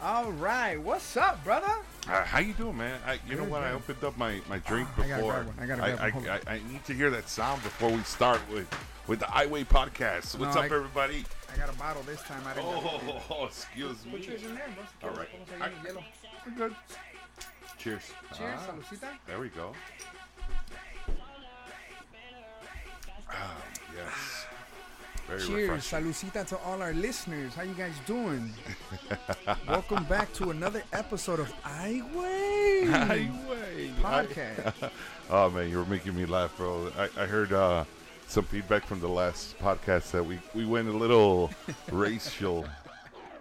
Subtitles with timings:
[0.00, 1.72] All right, what's up, brother?
[2.08, 3.00] Uh, how you doing, man?
[3.04, 3.62] I, you know Good, what?
[3.64, 5.32] I opened up my, my drink I gotta before.
[5.32, 5.56] grab one.
[5.58, 6.28] I gotta I, one.
[6.28, 8.68] I, I, I need to hear that sound before we start with
[9.08, 10.38] with the Ayy Guey Podcast.
[10.38, 11.24] What's No, up, everybody?
[11.52, 12.42] I got a bottle this time.
[12.46, 12.68] I didn't.
[12.68, 14.12] Oh, excuse me.
[14.12, 14.66] Put yours in there.
[15.02, 15.28] All right.
[15.58, 16.04] Vamos a ir I-
[16.46, 16.76] We're good.
[17.78, 18.02] Cheers.
[18.36, 18.74] Cheers, Ah,
[19.26, 19.72] there we go.
[23.30, 23.56] Ah,
[23.96, 24.37] yes.
[25.28, 27.54] Very Cheers, saludcita to all our listeners.
[27.54, 28.50] How you guys doing?
[29.68, 34.90] Welcome back to another episode of Ayy Guey Highway podcast.
[35.30, 36.90] Oh man, you were making me laugh, bro.
[36.96, 37.84] I, I heard uh,
[38.28, 41.50] some feedback from the last podcast that we, we went a little
[41.92, 42.64] racial.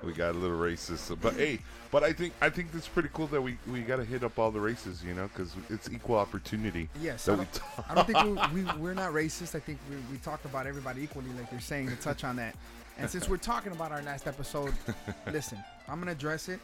[0.03, 1.59] We got a little racist, but hey,
[1.91, 4.37] but I think I think it's pretty cool that we, we got to hit up
[4.37, 6.87] all the races, you know, because it's equal opportunity.
[7.01, 7.85] Yes, I don't, talk.
[7.89, 9.55] I don't think we, we, we're not racist.
[9.55, 12.55] I think we, we talk about everybody equally, like you're saying, to touch on that.
[12.99, 14.73] And since we're talking about our last episode,
[15.31, 16.59] listen, I'm gonna address it.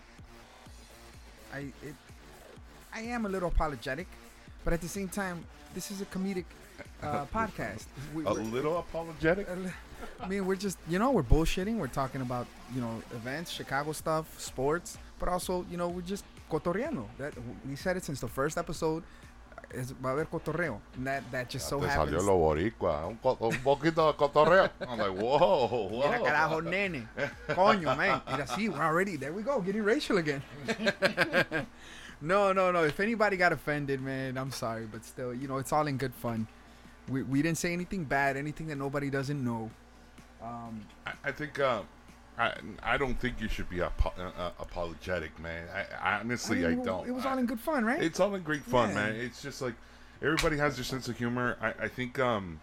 [1.53, 1.95] I it,
[2.93, 4.07] I am a little apologetic,
[4.63, 6.45] but at the same time, this is a comedic
[7.01, 7.85] uh, podcast.
[8.13, 9.47] We, a little apologetic.
[9.49, 9.71] a li-
[10.21, 11.77] I mean, we're just you know we're bullshitting.
[11.77, 16.25] We're talking about you know events, Chicago stuff, sports, but also you know we're just
[16.49, 17.05] cotorreando.
[17.17, 17.33] That
[17.67, 19.03] we said it since the first episode.
[19.75, 20.79] Es, va a haber cotorreo.
[20.97, 22.11] And that that just so Te happens.
[22.11, 24.69] salió lo boricua, un, co- un poquito de cotorreo.
[24.81, 26.09] I'm like, whoa, whoa.
[26.11, 27.07] Mira carajo, nene.
[27.49, 28.21] Coño, man.
[28.29, 29.33] Mira, see, we're already there.
[29.33, 30.43] We go, getting racial again.
[32.21, 32.83] no, no, no.
[32.83, 36.13] If anybody got offended, man, I'm sorry, but still, you know, it's all in good
[36.13, 36.47] fun.
[37.09, 39.71] We we didn't say anything bad, anything that nobody doesn't know.
[40.43, 41.81] Um, I, I think uh,
[42.37, 45.67] I I don't think you should be apo- uh, uh, apologetic, man.
[45.73, 47.07] I, I honestly I, mean, don't.
[47.07, 48.01] It was all in good fun, right?
[48.01, 48.95] It's all in great fun, Yeah.
[48.95, 49.15] man.
[49.15, 49.73] It's just like
[50.21, 51.57] everybody has their sense of humor.
[51.61, 52.59] I, I think um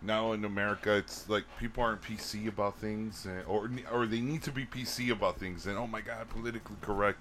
[0.00, 4.42] now in America it's like people aren't PC about things, and, or or they need
[4.44, 7.18] to be PC about things, and oh my god, politically correct.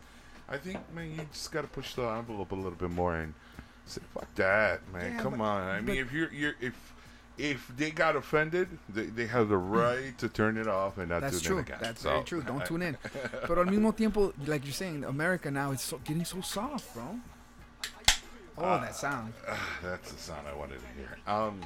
[0.48, 3.34] I think man, you just got to push the envelope a little bit more and
[3.86, 5.16] say fuck that, man.
[5.16, 5.62] Yeah, Come but- on.
[5.68, 6.94] I mean, if you're you're if
[7.38, 11.22] if they got offended, they, they have the right to turn it off and not
[11.22, 11.58] That's tune true.
[11.60, 11.78] in again.
[11.82, 12.42] That's So, very true.
[12.42, 12.98] Don't tune in.
[13.48, 17.20] But al mismo tiempo, like you're saying, America now is so, getting so soft, bro.
[18.58, 19.34] Oh, Uh, that sound.
[19.84, 21.18] That's the sound I wanted to hear.
[21.28, 21.62] Um,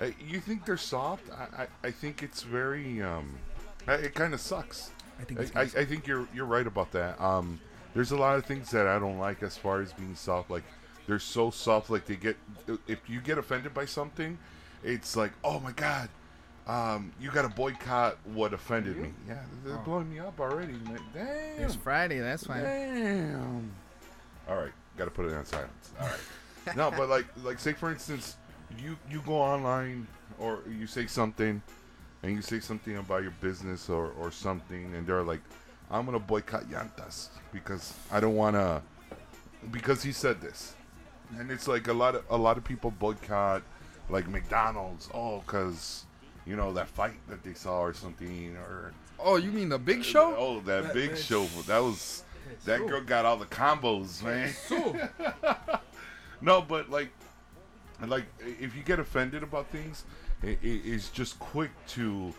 [0.00, 1.24] uh, you think they're soft?
[1.30, 3.02] I, I, I think it's very.
[3.02, 3.34] Um,
[3.88, 4.90] uh, it kind of sucks.
[5.18, 7.20] I think I, I, I think you're you're right about that.
[7.20, 7.58] Um,
[7.94, 10.50] there's a lot of things that I don't like as far as being soft.
[10.50, 10.64] Like
[11.06, 11.88] they're so soft.
[11.90, 12.36] Like they get
[12.86, 14.38] if you get offended by something,
[14.82, 16.08] it's like oh my god.
[16.66, 19.10] Um, you got to boycott what offended me.
[19.26, 19.82] Yeah, they're Oh.
[19.86, 20.74] blowing me up already.
[20.74, 20.98] man.
[21.14, 21.64] Damn.
[21.64, 22.18] It's Friday.
[22.20, 22.62] That's fine.
[22.62, 23.70] Damn.
[24.46, 25.92] All right, got to put it on silence.
[25.98, 26.76] All right.
[26.76, 28.36] no, but like, like say for instance,
[28.78, 30.06] you you go online
[30.38, 31.62] or you say something,
[32.22, 35.40] and you say something about your business or or something, and they're like,
[35.90, 38.82] "I'm gonna boycott Yantas because I don't wanna,"
[39.72, 40.74] because he said this,
[41.38, 43.62] and it's like a lot of a lot of people boycott
[44.10, 46.04] like McDonald's, oh, cause
[46.46, 50.04] you know that fight that they saw or something or Oh, you mean the big
[50.04, 50.34] show?
[50.36, 51.44] Oh, that, That- big that's- show.
[51.66, 52.22] That was
[52.64, 54.52] that girl got all the combos, man.
[56.40, 57.10] No, but like,
[58.06, 60.04] like if you get offended about things,
[60.42, 62.32] it, it, it's just quick to,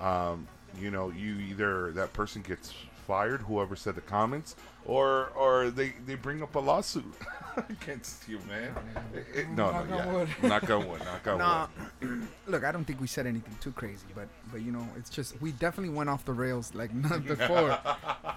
[0.00, 0.48] um,
[0.80, 2.74] you know, you either that person gets
[3.06, 4.56] fired, whoever said the comments,
[4.86, 7.04] or or they they bring up a lawsuit
[7.68, 8.74] against you, man.
[9.14, 10.28] It- it- no, Knock no, on yeah, wood.
[10.42, 11.66] knock on wood, knock on nah.
[12.00, 12.28] wood.
[12.46, 15.40] Look, I don't think we said anything too crazy, but but you know, it's just
[15.40, 17.78] we definitely went off the rails like none before.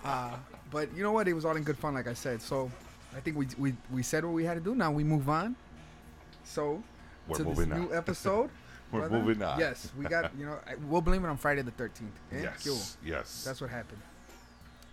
[0.03, 0.35] uh,
[0.72, 1.28] but you know what?
[1.28, 2.41] It was all in good fun, like I said.
[2.41, 2.72] So
[3.16, 4.75] I think we we we said what we had to do.
[4.75, 5.55] Now we move on.
[6.44, 6.81] So
[7.28, 8.49] We're to this moving new episode.
[8.91, 9.19] We're brother.
[9.22, 9.59] moving on.
[9.59, 12.13] Yes, we got you know we'll blame it on Friday the thirteenth.
[12.31, 13.44] Yes, yes.
[13.44, 13.99] That's what happened.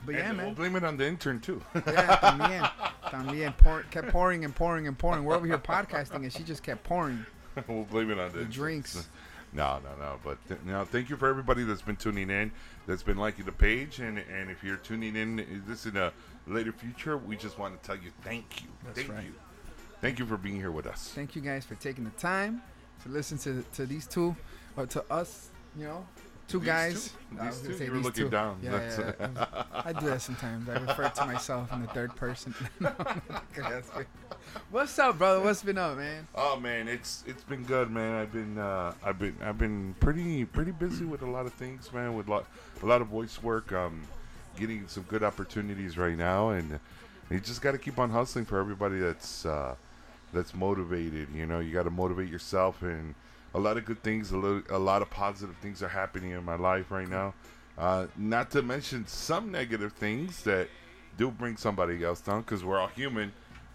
[0.07, 0.55] But yeah, we'll man.
[0.55, 1.63] blame it on the intern too.
[1.75, 2.71] Yeah, también,
[3.11, 3.57] también.
[3.57, 5.25] Pour, kept pouring and pouring and pouring.
[5.25, 7.25] We're over here podcasting, and she just kept pouring
[7.69, 9.09] we'll blame it on the, the drinks.
[9.57, 10.19] No, no, no.
[10.25, 12.51] But th- no, thank you for everybody that's been tuning in,
[12.89, 15.97] that's been liking the page, and and if you're tuning in eh, is this in
[15.97, 16.13] a
[16.49, 19.23] later future, we just want to tell you thank you, That's thank right.
[19.23, 19.33] you,
[20.01, 21.13] thank you for being here with us.
[21.15, 22.63] Thank you guys for taking the time
[23.05, 24.35] to listen to to these two,
[24.77, 25.51] or to us.
[25.79, 26.07] You know,
[26.49, 27.09] two These guys.
[27.31, 27.39] two?
[27.41, 28.31] I was gonna say You were these looking two.
[28.31, 28.59] down.
[28.63, 29.63] Yeah, yeah, yeah.
[29.73, 30.69] I do that sometimes.
[30.69, 32.55] I refer to myself in the third person.
[34.71, 35.41] What's up, brother?
[35.41, 36.27] What's been up, man?
[36.35, 38.15] Oh man, it's it's been good, man.
[38.15, 41.93] I've been uh, I've been I've been pretty pretty busy with a lot of things,
[41.93, 42.15] man.
[42.17, 42.47] With lot
[42.83, 44.03] a lot of voice work, um,
[44.59, 46.79] getting some good opportunities right now, and
[47.31, 49.75] you just got to keep on hustling for everybody that's uh,
[50.33, 51.29] that's motivated.
[51.35, 53.15] You know, you got to motivate yourself, and
[53.55, 56.45] a lot of good things, a, little, a lot of positive things are happening in
[56.45, 57.35] my life right now.
[57.79, 60.69] Uh, not to mention some negative things that
[61.17, 63.33] do bring somebody else down because we're all human.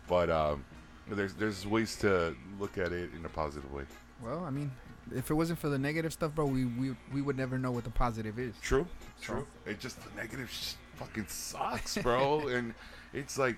[0.08, 0.66] But um,
[1.08, 3.84] there's there's ways to look at it in a positive way.
[4.24, 4.72] Well, I mean,
[5.14, 7.84] if it wasn't for the negative stuff, bro, we we, we would never know what
[7.84, 8.56] the positive is.
[8.62, 8.88] True,
[9.22, 9.46] true.
[9.66, 12.48] It just the negative sh- fucking sucks, bro.
[12.48, 12.74] and
[13.14, 13.58] it's like,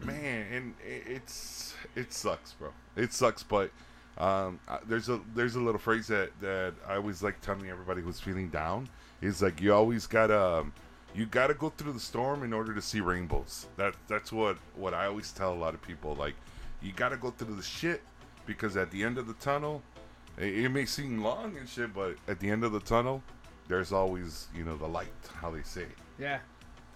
[0.00, 2.70] man, and it, it's it sucks, bro.
[2.96, 3.70] It sucks, but
[4.18, 8.20] um, there's a there's a little phrase that that I always like telling everybody who's
[8.20, 8.88] feeling down
[9.20, 10.72] is like you always gotta um,
[11.14, 13.66] you gotta go through the storm in order to see rainbows.
[13.76, 16.14] That that's what what I always tell a lot of people.
[16.14, 16.34] Like
[16.82, 18.02] you gotta go through the shit
[18.46, 19.82] because at the end of the tunnel,
[20.36, 23.22] it, it may seem long and shit, but at the end of the tunnel,
[23.68, 25.08] there's always you know the light.
[25.34, 25.98] How they say it.
[26.18, 26.38] Yeah.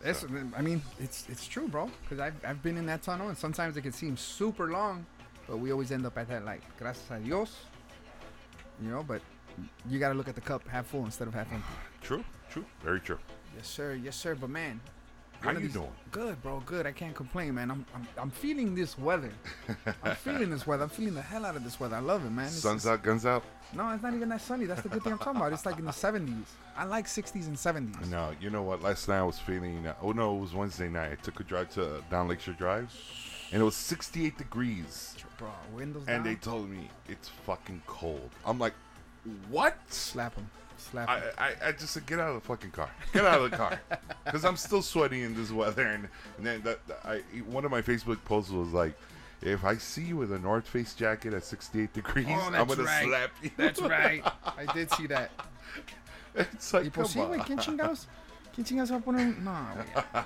[0.05, 0.25] It's,
[0.55, 1.91] I mean, it's it's true, bro.
[2.03, 5.07] Because I've, I've been in that tunnel, and sometimes it can seem super long,
[5.49, 7.57] but we always end up at that like Gracias a Dios.
[8.83, 9.23] You know, but
[9.89, 11.67] you got to look at the cup half full instead of half empty.
[12.03, 13.19] True, true, very true.
[13.57, 13.95] Yes, sir.
[13.95, 14.35] Yes, sir.
[14.35, 14.81] But man,
[15.41, 15.91] How you these- doing?
[16.11, 16.63] Good, bro.
[16.67, 16.87] Good.
[16.87, 17.71] I can't complain, man.
[17.71, 19.33] I'm I'm, I'm feeling this weather.
[20.05, 20.83] I'm feeling this weather.
[20.85, 21.97] I'm feeling the hell out of this weather.
[21.97, 22.47] I love it, man.
[22.47, 23.45] It's- Sun's it's- out, guns out.
[23.73, 24.65] No, it's not even that sunny.
[24.67, 25.53] That's the good thing I'm talking about.
[25.53, 26.45] It's like in the 70s.
[26.77, 28.09] I like 60s and 70s.
[28.09, 28.81] No, you know what?
[28.81, 29.87] Last night I was feeling.
[29.87, 31.11] Uh, oh no, it was Wednesday night.
[31.11, 32.95] I took a drive to down Lakeshore Drive,
[33.51, 35.16] and it was 68 degrees.
[35.39, 38.31] Bro, windows And they told me it's fucking cold.
[38.45, 38.73] I'm like,
[39.51, 39.77] what?
[39.89, 40.49] slap them.
[40.79, 41.23] Slap 'em.
[41.39, 42.91] I, I, I just said, get out of the fucking car.
[43.13, 43.81] Get out of the car.
[44.25, 45.87] Because I'm still sweating in this weather.
[45.87, 47.19] And, and then that, that- I,
[47.51, 48.95] one of my Facebook posts was like,
[49.43, 52.83] if I see you with a North Face jacket at 68 degrees, Oh, I'm to
[52.83, 53.05] right.
[53.07, 53.51] slap you.
[53.57, 54.23] That's right.
[54.45, 55.31] I did see that.
[56.35, 57.97] It's like, Y pues sí, come güey, on.
[58.57, 59.37] ¿Quién chingados va a poner?
[59.39, 59.75] No, nah,
[60.15, 60.25] nah.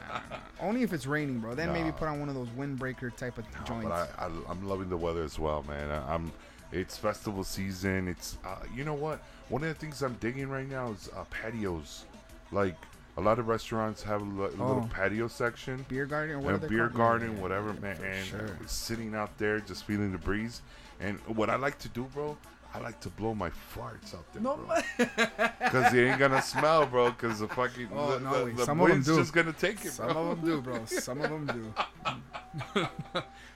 [0.61, 1.55] Only if it's raining, bro.
[1.55, 3.89] Then maybe put on one of those windbreaker type of joints.
[3.89, 5.91] But I, I, I'm loving the weather as well, man.
[5.91, 6.31] I, I'm.
[6.73, 8.07] It's festival season.
[8.07, 9.21] It's uh, you know what?
[9.49, 12.05] One of the things I'm digging right now is uh, patios.
[12.53, 12.77] Like
[13.17, 14.89] a lot of restaurants have a, li- a little Oh.
[14.93, 15.85] patio section.
[15.89, 17.97] beer garden or and beer garden, whatever, man.
[17.97, 18.57] for And sure.
[18.67, 20.63] sitting out there, just feeling the breeze.
[21.01, 22.37] And what I like to do, bro,
[22.73, 24.77] I like to blow my farts out there, No, bro.
[25.59, 27.11] Because they ain't gonna smell, bro.
[27.11, 29.17] Because the fucking Oh, the, no, the, the some of 'em wind's do.
[29.19, 30.29] just gonna take it, Some bro.
[30.31, 30.85] of them do, bro.
[30.87, 31.75] Some of them do.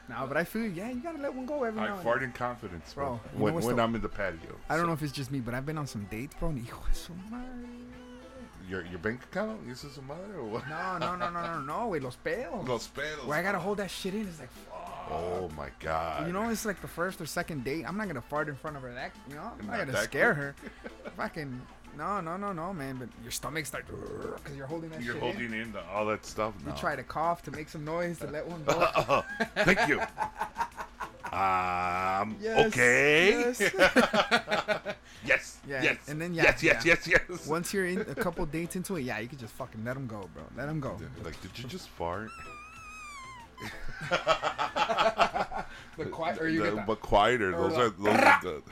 [0.09, 2.33] nah, but I feel yeah, you gotta let one go every now I fart in
[2.33, 3.21] confidence, bro.
[3.37, 4.57] Bro, when when the- I'm in the patio.
[4.69, 6.49] I don't So- know if it's just me, but I've been on some dates, bro.
[6.51, 7.69] And hijo de su madre.
[8.69, 9.67] Your your bank account?
[9.69, 10.69] This is a mother or what?
[10.69, 12.67] No, no, no, no, no, no, wait, los pedos.
[12.67, 13.27] Los pedos.
[13.27, 14.27] Where I gotta hold that shit in.
[14.27, 14.74] It's like, fuck.
[15.11, 16.27] Oh my god.
[16.27, 17.85] You know, it's like the first or second date.
[17.87, 18.93] I'm not gonna fart in front of her.
[18.95, 20.73] That you know, I'm not, Not gonna scare quick.
[20.93, 21.11] her.
[21.17, 21.61] Fucking
[21.97, 22.97] no, no, no, no, man.
[22.97, 25.55] But your stomach's like because you're holding that you're holding in.
[25.55, 26.55] in the, all that stuff.
[26.67, 29.23] You try to cough to make some noise to let one go.
[29.57, 30.01] Thank you.
[31.33, 32.37] Um.
[32.41, 33.31] Yes, okay.
[33.43, 33.61] yes.
[35.25, 35.59] yes.
[35.67, 35.97] Yeah, Yes.
[36.09, 36.63] and then, yeah, Yes.
[36.63, 36.85] Yes.
[36.87, 36.97] yeah.
[37.09, 37.21] Yes.
[37.29, 37.47] Yes.
[37.47, 40.07] Once you're in a couple dates into it, yeah, you can just fucking let them
[40.07, 40.45] go, bro.
[40.57, 40.97] Let them go.
[41.25, 42.31] Like, did you just fart?
[45.97, 46.87] The quiet, or you The- get that.
[46.89, 47.55] but quieter.
[47.55, 48.63] Or Those the- are those are the.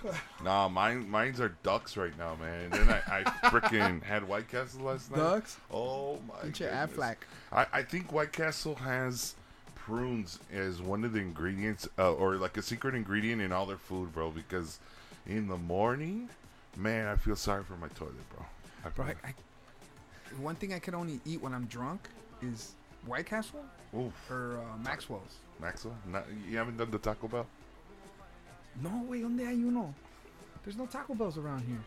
[0.43, 2.65] Nah, mine mine's are ducks right now, man.
[2.65, 5.19] And then I, I freaking had White Castle last night.
[5.19, 5.57] Ducks?
[5.71, 6.47] Oh my.
[6.49, 6.71] Get your.
[6.71, 7.17] Aflac.
[7.53, 9.35] I, I think White Castle has
[9.77, 13.77] prunes as one of the ingredients, uh, or like a secret ingredient in all their
[13.77, 14.31] food, bro.
[14.33, 14.81] Because
[15.25, 16.29] in the morning,
[16.77, 18.45] man, I feel sorry for my toilet, bro.
[18.85, 19.35] I Bro, I, I,
[20.41, 22.09] one thing I can only eat when I'm drunk
[22.43, 22.73] is
[23.07, 23.65] White Castle
[23.97, 25.37] Oof, or uh, Maxwell's.
[25.61, 27.47] Maxwell, not, you haven't done the Taco Bell?
[28.83, 29.95] No, way, donde hay uno?
[30.65, 31.79] There's no Taco Bells around here.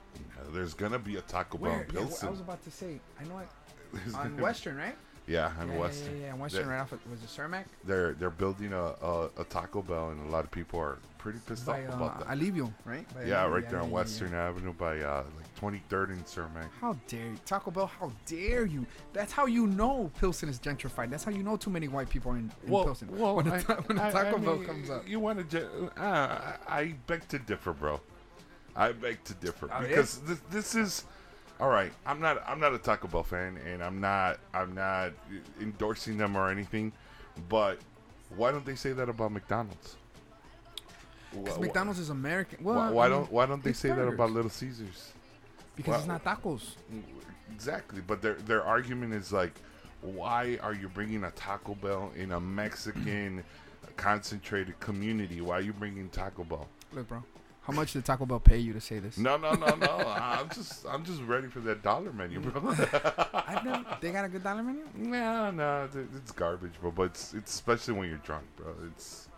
[0.53, 1.83] There's gonna be a Taco Bell Where?
[1.83, 2.99] in Yeah, I was about to say.
[3.19, 3.47] I know it
[3.93, 4.95] There's on gonna be- Western, right?
[5.27, 6.21] Yeah, on yeah, Western.
[6.21, 6.33] Yeah, yeah.
[6.35, 6.91] Western, right off.
[6.91, 7.65] Of, was it Cermak?
[7.83, 11.39] They're they're building a, a, a Taco Bell, and a lot of people are pretty
[11.47, 12.27] pissed By off uh, about that.
[12.37, 13.11] Alivio, right?
[13.15, 14.47] By yeah, Alivio, right there on Western yeah.
[14.47, 16.69] Avenue by uh, like 23rd and Cermak.
[16.79, 17.87] How dare you, Taco Bell?
[17.87, 18.85] How dare you?
[19.13, 21.09] That's how you know Pilsen is gentrified.
[21.09, 23.07] That's how you know too many white people are in, in Pilsen.
[23.17, 25.07] when a, I- ta- when a I- Taco I Bell mean, comes up.
[25.09, 25.67] You want to?
[25.99, 27.99] Uh, I beg to differ, bro.
[28.75, 29.87] I beg to differ Oh, yeah?
[29.87, 31.05] because this, this is
[31.59, 31.91] all right.
[32.05, 35.13] I'm not I'm not a Taco Bell fan, and I'm not I'm not
[35.59, 36.91] endorsing them or anything.
[37.49, 37.79] But
[38.35, 39.95] why don't they say that about McDonald's?
[41.31, 42.63] Because McDonald's is American.
[42.63, 45.11] Well, Why, I mean, don't Why don't they say that about Little Caesars?
[45.75, 46.75] Because it's not tacos.
[47.53, 49.53] Exactly, but their their argument is like,
[50.01, 53.43] why are you bringing a Taco Bell in a Mexican
[53.97, 55.41] concentrated community?
[55.41, 56.67] Why are you bringing Taco Bell?
[56.93, 57.23] Look, bro.
[57.65, 59.17] How much did Taco Bell pay you to say this?
[59.17, 59.97] No, no, no, no.
[60.07, 62.61] I'm just I'm just ready for that dollar menu, bro.
[63.33, 63.85] I've never.
[64.01, 64.83] They got a good dollar menu.
[64.95, 66.91] no, no, it's garbage, bro.
[66.91, 68.67] But it's, it's especially when you're drunk, bro.
[68.91, 69.29] It's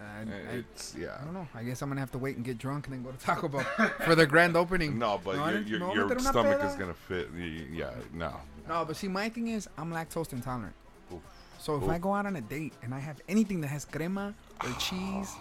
[0.00, 1.16] Uh, I, it's yeah.
[1.20, 1.46] I don't know.
[1.54, 3.46] I guess I'm gonna have to wait and get drunk and then go to Taco
[3.48, 3.64] Bell
[4.04, 4.98] for the grand opening.
[4.98, 5.60] No, but No, your
[5.94, 7.28] your, your stomach is gonna fit.
[7.72, 8.34] Yeah, no.
[8.68, 10.74] No, but see, my thing is I'm lactose intolerant.
[11.14, 11.20] Oof.
[11.60, 11.90] So if Oh.
[11.90, 15.32] I go out on a date and I have anything that has crema or cheese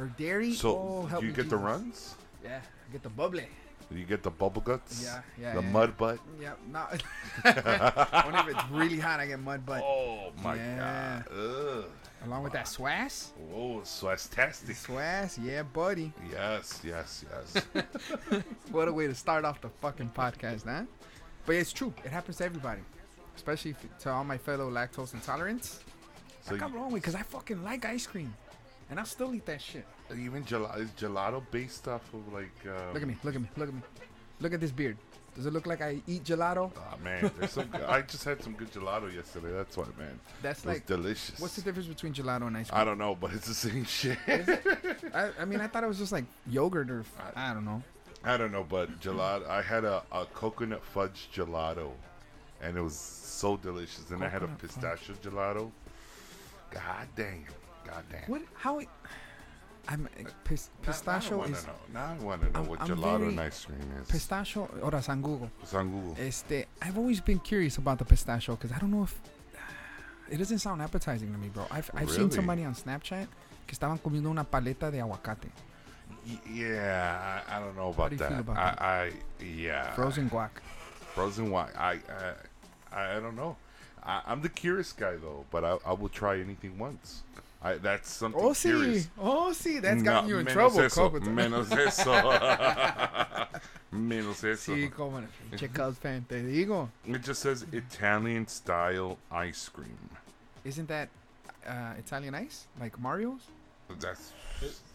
[0.00, 2.14] or dairy, So oh, help you get the runs?
[2.42, 3.46] Yeah, I get the bubbly.
[3.92, 5.02] You get the bubble guts?
[5.02, 6.18] Yeah, yeah, The yeah, mud butt.
[6.38, 7.02] Mm, yep, not.
[8.24, 9.82] Only if it's really hot, I get mud butt.
[9.84, 11.22] Oh my Yeah.
[11.26, 11.32] god.
[11.36, 11.84] Ugh.
[12.24, 13.30] Along with that swass.
[13.50, 14.76] Whoa, swastastic.
[14.76, 16.12] Swass, yeah, buddy.
[16.30, 17.64] Yes, yes, yes.
[18.70, 20.84] What a way to start off the fucking podcast, huh?
[21.44, 21.92] But it's true.
[22.04, 22.82] It happens to everybody,
[23.34, 25.80] especially if, to all my fellow lactose intolerants.
[26.42, 28.32] so I come wrong with because I fucking like ice cream,
[28.90, 29.86] and I'll still eat that shit.
[30.16, 32.50] even gelato is gelato based off of like.
[32.66, 33.80] Uh, Look at me, look at me, look at me,
[34.40, 34.96] look at this beard.
[35.36, 36.72] Does it look like I eat gelato?
[36.76, 37.66] Oh man, there's some.
[37.68, 39.52] good- I just had some good gelato yesterday.
[39.52, 40.18] That's why, man.
[40.42, 41.38] That's It like, delicious.
[41.38, 42.80] what's the difference between gelato and ice cream?
[42.80, 44.18] I don't know, but it's the same shit.
[45.14, 47.04] I, I mean, I thought it was just like yogurt or
[47.36, 47.80] I don't know.
[48.24, 49.48] I don't know, but gelato.
[49.48, 51.92] I had a, a coconut fudge gelato,
[52.60, 54.02] and it was so delicious.
[54.10, 54.70] Then I had a Coconut fudge.
[55.00, 55.70] pistachio gelato.
[56.72, 57.44] God damn.
[57.90, 58.22] God damn.
[58.30, 58.42] What?
[58.54, 58.80] How?
[59.88, 61.72] I'm eh, pis, pistachio I is know.
[61.92, 64.08] Now I want to know I'm- what I'm gelato very- and ice cream is.
[64.08, 64.68] pistachio.
[64.82, 65.50] Ora San Google.
[65.62, 66.16] It's on Google.
[66.24, 69.14] Este, I've always been curious about the pistachio because I don't know if
[70.30, 71.66] it doesn't sound appetizing to me, bro.
[71.70, 73.26] I've, I've seen somebody on Snapchat
[73.66, 75.48] que estaban comiendo una paleta de aguacate,
[76.26, 78.32] Y- yeah, I, I don't know about that.
[78.40, 78.82] about I, that?
[78.82, 79.12] I,
[79.44, 79.92] yeah.
[79.94, 80.50] frozen guac.
[81.14, 81.70] Frozen wine.
[81.76, 82.34] I, uh,
[82.92, 83.56] I, I don't know.
[84.04, 87.22] I, I'm the curious guy though, but I, I will try anything once.
[87.62, 89.08] I, that's something Oh, see, curious.
[89.18, 92.10] oh, see, that's gotten No, you in trouble, Eso, menos eso.
[93.92, 94.72] menos eso.
[94.74, 95.22] Sí, como
[95.74, 96.88] Cubs fan, te digo.
[97.06, 99.98] It just says Italian style ice cream.
[100.64, 101.08] Isn't that
[101.66, 103.42] uh, Italian ice like Mario's?
[104.00, 104.32] That's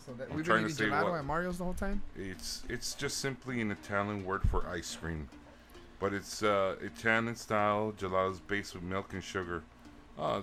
[0.05, 2.01] So that I'm we've trying been to eating gelato what- at Mario's the whole time.
[2.15, 5.27] it's it's just simply an Italian word for ice cream,
[5.99, 9.63] but it's uh, Italian style gelato based with milk and sugar,
[10.17, 10.41] uh,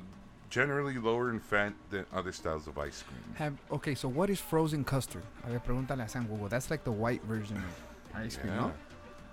[0.53, 3.35] generally lower in fat than other styles of ice cream.
[3.37, 5.23] Have okay, so what is frozen custard?
[5.47, 6.47] A ver, pregúntale a San Google.
[6.49, 8.71] That's like the white version of ice cream, no?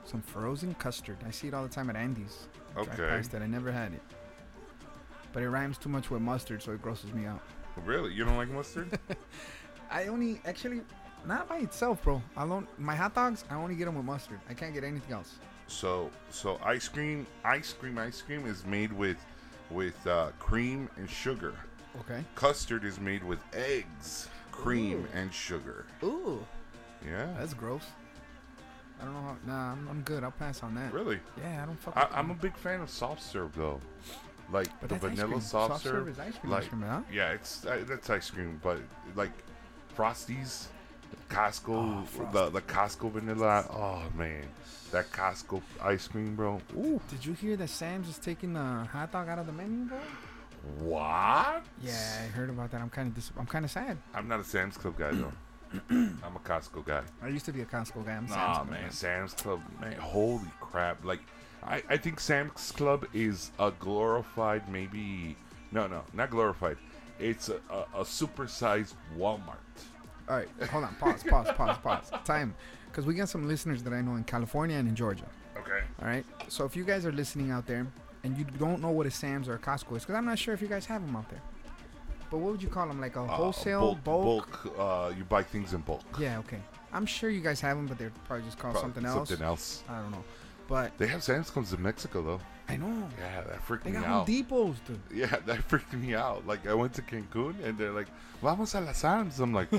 [0.05, 1.17] Some frozen custard.
[1.27, 2.47] I see it all the time at Andy's.
[2.77, 2.95] Okay.
[2.95, 3.41] past it.
[3.41, 4.01] I never had it.
[5.33, 7.41] But it rhymes too much with mustard, so it grosses me out.
[7.77, 8.97] Oh, really, you don't like mustard?
[9.91, 10.81] I only actually
[11.25, 12.21] not by itself, bro.
[12.37, 12.65] I don't.
[12.79, 14.39] My hot dogs, I only get them with mustard.
[14.49, 15.33] I can't get anything else.
[15.67, 19.17] So so ice cream, ice cream, ice cream is made with
[19.69, 21.53] with uh, cream and sugar.
[22.01, 22.23] Okay.
[22.35, 25.17] Custard is made with eggs, cream, Ooh.
[25.17, 25.85] and sugar.
[26.03, 26.45] Ooh,
[27.05, 27.83] Yeah, that's gross.
[29.01, 29.21] I don't know.
[29.21, 30.23] How, nah, I'm, I'm good.
[30.23, 30.93] I'll pass on that.
[30.93, 31.19] really.
[31.41, 31.95] Yeah, I don't fuck.
[31.95, 33.79] I, I'm a big fan of soft serve though,
[34.51, 35.41] like But the vanilla cream.
[35.41, 36.09] soft, serve.
[36.09, 36.51] is ice cream.
[36.51, 37.01] like ice cream, huh?
[37.11, 38.79] yeah, it's uh, that's ice cream, but
[39.15, 39.31] like
[39.97, 40.65] Frosties,
[41.29, 43.65] Costco, Oh, the the Costco vanilla.
[43.71, 44.43] Oh man,
[44.91, 46.59] that Costco ice cream, bro.
[46.77, 48.59] Ooh, Did you hear that Sam's is taking the
[48.91, 49.97] hot dog out of the menu, bro?
[50.79, 51.63] what?
[51.81, 52.81] Yeah, I heard about that.
[52.81, 53.97] I'm kind of dis- I'm kind of sad.
[54.13, 55.31] I'm not a Sam's Club guy though.
[55.89, 57.03] I'm a Costco guy.
[57.21, 58.13] I used to be a Costco guy.
[58.13, 58.89] I'm Sam's Nah, Club man, guy.
[58.89, 61.05] Sam's Club, man, holy crap!
[61.05, 61.21] Like,
[61.63, 65.35] I, I think Sam's Club is a glorified, maybe
[65.71, 66.77] no, no, not glorified.
[67.19, 69.57] It's a, a, a supersized Walmart.
[70.29, 70.95] All right, hold on.
[70.95, 71.23] Pause.
[71.23, 71.51] Pause.
[71.55, 71.77] Pause.
[71.79, 72.11] Pause.
[72.25, 72.55] Time,
[72.85, 75.25] because we got some listeners that I know in California and in Georgia.
[75.57, 75.81] Okay.
[76.01, 76.25] All right.
[76.47, 77.87] So if you guys are listening out there
[78.23, 80.53] and you don't know what a Sam's or a Costco is, because I'm not sure
[80.53, 81.41] if you guys have them out there.
[82.29, 83.01] But what would you call them?
[83.01, 84.03] Like a wholesale bulk.
[84.03, 84.63] bulk?
[84.63, 86.03] bulk, uh, you buy things in bulk.
[86.19, 86.37] Yeah.
[86.39, 86.59] Okay.
[86.93, 89.29] I'm sure you guys have them, but they're probably just called Pro- something else.
[89.29, 89.83] Something else.
[89.89, 90.23] I don't know.
[90.67, 92.41] But They have Sam's Clubs in Mexico though.
[92.69, 94.27] I know Yeah, that freaked they me got Home out.
[94.27, 94.99] Depots, dude.
[95.13, 96.45] Yeah, that freaked me out.
[96.47, 98.07] Like I went to Cancun and they're like,
[98.41, 99.69] "Vamos a la Sam's." I'm like,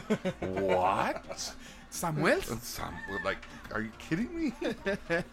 [0.40, 1.54] "What?"
[1.90, 2.47] Samuel's.
[2.62, 2.94] Sam,
[3.25, 3.38] like,
[3.73, 4.52] are you kidding me?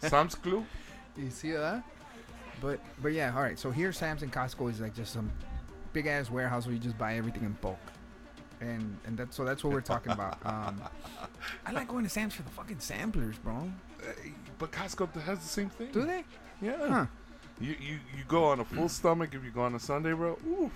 [0.00, 0.64] Sam's Club.
[1.16, 1.84] You see that?
[2.60, 3.58] But but yeah, all right.
[3.58, 5.30] So here, Sam's and Costco is like just some
[5.92, 7.78] big ass warehouse where you just buy everything in bulk,
[8.60, 10.38] and and that's so that's what we're talking about.
[10.44, 10.80] Um,
[11.64, 13.70] I like going to Sam's for the fucking samplers, bro.
[14.00, 15.92] Hey, But Costco has the same thing.
[15.92, 16.24] Do they?
[16.60, 16.88] Yeah.
[16.88, 17.06] Huh?
[17.60, 18.90] You, you you go on a full mm.
[18.90, 20.38] stomach if you go on a Sunday, bro.
[20.48, 20.72] Oof.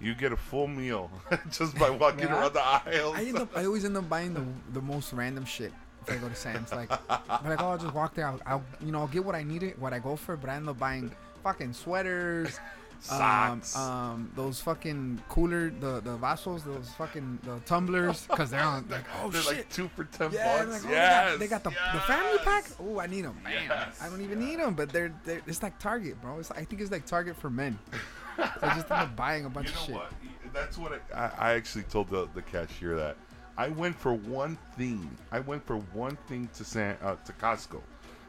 [0.00, 1.10] You get a full meal
[1.50, 2.38] just by walking Yeah.
[2.38, 3.16] around the aisles.
[3.16, 5.72] I end up I always end up buying the the most random shit
[6.06, 6.72] if I go to Sam's.
[6.72, 8.26] Like, I'm like oh, I'll just walk there.
[8.26, 10.48] I'll, I'll you know I'll get what I need it what I go for, but
[10.48, 11.10] I end up buying
[11.42, 12.58] fucking sweaters.
[13.00, 13.76] Socks.
[13.76, 18.86] Um, um, those fucking cooler, the the vasos, those fucking the tumblers, because they're on
[18.88, 19.56] like oh They're shit.
[19.56, 20.84] like two for ten Yeah, bucks.
[20.84, 21.38] like, oh, yes.
[21.38, 22.64] they got, they got the, the family pack.
[22.80, 23.36] Oh, I need them.
[23.44, 26.38] Man, Yes, I don't even need them, but they're, they're it's like Target, bro.
[26.38, 27.78] It's, I think it's like Target for men.
[28.36, 29.94] so I just end up buying a bunch You know of shit.
[29.94, 30.12] what?
[30.52, 33.16] That's what I, I, I actually told the, the cashier that
[33.56, 35.08] I went for one thing.
[35.32, 37.80] I went for one thing to San uh, to Costco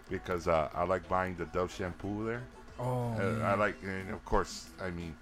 [0.09, 2.41] because uh, I like buying the Dove shampoo there.
[2.79, 5.15] Oh, Uh, I like, and of course, I mean,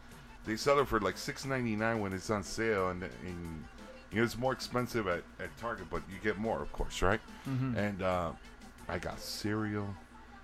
[0.46, 3.66] they sell it for like six ninety nine when it's on sale, and, and
[4.12, 7.20] you know, it's more expensive at, at Target, but you get more, of course, right?
[7.50, 7.78] Mm-hmm.
[7.78, 8.32] And uh,
[8.88, 9.88] I got cereal.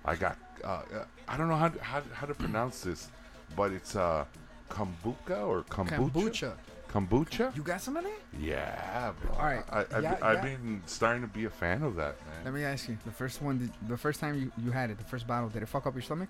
[0.06, 3.10] I got uh, uh, I don't know how to, how, how to pronounce this,
[3.56, 4.26] but it's uh,
[4.70, 6.12] kombucha or kombucha.
[6.12, 6.54] Kombucha.
[6.92, 7.56] Kombucha?
[7.56, 8.20] You got some of that?
[8.40, 9.32] Yeah, bro.
[9.36, 12.46] All right, I, I've, yeah, been starting to be a fan of that, man.
[12.46, 12.98] Let me ask you.
[13.06, 15.64] The first one, did, the first time you, you had it, the first bottle, did
[15.64, 16.30] it fuck up your stomach?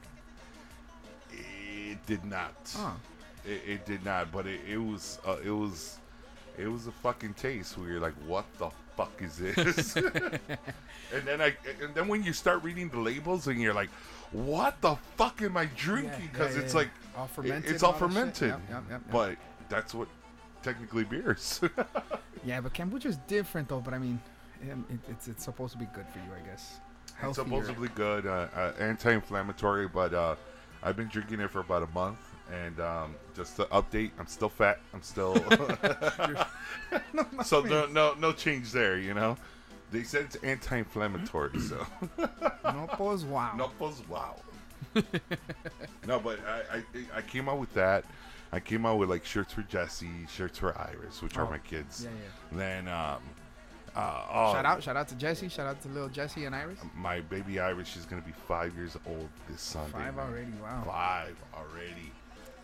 [2.05, 2.53] Did not.
[2.77, 2.95] Oh.
[3.45, 5.97] It, it did not, but it, it was uh, it was
[6.57, 9.95] it was a fucking taste where you're like, what the fuck is this?
[9.97, 13.89] and then I and then when you start reading the labels and you're like,
[14.31, 16.11] what the fuck am I drinking?
[16.11, 16.79] Yeah, Because yeah, it's yeah.
[16.79, 17.71] like All fermented.
[17.71, 19.37] it's all fermented, Yep, yep, yep, but
[19.69, 20.07] that's what
[20.61, 21.59] technically beers.
[22.45, 23.81] yeah, but kombucha is different though.
[23.81, 24.19] But I mean,
[24.71, 26.79] um, it, it's it's supposed to be good for you, I guess.
[27.21, 30.35] it's supposedly good, uh, uh, anti-inflammatory, but uh,
[30.83, 32.19] I've been drinking it for about a month.
[32.51, 34.79] And um, just to update, I'm still fat.
[34.93, 35.35] I'm still
[37.43, 38.97] so no, no, no change there.
[38.97, 39.37] You know,
[39.91, 41.85] they said it's anti-inflammatory, so
[42.65, 43.53] no pos wow.
[43.55, 44.35] no, pues wow.
[46.05, 46.83] no, but I, I,
[47.17, 48.03] I came out with that.
[48.51, 51.57] I came out with like shirts for Jesse, shirts for Iris, which are Oh, my
[51.59, 52.03] kids.
[52.03, 52.57] Yeah, yeah.
[52.57, 53.21] Then, um,
[53.95, 55.49] uh, oh, Shout out, shout out to Jesse.
[55.49, 56.79] Shout out to little Jesse and Iris.
[56.95, 57.87] my baby Iris.
[57.87, 59.91] She's gonna be five years old this Sunday.
[59.91, 60.25] Five man.
[60.25, 60.51] already.
[60.61, 60.83] Wow.
[60.85, 62.11] Five already.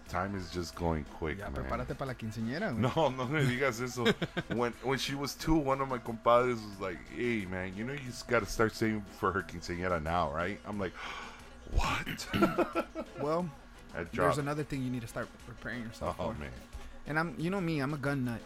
[0.08, 1.64] Time is just going quick, Ya, man.
[1.64, 2.76] prepárate para la quinceañera.
[2.76, 4.06] No, no me digas eso.
[4.56, 7.94] when when she was two, one of my compadres was like, "Hey, man, you know
[7.94, 10.94] you just got to start saving for her quinceañera now, right?" I'm like,
[11.72, 12.26] "What?"
[13.22, 13.48] Well,
[14.14, 16.40] there's another thing you need to start preparing yourself Oh for.
[16.40, 16.50] man,
[17.06, 18.40] And I'm, you know me, I'm a gun nut.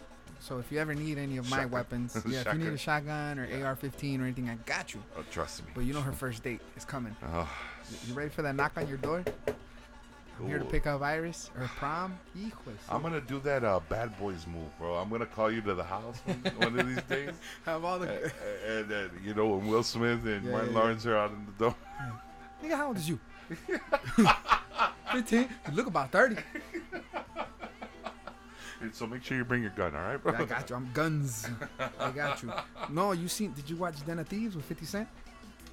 [0.44, 1.72] So if you ever need any of my Shotgun.
[1.72, 3.64] weapons, yeah, if you need a shotgun or Yeah.
[3.66, 5.02] AR-15 or anything, I got you.
[5.18, 5.72] oh, trust me.
[5.74, 7.16] But you know her first date is coming.
[7.34, 7.48] Oh,
[8.08, 9.24] You ready for that knock on your door?
[10.40, 12.18] I'm here to pick up Iris or prom.
[12.38, 12.52] Hijos.
[12.90, 14.96] I'm gonna do that uh, bad boys move, bro.
[14.96, 17.30] I'm gonna call you to the house one, one of these days,
[17.66, 18.32] have all and, the.
[18.68, 20.80] and then you know when Will Smith and Yeah, Martin yeah.
[20.80, 21.76] Lawrence are out in the door.
[22.64, 23.20] Nigga, how old is you?
[25.12, 25.40] 15.
[25.70, 26.38] You look about 30.
[28.92, 30.34] So make sure you bring your gun, all right, bro?
[30.36, 30.76] I got you.
[30.76, 31.48] I'm guns.
[32.00, 32.52] I got you.
[32.90, 33.54] No, you seen?
[33.54, 35.08] Did you watch Den of Thieves with 50 Cent?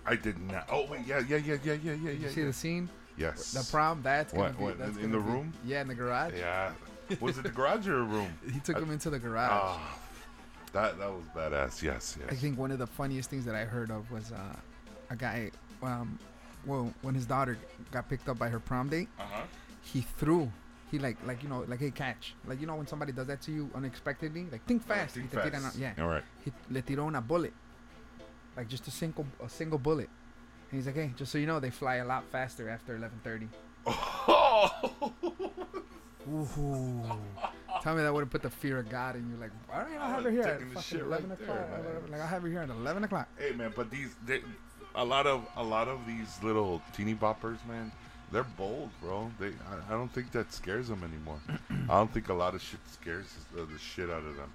[0.07, 0.67] I did not.
[0.71, 2.11] Oh wait, yeah, yeah, yeah, yeah, yeah, yeah, Did yeah.
[2.13, 2.47] you see yeah.
[2.47, 2.89] the scene?
[3.17, 3.53] Yes.
[3.53, 4.01] The prom.
[4.03, 4.65] That's gonna What, be.
[4.65, 5.53] what, that's in gonna the be- room?
[5.65, 6.35] Yeah, in the garage.
[6.39, 6.73] Yeah.
[7.21, 8.33] Was it the garage or a room?
[8.53, 9.51] He took I- him into the garage.
[9.53, 9.81] Oh,
[10.73, 11.83] that that was badass.
[11.83, 12.29] Yes, yes.
[12.31, 14.57] I think one of the funniest things that I heard of was uh,
[15.11, 15.51] a guy.
[15.83, 16.19] Um,
[16.67, 17.59] well, when his daughter
[17.91, 19.43] got picked up by her prom date, Uh huh.
[19.83, 20.51] he threw.
[20.91, 23.41] He like like you know like hey catch like you know when somebody does that
[23.43, 25.15] to you unexpectedly like think fast.
[25.15, 25.77] Think y fast.
[25.77, 25.93] a- yeah.
[26.01, 26.25] All right.
[26.45, 27.53] He le tiró una bullet,
[28.57, 30.09] like just a single a single bullet.
[30.71, 33.49] And he's like, hey, just so you know, they fly a lot faster after 11:30.
[33.87, 35.13] Oh.
[36.31, 37.03] Ooh.
[37.83, 39.37] Tell me that wouldn't put the fear of God in you.
[39.41, 41.71] Like, all right, I'll have her here at the fucking shit 11 right o'clock.
[41.71, 42.11] man.
[42.13, 43.29] like, I'll have her here at 11 o'clock.
[43.39, 44.41] hey man, but these they,
[44.95, 47.91] a lot of a lot of these little teeny boppers, man,
[48.33, 49.31] they're bold, bro.
[49.39, 51.41] They I, I don't think that scares them anymore.
[51.91, 54.53] I don't think a lot of shit scares the, the shit out of them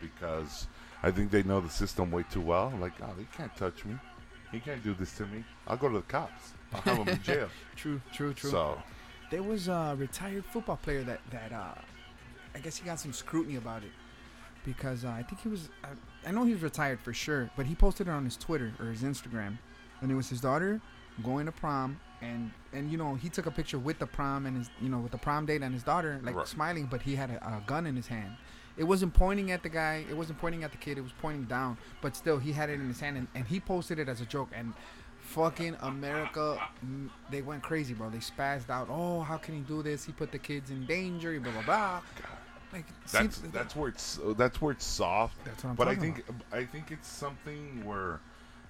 [0.00, 0.66] because
[1.02, 2.72] I think they know the system way too well.
[2.80, 3.96] Like, oh, they can't touch me.
[4.52, 5.44] He can't do this to me.
[5.66, 6.52] I'll go to the cops.
[6.72, 7.48] I'll have him in jail.
[7.76, 8.50] True, true, true.
[8.50, 8.82] So
[9.30, 11.74] There was a retired football player that that uh,
[12.54, 13.92] I guess he got some scrutiny about it
[14.64, 17.66] because uh, I think he was I, I know he was retired for sure, but
[17.66, 19.58] he posted it on his Twitter or his Instagram,
[20.00, 20.80] and it was his daughter
[21.22, 24.56] going to prom and and you know he took a picture with the prom and
[24.56, 26.46] his you know with the prom date and his daughter like Right.
[26.48, 28.32] smiling, but he had a, a gun in his hand.
[28.76, 30.04] It wasn't pointing at the guy.
[30.08, 30.98] It wasn't pointing at the kid.
[30.98, 31.76] It was pointing down.
[32.00, 34.24] But still, he had it in his hand, and, and he posted it as a
[34.24, 34.50] joke.
[34.54, 34.72] And
[35.18, 38.08] fucking America, mm, they went crazy, bro.
[38.08, 38.86] They spazzed out.
[38.88, 40.04] Oh, how can he do this?
[40.04, 41.38] He put the kids in danger.
[41.40, 42.00] Blah blah blah.
[42.72, 45.42] Like that's th- that's where it's that's where it's soft.
[45.44, 48.20] That's what I'm but I think I think it's something where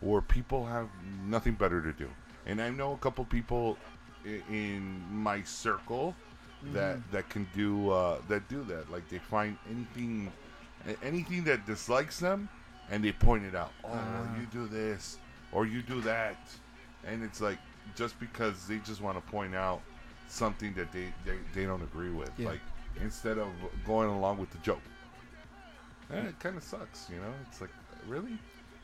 [0.00, 0.88] where people have
[1.26, 2.08] nothing better to do,
[2.48, 3.76] and I know a couple people
[4.50, 6.14] in my circle
[6.72, 7.12] that Mm-hmm.
[7.14, 8.90] that can do uh, that do that.
[8.90, 10.32] Like they find anything
[11.04, 12.48] anything that dislikes them,
[12.90, 13.70] and they point it out.
[13.84, 14.37] Oh, Ah.
[14.38, 15.18] you do this
[15.52, 16.37] or you do that,
[17.06, 17.58] and it's like
[17.94, 19.80] just because they just want to point out
[20.28, 22.30] something that they, they, they don't agree with.
[22.37, 22.48] Yeah.
[22.48, 22.61] Like
[23.00, 23.48] instead of
[23.87, 24.82] going along with the joke.
[26.12, 27.32] Eh, it kind of sucks, you know.
[27.48, 27.70] It's like
[28.06, 28.37] really,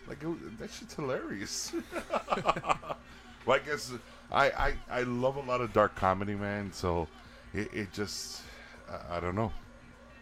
[0.08, 1.72] like it, that shit's hilarious.
[3.52, 3.92] I guess
[4.32, 6.72] I, I I love a lot of dark comedy, man.
[6.72, 7.06] So
[7.52, 8.42] it, it just
[8.90, 9.52] I, I don't know.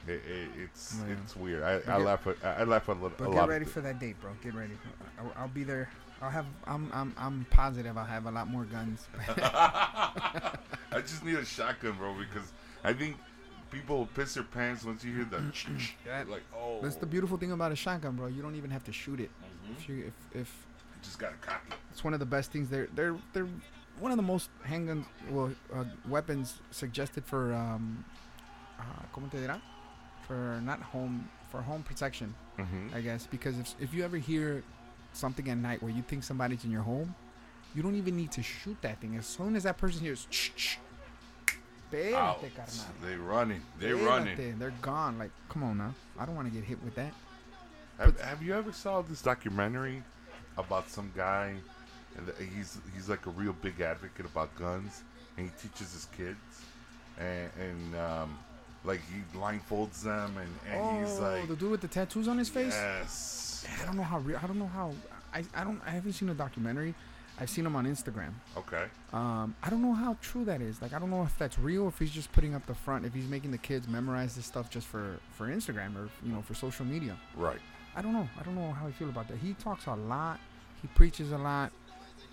[0.06, 1.14] It, it, it's Yeah.
[1.22, 1.62] it's weird.
[1.62, 3.48] I, I get- laugh at I laugh at a, little, But a get lot.
[3.48, 4.32] ready of for that date, bro.
[4.42, 4.72] Get ready.
[5.20, 5.88] I'll, I'll be there.
[6.20, 6.46] I'll have.
[6.66, 6.90] I'm.
[6.92, 7.14] I'm.
[7.18, 7.96] I'm positive.
[7.96, 9.06] I'll have a lot more guns.
[9.28, 10.56] I
[11.00, 12.52] just need a shotgun, bro, because
[12.84, 13.16] I think
[13.70, 15.38] people piss their pants once you hear the
[16.06, 18.26] That- like oh That's the beautiful thing about a shotgun, bro.
[18.26, 19.30] You don't even have to shoot it.
[19.42, 19.76] Mhm.
[19.78, 20.66] If you if if
[21.02, 21.74] just gotta cock it.
[21.90, 22.68] it's one of the best things.
[22.68, 23.48] They're they're they're
[24.00, 28.04] one of the most handguns, well, uh, weapons suggested for um,
[28.78, 28.82] uh,
[29.14, 29.60] ¿cómo te dirá?
[30.26, 32.94] For not home for home protection, Mm-hmm.
[32.94, 33.26] I guess.
[33.26, 34.62] Because if if you ever hear
[35.12, 37.14] something at night where you think somebody's in your home,
[37.74, 39.16] you don't even need to shoot that thing.
[39.16, 40.76] As soon as that person hears, shh,
[42.50, 42.66] carnal.
[43.02, 43.60] They running.
[43.78, 44.58] They running.
[44.58, 45.18] They're gone.
[45.18, 45.94] Like, come on now.
[46.18, 47.12] I don't want to get hit with that.
[47.98, 50.02] Have, have you ever saw this documentary
[50.58, 51.54] about some guy,
[52.16, 55.02] and he's he's like a real big advocate about guns,
[55.36, 56.38] and he teaches his kids,
[57.18, 58.38] and, and um,
[58.84, 62.38] like he blindfolds them, and, and he's oh, like, the dude with the tattoos on
[62.38, 62.74] his face.
[62.74, 64.38] yes, I don't know how real.
[64.42, 64.92] I don't know how.
[65.34, 65.80] I, I don't.
[65.86, 66.94] I haven't seen a documentary.
[67.40, 68.34] I've seen him on Instagram.
[68.58, 70.82] okay, Um, I don't know how true that is.
[70.82, 71.88] Like, I don't know if that's real.
[71.88, 73.06] If he's just putting up the front.
[73.06, 76.42] If he's making the kids memorize this stuff just for for Instagram or you know
[76.42, 77.16] for social media.
[77.36, 77.58] right,
[77.94, 78.28] I don't know.
[78.38, 79.38] I don't know how I feel about that.
[79.38, 80.40] He talks a lot.
[80.80, 81.72] He preaches a lot.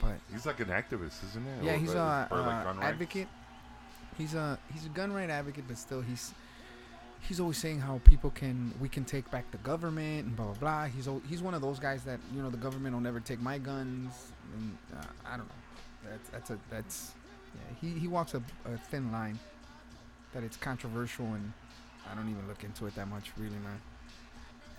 [0.02, 1.68] But he's like an activist, isn't he?
[1.68, 3.28] yeah, he's a like uh, advocate.
[4.18, 6.34] He's a he's a gun right advocate, but still he's
[7.22, 10.56] he's always saying how people can we can take back the government and blah blah
[10.56, 10.86] blah.
[10.86, 13.42] He's al- he's one of those guys that you know the government will never take
[13.42, 14.32] my guns.
[14.56, 16.10] And uh, I don't know.
[16.10, 17.12] That's that's a that's
[17.56, 17.76] yeah.
[17.82, 19.38] He he walks a, a thin line
[20.34, 21.52] that it's controversial and
[22.10, 23.82] I don't even look into it that much really, man.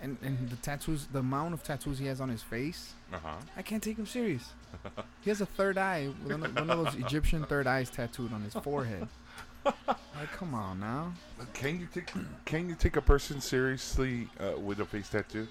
[0.01, 3.35] And and the tattoos, the amount of tattoos he has on his face, Uh-huh.
[3.55, 4.51] I can't take him serious.
[5.21, 8.41] he has a third eye, one of, one of those Egyptian third eyes tattooed on
[8.41, 9.07] his forehead.
[9.63, 11.13] Like, come on now.
[11.53, 12.11] Can you take
[12.45, 15.47] can you take a person seriously uh, with a face tattoo?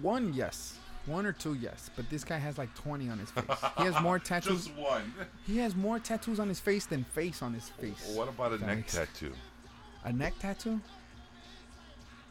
[0.00, 0.78] One, yes.
[1.04, 1.90] One or two, yes.
[1.94, 3.44] But this guy has like 20 on his face.
[3.78, 4.64] He has more tattoos.
[4.66, 5.12] Just one.
[5.46, 8.12] He has more tattoos on his face than face on his face.
[8.14, 9.32] What about a That neck makes- tattoo?
[10.04, 10.80] A neck tattoo?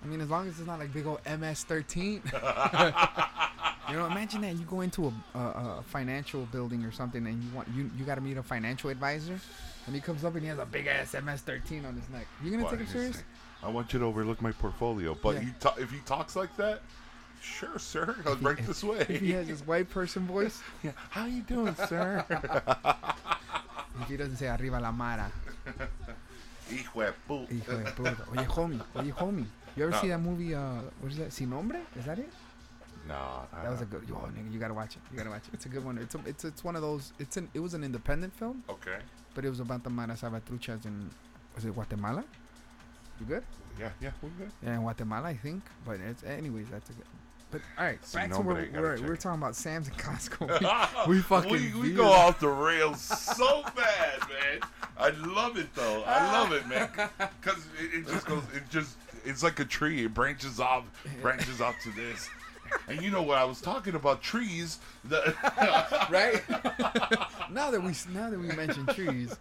[0.04, 2.22] I mean, as long as it's not like big old MS-13.
[3.90, 5.42] you know, imagine that you go into a, a,
[5.80, 8.90] a financial building or something and you want you you got to meet a financial
[8.90, 9.40] advisor,
[9.86, 12.28] and he comes up and he has a big ass MS-13 on his neck.
[12.44, 13.24] You gonna take him serious?
[13.64, 15.42] I want you to overlook my portfolio, but Yeah.
[15.42, 16.82] you ta- if he talks like that,
[17.42, 19.00] sure, sir, I'll right this way.
[19.10, 20.92] If he has his white person voice, yeah.
[21.10, 22.24] How you doing, sir?
[24.00, 25.32] if he doesn't say arriba la mara,
[26.70, 28.16] Hijo de pu- hijo de puta.
[28.32, 29.46] Oye, homie, oye, homie.
[29.78, 30.02] You ever No.
[30.02, 30.56] see that movie?
[30.56, 31.32] Uh, what is that?
[31.32, 31.80] Sin nombre?
[31.96, 32.30] Is that it?
[33.08, 34.04] No, That was a good.
[34.10, 35.02] Yo, nigga, you gotta watch it.
[35.12, 35.54] You gotta watch it.
[35.54, 35.98] It's a good one.
[35.98, 37.14] It's a, it's it's one of those.
[37.20, 38.98] It's an it was an independent film, Okay.
[39.34, 41.10] but it was about the Mara Salvatruchas in
[41.56, 42.24] was it Guatemala?
[43.20, 43.44] You good?
[43.80, 44.52] Yeah, yeah, we're good.
[44.64, 45.64] Yeah, in Guatemala, I think.
[45.86, 47.06] But it's anyways, that's a good.
[47.50, 51.08] But all right, back to where we're, check we're talking about Sam's and Costco.
[51.08, 54.60] We fucking we, we go off the rails so bad, man.
[54.98, 56.04] I love it though.
[56.06, 56.90] I love it, man.
[57.42, 58.44] Because it, it just goes.
[58.54, 58.98] It just.
[59.28, 60.06] It's like a tree.
[60.06, 60.86] It branches off,
[61.22, 62.30] branches off to this.
[62.88, 64.80] And you know what I was talking about trees.
[65.06, 65.34] The,
[66.10, 66.42] right?
[67.52, 69.36] now that we now that we mentioned trees,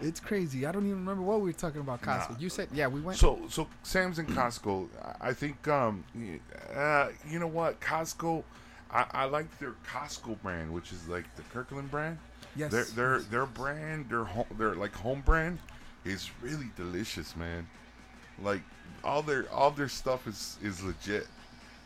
[0.00, 0.66] it's crazy.
[0.66, 2.02] I don't even remember what we were talking about.
[2.02, 2.30] Costco.
[2.30, 2.38] Nah.
[2.38, 3.18] You said yeah, we went.
[3.18, 4.88] So so Sam's and Costco.
[5.20, 6.04] I- I think um
[6.74, 8.42] uh, you know what Costco.
[8.90, 12.18] I, I like their Costco brand, which is like the Kirkland brand.
[12.56, 15.58] yes, Their their their brand, their home, their like home brand,
[16.04, 17.66] is really delicious, man.
[18.42, 18.62] Like
[19.04, 21.26] all their all their stuff is is legit.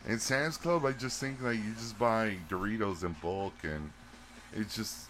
[0.07, 3.91] And Sam's Club, I just think like you just buy Doritos in bulk, and
[4.53, 5.09] it's just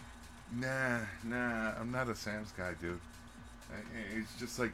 [0.55, 1.73] nah nah.
[1.79, 2.99] I'm not a Sam's guy, dude.
[4.15, 4.73] It's just like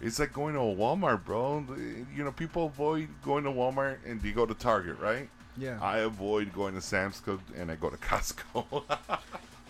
[0.00, 1.64] it's like going to a Walmart, bro.
[2.14, 5.28] You know, people avoid going to Walmart and they go to Target, right?
[5.56, 5.78] yeah.
[5.80, 8.64] I avoid going to Sam's Club and I go to Costco.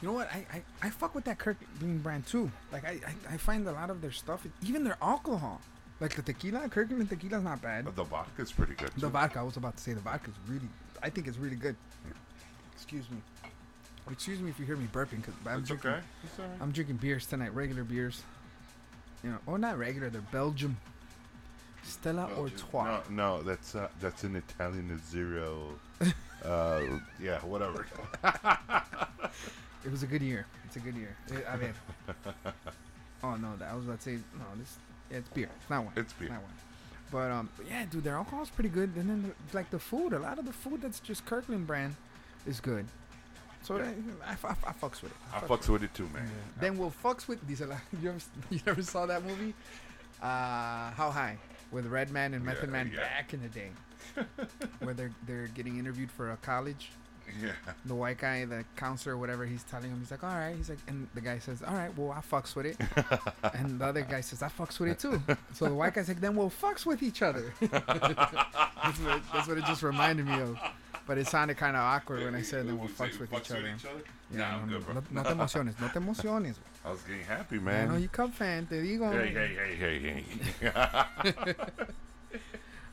[0.02, 0.30] You know what?
[0.32, 2.50] I, I, I fuck with that Kirkland brand too.
[2.72, 5.60] Like I, I, I find a lot of their stuff, even their alcohol,
[6.00, 6.68] like the tequila.
[6.68, 7.84] Kirkland tequila's not bad.
[7.84, 8.90] But the vodka's pretty good.
[8.96, 9.40] The vodka.
[9.40, 10.68] I was about to say the vodka's really.
[11.02, 11.76] I think it's really good.
[12.74, 13.18] Excuse me.
[14.10, 15.90] Excuse me if you hear me burping, cause I'm It's drinking.
[15.90, 16.00] okay.
[16.24, 16.48] It's right.
[16.60, 18.22] I'm drinking beers tonight, regular beers.
[19.22, 20.10] You know, oh, not regular.
[20.10, 20.76] They're Belgium.
[21.82, 22.84] Stella Artois.
[22.84, 25.70] No, no, that's uh, that's an Italian zero.
[26.44, 26.80] uh,
[27.20, 27.86] yeah, whatever.
[29.84, 30.46] It was a good year.
[30.64, 31.14] It's a good year.
[31.30, 31.72] Eh, I mean,
[33.22, 34.44] oh no, that I was about to say no.
[34.58, 34.76] This
[35.10, 35.48] yeah, it's beer.
[35.60, 35.92] It's not wine.
[35.96, 36.28] It's beer.
[36.30, 36.50] Not wine.
[37.12, 38.90] But um, but yeah, dude, their alcohol's pretty good.
[38.96, 41.94] And then the, like the food, a lot of the food that's just Kirkland brand
[42.46, 42.86] is good.
[43.62, 43.90] So Yeah.
[44.26, 45.16] I, I, I, I fucks with it.
[45.32, 46.28] I fucks fucks with it too, man.
[46.60, 47.60] Then we'll fucks with these.
[48.02, 48.18] You ever
[48.50, 49.54] you ever saw that movie?
[50.20, 51.36] Uh, How High
[51.70, 53.00] with Redman and Method Yeah, Man yeah.
[53.00, 53.70] back in the day,
[54.80, 56.90] where they're they're getting interviewed for a college
[57.42, 57.52] Yeah.
[57.84, 60.54] The white guy, the counselor, whatever, he's telling him, he's like, all right.
[60.56, 62.76] He's like, and the guy says, all right, well, I fucks with it.
[63.54, 65.20] and the other guy says, I fucks with it too.
[65.52, 67.52] So the white guy's like, then we'll fucks with each other.
[67.60, 70.58] that's, what, that's what it just reminded me of.
[71.06, 73.30] But it sounded kind of awkward when I said, then we'll Would say fucks with
[73.30, 74.02] fucks each other.
[74.30, 74.94] Nah, I'm no, good, bro.
[74.94, 76.56] no, no te emociones, no te emociones.
[76.84, 78.00] I was getting happy, man.
[78.00, 79.12] you Cub fan, te digo.
[79.12, 80.24] Hey, hey, hey, hey,
[80.60, 81.54] hey.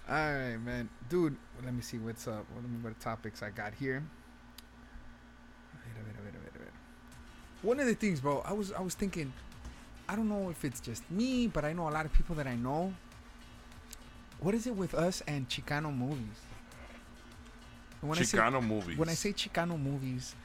[0.09, 1.37] All right, man, dude.
[1.63, 2.45] Let me see what's up.
[2.55, 4.03] Let me what topics I got here.
[5.73, 6.73] Wait a minute, wait a minute, wait a minute.
[7.61, 9.31] One of the things, bro, I was I was thinking,
[10.09, 12.47] I don't know if it's just me, but I know a lot of people that
[12.47, 12.93] I know.
[14.39, 16.39] What is it with us and Chicano movies?
[18.01, 18.97] When I say Chicano movies.
[18.97, 20.35] when I say Chicano movies,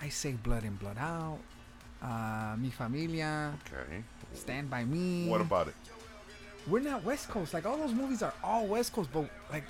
[0.00, 1.38] I say Blood In Blood Out,
[2.02, 4.04] uh, Mi Familia, Okay.
[4.32, 5.28] Stand By Me.
[5.28, 5.74] What about it?
[6.68, 7.52] We're not West Coast.
[7.52, 9.64] Like all those movies are all West Coast, but like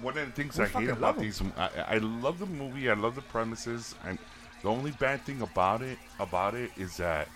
[0.00, 2.88] One of the things I hate about these, I, I love the movie.
[2.88, 4.18] I love the premises, and
[4.62, 7.28] the only bad thing about it, about it, is that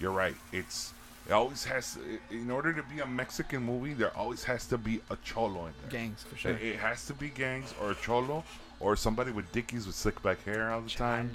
[0.00, 0.34] you're right.
[0.52, 0.92] It's
[1.26, 1.98] it always has.
[2.30, 5.72] In order to be a Mexican movie, there always has to be a cholo in
[5.82, 5.90] there.
[5.90, 6.52] gangs for sure.
[6.52, 8.44] It, it has to be gangs or a cholo
[8.80, 11.30] or somebody with dickies with slick back hair all the time,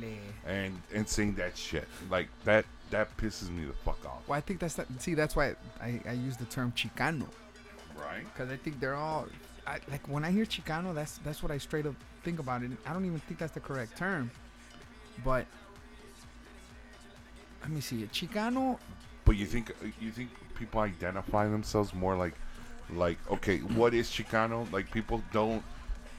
[0.48, 2.66] and and saying that shit like that.
[2.90, 4.22] That pisses me the fuck off.
[4.28, 4.86] Well, I think that's that.
[5.02, 7.26] See, that's why I, I use the term Chicano
[7.98, 8.24] Right?
[8.32, 9.26] because I think they're all
[9.66, 12.72] I, like when I hear Chicano, that's that's what I straight up think about it.
[12.86, 14.30] I don't even think that's the correct term,
[15.24, 15.46] but
[17.62, 18.04] let me see.
[18.04, 18.78] A Chicano,
[19.26, 22.34] But you think you think people identify themselves more like
[22.90, 24.72] like okay, what is Chicano?
[24.72, 25.64] Like people don't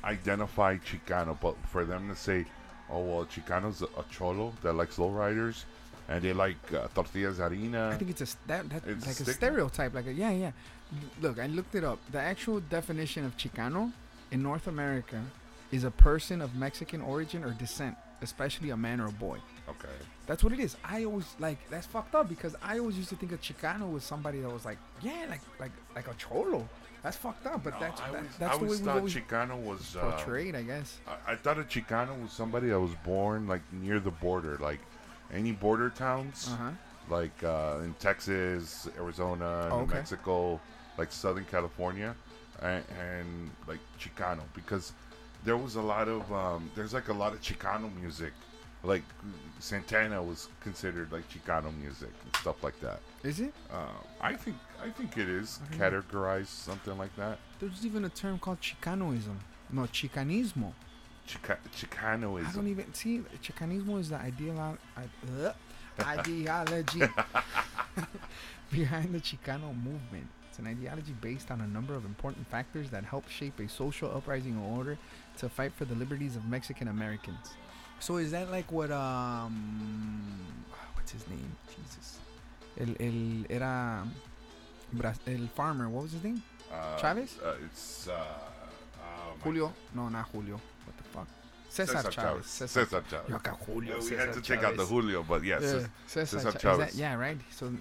[0.05, 2.47] identify Chicano, but for them to say,
[2.91, 5.65] oh well, Chicano's a, a cholo that likes lowriders
[6.09, 9.21] and they like uh, tortillas de I think it's a that, that It's a like
[9.21, 9.33] a stigma.
[9.33, 9.95] stereotype.
[9.95, 10.53] Like a, yeah, yeah.
[11.21, 11.99] Look, I looked it up.
[12.13, 13.91] The actual definition of Chicano
[14.31, 15.23] in North America
[15.73, 19.39] is a person of Mexican origin or descent, especially a man or a boy.
[19.69, 19.89] Okay.
[20.27, 20.77] That's what it is.
[20.85, 24.05] I always like that's fucked up because I always used to think a Chicano was
[24.05, 26.67] somebody that was like, yeah, like like like a cholo.
[27.03, 28.87] That's fucked up, but No, that's I that, always, that's I the way always we've
[28.87, 30.97] thought always Chicano was uh, portrayed, I guess.
[31.07, 34.81] I, I thought a Chicano was somebody that was born like near the border, like
[35.33, 36.49] any border towns.
[36.53, 36.71] Uh huh.
[37.11, 39.95] like uh, in Texas, Arizona, Oh, New okay.
[39.97, 40.59] Mexico,
[40.97, 42.15] like Southern California,
[42.63, 44.93] and, and like Chicano because
[45.45, 48.33] there was a lot of um, there's like a lot of Chicano music,
[48.83, 49.03] like
[49.59, 53.01] Santana was considered like Chicano music and stuff like that.
[53.23, 53.53] Is it?
[53.73, 53.89] Um,
[54.21, 57.39] I think I think it is categorized something like that.
[57.61, 59.37] There's even a term called Chicanoism.
[59.71, 60.73] No, Chicanismo.
[61.27, 62.55] Chica- I Chicanoism.
[62.55, 63.23] don't even see.
[63.43, 65.53] Chicanismo is the ideolo- I- uh,
[66.05, 67.01] ideology
[68.71, 70.27] behind the Chicano movement.
[70.55, 74.09] It's an ideology based on a number of important factors that help shape a social
[74.17, 74.97] uprising in order
[75.39, 77.57] to fight for the liberties of Mexican Americans.
[77.99, 80.23] So is that like what um
[80.95, 81.51] what's his name?
[81.67, 82.21] Jesus.
[82.79, 84.07] El el era
[85.27, 85.89] el farmer.
[85.89, 86.41] What was his name?
[86.73, 87.37] Uh, Chavez?
[87.45, 89.73] Uh, it's uh, oh Julio?
[89.93, 90.61] No, not Julio.
[91.75, 92.57] Cesar, Cesar Chavez.
[92.57, 92.71] Chavez.
[92.71, 93.29] Cesar Chavez.
[93.29, 93.91] Yo Julio.
[93.91, 96.93] Yeah, we Cesar had to take out the Julio, but yes, Yeah, Cesar, Cesar Chavez.
[96.93, 97.39] that- yeah, right.
[97.51, 97.73] So,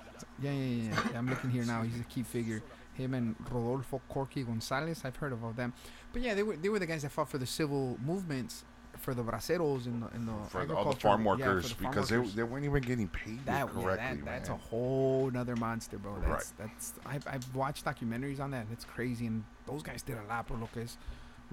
[0.42, 1.10] yeah, yeah, yeah, yeah.
[1.12, 1.84] yeah, I'm looking here now.
[1.84, 2.62] He's a key figure.
[2.96, 5.02] Him and Rodolfo Corky Gonzalez.
[5.06, 5.74] I've heard of all them.
[6.12, 8.64] But yeah, they were they were the guys that fought for the civil movements
[9.00, 11.76] for the braceros and the and the for the, all the farm yeah, workers the
[11.76, 12.30] farm because workers.
[12.34, 15.98] they, they weren't even getting paid that, yeah, correctly, that that's a whole nother monster,
[15.98, 16.16] bro.
[16.22, 16.70] That's Right.
[16.70, 18.68] that's I've, I've watched documentaries on that.
[18.72, 20.70] It's crazy, and those guys did a lot, bro.
[20.80, 20.98] Es,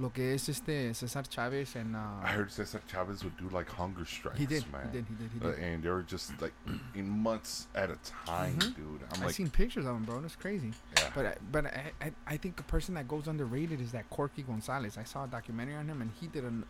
[0.00, 3.68] lo que es este Cesar Chavez and uh, I heard Cesar Chavez would do like
[3.70, 4.38] hunger strikes.
[4.38, 4.88] he did, man.
[4.90, 5.58] he did, he did, he Uh, did.
[5.64, 6.52] and they were just like
[6.94, 8.74] in months at a time, Mhm.
[8.76, 9.02] dude.
[9.02, 10.20] I'm I've like, seen pictures of him, bro.
[10.20, 10.72] That's crazy.
[10.96, 11.10] yeah.
[11.14, 14.42] But I, but I, I, I think the person that goes underrated is that Corky
[14.42, 14.96] Gonzalez.
[14.96, 16.64] I saw a documentary on him, and he did an,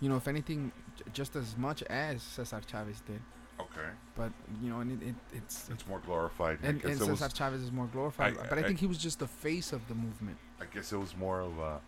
[0.00, 3.20] you know, if anything, j- just as much as Cesar Chavez did.
[3.60, 6.58] okay, But you know, and it, it it's it's more glorified.
[6.62, 8.38] And, and Cesar Chavez is more glorified.
[8.38, 10.38] I- but I, I- think he was just the face of the movement.
[10.62, 11.80] I guess it was more of a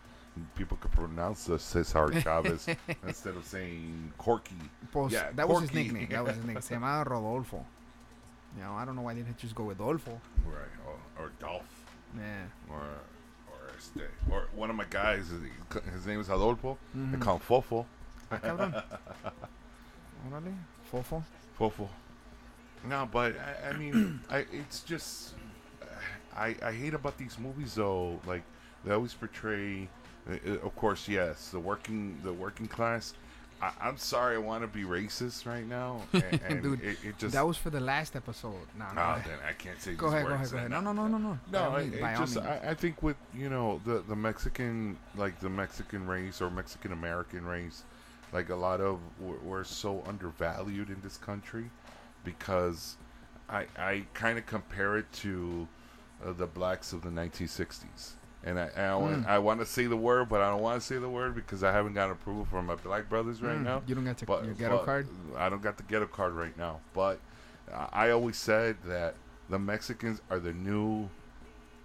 [0.55, 2.67] people could pronounce the Cesar Chavez
[3.05, 4.55] instead of saying Corky.
[4.91, 6.07] Pues, Yeah, that was his nickname.
[6.09, 6.61] That was his nickname.
[6.61, 7.65] Se llamaba Rodolfo.
[8.57, 10.19] You know, I don't know why they didn't just go with Dolfo.
[10.45, 11.63] Right, or, or Dolph,
[12.15, 12.43] Yeah.
[12.69, 12.77] or
[13.51, 15.31] or este, or one of my guys.
[15.93, 16.77] His name is Adolfo.
[16.93, 17.21] They Mhm.
[17.21, 17.85] call him Fofo.
[18.31, 18.83] Ah, cabrón.
[20.29, 20.53] Órale.
[20.91, 21.23] Fofo.
[21.59, 21.87] Fofo.
[22.87, 25.33] No, but I, I mean, I it's just
[26.35, 28.19] I I hate about these movies though.
[28.25, 28.43] Like
[28.85, 29.87] they always portray,
[30.27, 33.13] of course, yes, the working the working class.
[33.61, 37.17] I, I'm sorry, I want to be racist right now, and, and Dude, it, it
[37.17, 37.33] just.
[37.33, 38.67] that was for the last episode.
[38.77, 39.01] No, no.
[39.01, 39.93] Oh, then I can't say.
[39.95, 40.71] Go ahead, go ahead, go ahead.
[40.71, 41.39] No, no, no, no, no.
[41.51, 42.37] No, By I, means, it all just.
[42.37, 46.91] I, I think with you know the the Mexican like the Mexican race or Mexican
[46.91, 47.83] American race,
[48.33, 51.69] like a lot of we're, we're so undervalued in this country
[52.25, 52.97] because
[53.49, 55.67] I I kind of compare it to
[56.25, 58.13] uh, the blacks of the 1960s.
[58.45, 59.27] And I I, want, Mm.
[59.27, 61.63] I want to say the word, but I don't want to say the word because
[61.63, 63.81] I haven't got approval from my black brothers right Mm, now.
[63.87, 65.07] You don't got to But, your ghetto but card.
[65.37, 66.81] I don't got the ghetto card right now.
[66.93, 67.19] But
[67.91, 69.15] I always said that
[69.49, 71.09] the Mexicans are the new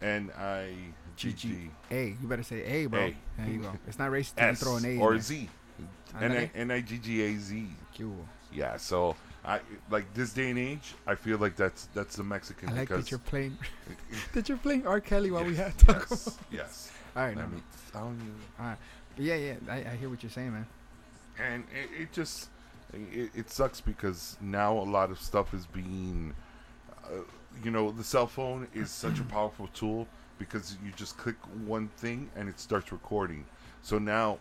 [0.03, 0.73] N I
[1.17, 3.01] G G Hey, you better say A, bro.
[3.01, 3.17] A.
[3.39, 3.73] There you go.
[3.87, 4.35] It's not racist.
[4.37, 5.49] to throw an A or Z.
[5.49, 6.19] N I G G A Z.
[6.19, 6.25] Z.
[6.25, 6.51] N Ándale.
[6.55, 7.67] I N I G G A Z.
[7.97, 8.25] Qué hubo.
[8.53, 8.77] Yeah.
[8.79, 9.15] So
[9.49, 10.95] I like this day and age.
[11.07, 13.57] I feel like that's that's the Mexican I like because that you're playing.
[14.35, 15.01] that you're playing R.
[15.01, 16.15] Kelly while we had Taco.
[16.15, 16.93] yes, yes.
[17.17, 17.57] All right, no, Let no.
[17.57, 18.33] me tell you.
[18.61, 18.77] All right.
[19.17, 19.55] But yeah, yeah.
[19.71, 20.67] I, I hear what you're saying, man.
[21.39, 22.51] and it, it just
[22.93, 26.35] it, it sucks because now a lot of stuff is being
[27.05, 27.23] uh,
[27.65, 30.07] you know the cell phone is such a powerful tool
[30.39, 33.45] because you just click one thing and it starts recording
[33.83, 34.39] so now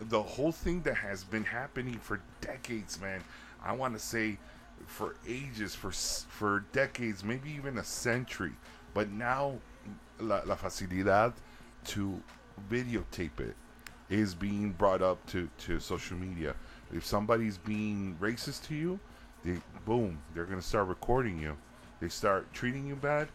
[0.00, 3.22] the whole thing that has been happening for decades man
[3.64, 4.38] i want to say
[4.86, 8.52] for ages for for decades maybe even a century
[8.94, 9.54] but now
[10.20, 11.32] la, la facilidad
[11.84, 12.20] to
[12.70, 13.54] videotape it
[14.10, 16.54] is being brought up to, to social media.
[16.92, 18.98] If somebody's being racist to you,
[19.44, 21.56] they boom, they're gonna start recording you.
[22.00, 23.28] They start treating you bad,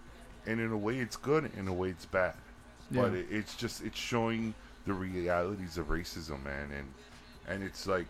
[0.45, 2.33] and in a way it's good, in a way it's bad.
[2.91, 4.53] But it, it's just it's showing
[4.85, 6.93] the realities of racism, man, and
[7.47, 8.07] and it's like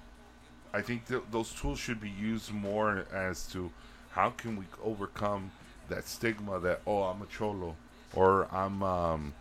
[0.73, 3.71] I think th- those tools should be used more as to
[4.11, 5.51] how can we overcome
[5.89, 7.75] that stigma that oh I'm a cholo
[8.15, 9.33] or I'm um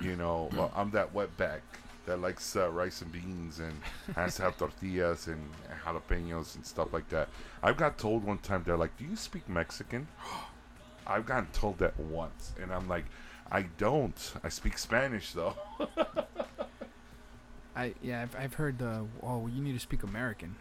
[0.00, 1.60] you know well, I'm that wetback
[2.06, 3.74] that likes uh, rice and beans and
[4.16, 5.50] has to have tortillas and
[5.84, 7.28] jalapenos and stuff like that.
[7.62, 10.08] I've got told one time they're like, "Do you speak Mexican?"
[11.06, 13.04] I've gotten told that once, and I'm like,
[13.52, 14.32] "I don't.
[14.42, 15.54] I speak Spanish though."
[17.76, 18.22] I yeah.
[18.22, 20.56] I've, I've heard the oh you need to speak American.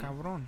[0.00, 0.46] Cabron.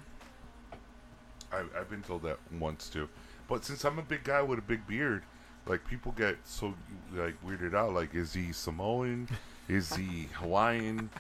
[1.53, 3.09] I, I've been told that once too.
[3.49, 5.23] But since I'm a big guy with a big beard,
[5.67, 6.75] like people get so
[7.15, 7.93] like weirded out.
[7.93, 9.29] Like, is he Samoan?
[9.69, 11.11] is he Hawaiian?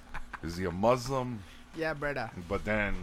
[0.42, 1.42] Is he a Muslim?
[1.76, 2.30] Yeah, brother.
[2.48, 2.94] But then,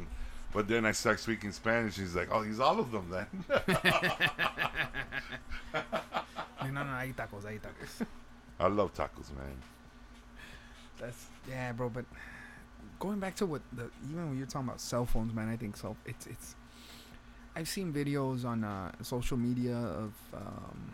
[0.53, 1.97] but then I start speaking Spanish.
[1.97, 3.27] He's like, oh, he's all of them then.
[6.77, 8.05] No, no, hay tacos, hay tacos.
[8.59, 9.57] I love tacos, man.
[10.99, 11.89] That's yeah, bro.
[11.89, 12.05] But
[12.99, 15.77] going back to what the even when you're talking about cell phones, man, I think
[15.77, 15.95] so.
[16.05, 16.55] It's it's.
[17.55, 20.93] I've seen videos on uh, social media of um,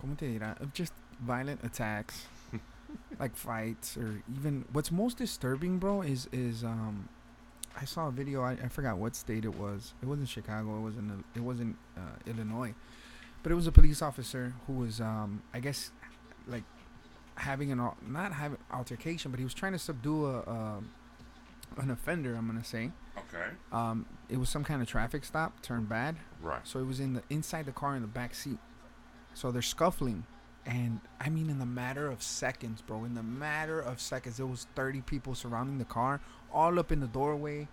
[0.00, 0.60] ¿cómo te dirá?
[0.60, 2.26] Of just violent attacks,
[3.20, 7.08] like fights, or even what's most disturbing, bro, is is um,
[7.80, 8.42] I saw a video.
[8.42, 9.94] I, I forgot what state it was.
[10.02, 10.78] It wasn't Chicago.
[10.78, 11.24] It wasn't.
[11.34, 12.74] It wasn't uh, Illinois,
[13.42, 15.90] but it was a police officer who was um, I guess,
[16.46, 16.64] like
[17.36, 20.82] having an not having altercation, but he was trying to subdue a, a
[21.78, 22.34] an offender.
[22.34, 22.90] I'm gonna say.
[23.18, 23.46] Okay.
[23.72, 26.60] Um, it was some kind of traffic stop turned bad, Right.
[26.64, 28.58] so it was in the inside the car in the back seat.
[29.34, 30.24] So they're scuffling,
[30.66, 33.04] and I mean, in the matter of seconds, bro.
[33.04, 36.20] In the matter of seconds, there was 30 people surrounding the car,
[36.52, 37.68] all up in the doorway.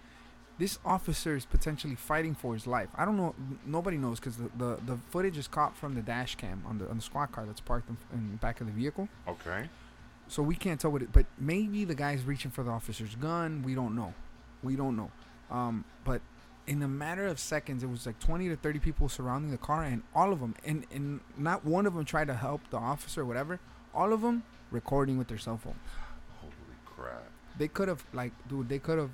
[0.59, 2.89] This officer is potentially fighting for his life.
[2.95, 3.33] I don't know.
[3.65, 6.87] Nobody knows because the, the, the footage is caught from the dash cam on the
[6.89, 9.09] on the squad car that's parked in, in the back of the vehicle.
[9.27, 9.67] Okay.
[10.27, 11.11] So we can't tell what it.
[11.11, 13.63] But maybe the guy's reaching for the officer's gun.
[13.63, 14.13] We don't know.
[14.61, 15.11] We don't know.
[15.49, 16.21] Um, but
[16.67, 19.83] in a matter of seconds, it was like 20 to 30 people surrounding the car,
[19.83, 23.21] and all of them, and and not one of them tried to help the officer
[23.21, 23.59] or whatever.
[23.93, 25.75] All of them recording with their cell phone.
[26.41, 26.53] Holy
[26.85, 27.29] crap.
[27.57, 29.11] They could have like, dude, they could have.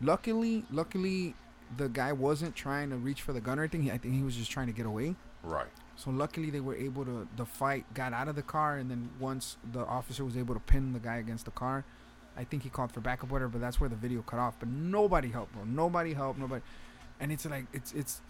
[0.00, 1.34] Luckily, luckily,
[1.76, 3.90] the guy wasn't trying to reach for the gun or anything.
[3.90, 5.16] I think he was just trying to get away.
[5.42, 5.66] Right.
[5.96, 9.08] So luckily they were able to the fight got out of the car and then
[9.18, 11.84] once the officer was able to pin the guy against the car,
[12.36, 14.56] I think he called for backup order, but that's where the video cut off.
[14.58, 15.64] But nobody helped, bro.
[15.64, 16.38] Nobody helped.
[16.38, 16.62] Nobody,
[17.18, 18.20] and it's like it's it's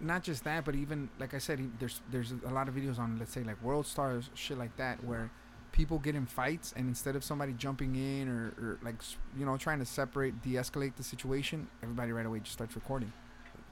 [0.00, 2.98] not just that, but even like I said, he, there's there's a lot of videos
[2.98, 5.30] on let's say like World Stars shit like that where
[5.74, 8.94] people get in fights and instead of somebody jumping in or, or like
[9.36, 13.12] you know trying to separate de-escalate the situation, everybody right away just starts recording.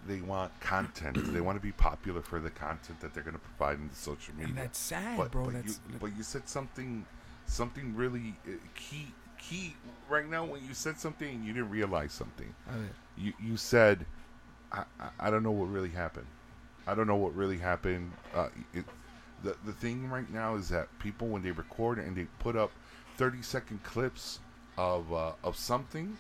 [0.08, 1.32] They want content.
[1.32, 3.94] they want to be popular for the content that they're going to provide in the
[3.94, 4.48] social media.
[4.48, 5.44] And that's sad, but, bro.
[5.44, 7.06] but that's you, but you said something,
[7.46, 9.06] something really uh, key.
[9.38, 9.74] Key
[10.08, 12.54] right now when you said something and you didn't realize something.
[13.16, 14.06] You you said,
[14.70, 16.28] I, I, I don't know what really happened.
[16.86, 18.12] I don't know what really happened.
[18.32, 18.84] Uh, it,
[19.42, 22.70] the the thing right now is that people when they record and they put up
[23.16, 24.40] thirty second clips
[24.78, 26.16] of uh, of something,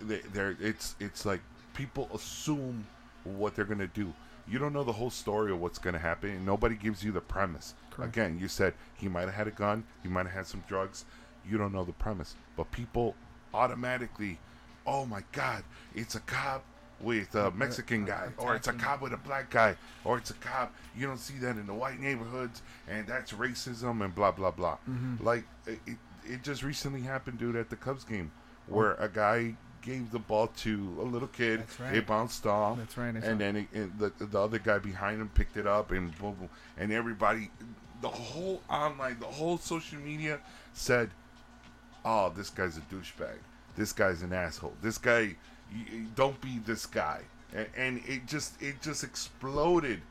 [0.00, 1.40] they, they're it's it's like
[1.74, 2.86] people assume
[3.24, 4.12] what they're gonna do.
[4.48, 7.20] You don't know the whole story of what's gonna happen, and nobody gives you the
[7.20, 7.74] premise.
[7.90, 8.14] Correct.
[8.14, 11.04] Again, you said he might have had a gun, he might have had some drugs.
[11.48, 13.14] You don't know the premise, but people
[13.54, 14.38] automatically
[14.86, 15.64] oh my God,
[15.94, 16.64] it's a cop
[17.00, 20.34] with a Mexican guy, or it's a cop with a black guy, or it's a
[20.34, 20.74] cop.
[20.96, 24.78] You don't see that in the white neighborhoods, and that's racism and blah blah blah.
[24.88, 25.24] Mm-hmm.
[25.24, 25.78] Like it,
[26.24, 28.30] it, just recently happened, dude, at the Cubs game,
[28.66, 31.60] where a guy gave the ball to a little kid.
[31.60, 31.94] That's right.
[31.94, 32.78] It bounced off.
[32.78, 35.92] That's right, And then it, it, the the other guy behind him picked it up,
[35.92, 37.50] and boom, boom, and everybody,
[38.00, 40.40] the whole online, the whole social media
[40.72, 41.10] said,
[42.04, 43.36] "Oh, this guy's a douchebag.
[43.76, 44.72] This guy's an asshole.
[44.82, 45.36] This guy,
[45.72, 47.22] you, don't be this guy."
[47.54, 50.02] And, and it just it just exploded.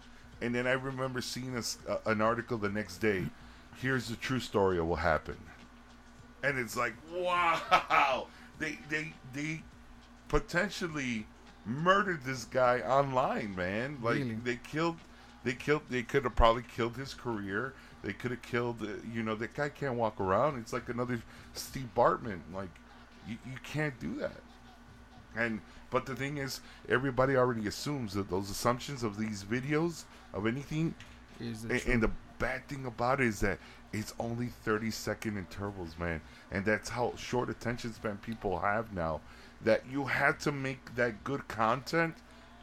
[0.41, 3.25] And then I remember seeing a a an article the next day.
[3.81, 5.37] Here's the true story of what happened.
[6.43, 8.27] And it's like, wow,
[8.59, 9.61] they they they
[10.27, 11.25] potentially
[11.65, 13.97] murdered this guy online, man.
[14.01, 14.35] Like Really?
[14.35, 14.97] they killed,
[15.43, 17.73] they killed, they could have probably killed his career.
[18.03, 20.59] They could have killed, uh, you know, that guy can't walk around.
[20.59, 21.21] It's like another
[21.53, 22.39] Steve Bartman.
[22.53, 22.69] Like
[23.27, 24.41] you, you can't do that.
[25.37, 30.47] And but the thing is, everybody already assumes that those assumptions of these videos of
[30.47, 30.95] anything
[31.39, 33.59] Is the and, and the bad thing about it is that
[33.93, 36.21] it's only 30 second intervals, man.
[36.51, 39.21] And that's how short attention span people have now.
[39.63, 42.15] That you had to make that good content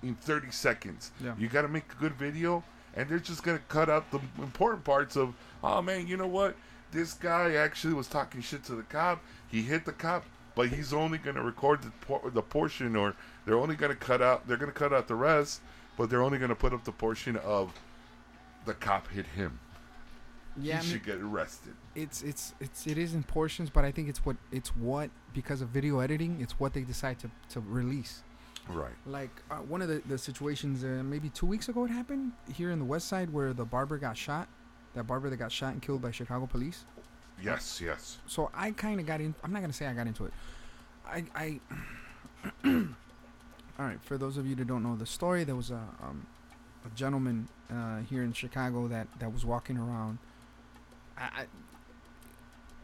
[0.02, 1.10] in 30 seconds.
[1.22, 1.34] Yeah.
[1.38, 2.62] You got to make a good video,
[2.94, 6.26] and they're just going to cut out the important parts of, oh, man, you know
[6.26, 6.54] what?
[6.90, 9.22] This guy actually was talking shit to the cop.
[9.48, 10.24] He hit the cop,
[10.54, 13.96] but he's only going to record the, por- the portion, or they're only going to
[13.98, 15.60] cut out, they're going to cut out the rest,
[15.96, 17.72] but they're only going to put up the portion of
[18.64, 19.58] the cop hit him.
[20.56, 21.74] yeah, I he mean, should get arrested.
[21.94, 25.62] it's it's it's it is in portions, but I think it's what it's what because
[25.62, 28.22] of video editing, it's what they decide to to release.
[28.68, 28.92] Right.
[29.06, 32.70] Like uh, one of the the situations, uh, maybe two weeks ago, it happened here
[32.70, 34.48] in the West Side where the barber got shot.
[34.94, 36.84] That barber that got shot and killed by Chicago police.
[37.42, 38.18] Yes, yes.
[38.26, 39.34] So I kind of got in.
[39.42, 40.32] I'm not gonna say I got into it.
[41.06, 41.60] I I.
[42.64, 44.02] all right.
[44.02, 46.26] For those of you that don't know the story, there was a um,
[46.86, 50.18] a gentleman uh, here in Chicago that that was walking around.
[51.18, 51.46] I, I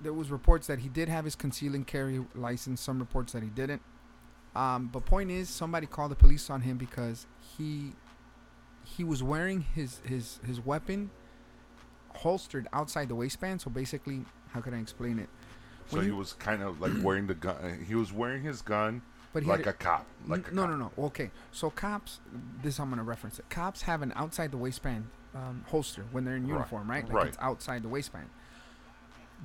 [0.01, 2.81] there was reports that he did have his conceal and carry license.
[2.81, 3.83] Some reports that he didn't.
[4.55, 7.93] Um, but point is, somebody called the police on him because he
[8.85, 11.11] he was wearing his his his weapon
[12.15, 13.61] holstered outside the waistband.
[13.61, 15.28] So basically, how can I explain it?
[15.88, 17.84] So When he was kind of like wearing the gun.
[17.86, 19.01] He was wearing his gun
[19.32, 20.07] But he like had a cop.
[20.26, 20.70] Like a no, cop.
[20.70, 21.05] no, no.
[21.07, 22.20] Okay, so cops.
[22.62, 23.49] This is how I'm gonna reference it.
[23.51, 27.05] Cops have an outside the waistband um, holster when they're in uniform, right?
[27.05, 27.26] Like right.
[27.28, 28.28] it's outside the waistband.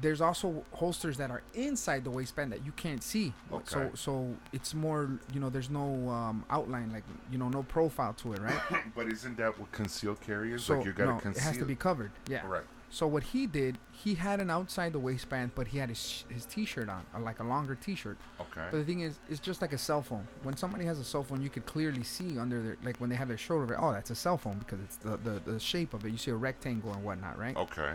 [0.01, 3.31] There's also holsters that are inside the waistband that you can't see.
[3.49, 3.89] So, Okay.
[3.93, 8.33] so it's more, you know, there's no um, outline, like you know, no profile to
[8.33, 8.59] it, right?
[8.95, 10.63] But isn't that what concealed carry is?
[10.63, 11.43] so like you gotta no, conceal.
[11.43, 12.11] it has to be covered.
[12.27, 12.45] Yeah.
[12.47, 12.63] Right.
[12.93, 16.45] So what he did, he had an outside the waistband, but he had his his
[16.45, 18.19] t-shirt on, uh, like a longer t-shirt.
[18.39, 18.67] Okay.
[18.69, 20.27] But the thing is, it's just like a cell phone.
[20.43, 23.15] When somebody has a cell phone, you could clearly see under their, like when they
[23.15, 26.05] have their shoulder, oh, that's a cell phone because it's the, the, the shape of
[26.05, 26.11] it.
[26.11, 27.57] You see a rectangle and whatnot, right?
[27.57, 27.93] okay.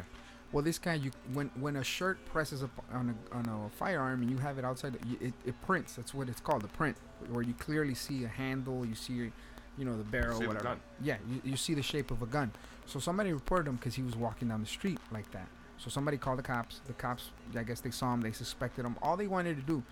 [0.50, 4.22] Well, this guy, you when when a shirt presses up on a, on a firearm
[4.22, 5.94] and you have it outside, you, it, it prints.
[5.94, 6.96] That's what it's called, the print,
[7.30, 9.30] where you clearly see a handle, you see,
[9.78, 10.76] you know, the barrel, the whatever.
[11.02, 12.50] Yeah, you, you see the shape of a gun.
[12.86, 15.46] So somebody reported him because he was walking down the street like that.
[15.78, 16.80] So somebody called the cops.
[16.86, 18.20] The cops, I guess they saw him.
[18.20, 18.96] They suspected him.
[19.00, 19.82] All they wanted to do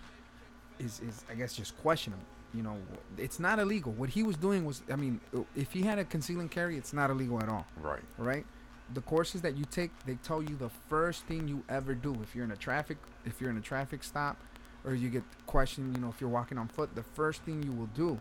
[0.79, 2.19] is, is I guess, just question him.
[2.53, 2.77] You know,
[3.17, 3.91] it's not illegal.
[3.93, 5.19] What he was doing was, I mean,
[5.55, 8.01] if he had a conceal and carry, it's not illegal at all Right.
[8.17, 8.45] right?
[8.93, 12.33] The courses that you take, they tell you the first thing you ever do if
[12.35, 14.37] you're in a traffic, if you're in a traffic stop,
[14.85, 17.71] or you get questioned, you know, if you're walking on foot, the first thing you
[17.73, 18.17] will do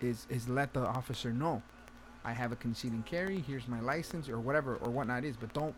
[0.00, 1.62] is is let the officer know,
[2.24, 3.38] I have a concealed carry.
[3.40, 5.36] Here's my license or whatever or whatnot is.
[5.36, 5.74] But don't,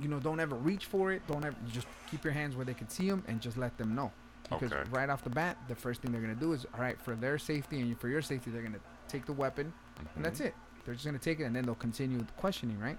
[0.00, 1.22] you know, don't ever reach for it.
[1.26, 3.94] Don't ever just keep your hands where they can see them and just let them
[3.94, 4.10] know.
[4.50, 4.88] Because Okay.
[4.90, 7.38] right off the bat, the first thing they're gonna do is, all right, for their
[7.38, 8.78] safety and for your safety, they're gonna
[9.08, 9.72] take the weapon
[10.14, 10.46] and that's Mhm.
[10.46, 10.54] it.
[10.84, 12.98] They're just gonna take it and then they'll continue with questioning, right?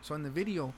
[0.00, 0.72] So in the video,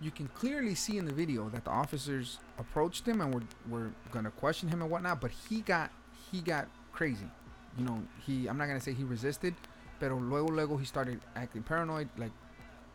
[0.00, 3.90] you can clearly see in the video that the officers approached him and were were
[4.12, 5.90] gonna question him and whatnot, but he got
[6.30, 7.28] he got crazy.
[7.76, 9.54] You know, he I'm not gonna say he resisted,
[10.00, 12.32] but luego luego he started acting paranoid, like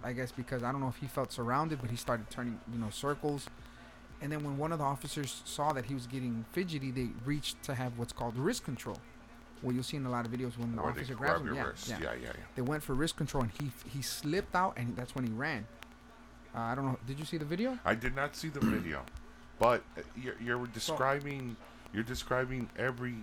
[0.03, 2.79] I guess because I don't know if he felt surrounded, but he started turning you
[2.79, 3.47] know circles.
[4.21, 7.61] And then when one of the officers saw that he was getting fidgety, they reached
[7.63, 8.97] to have what's called wrist control.
[9.61, 11.55] What you'll see in a lot of videos when the they officer grabs grab him,
[11.55, 11.97] yeah, yeah.
[12.01, 12.43] Yeah, yeah, yeah.
[12.55, 15.65] They went for wrist control, and he he slipped out, and that's when he ran.
[16.55, 16.97] Uh, I don't know.
[17.07, 17.79] Did you see the video?
[17.85, 19.01] I did not see the video,
[19.59, 21.55] but uh, you're, you're describing
[21.93, 23.15] you're describing every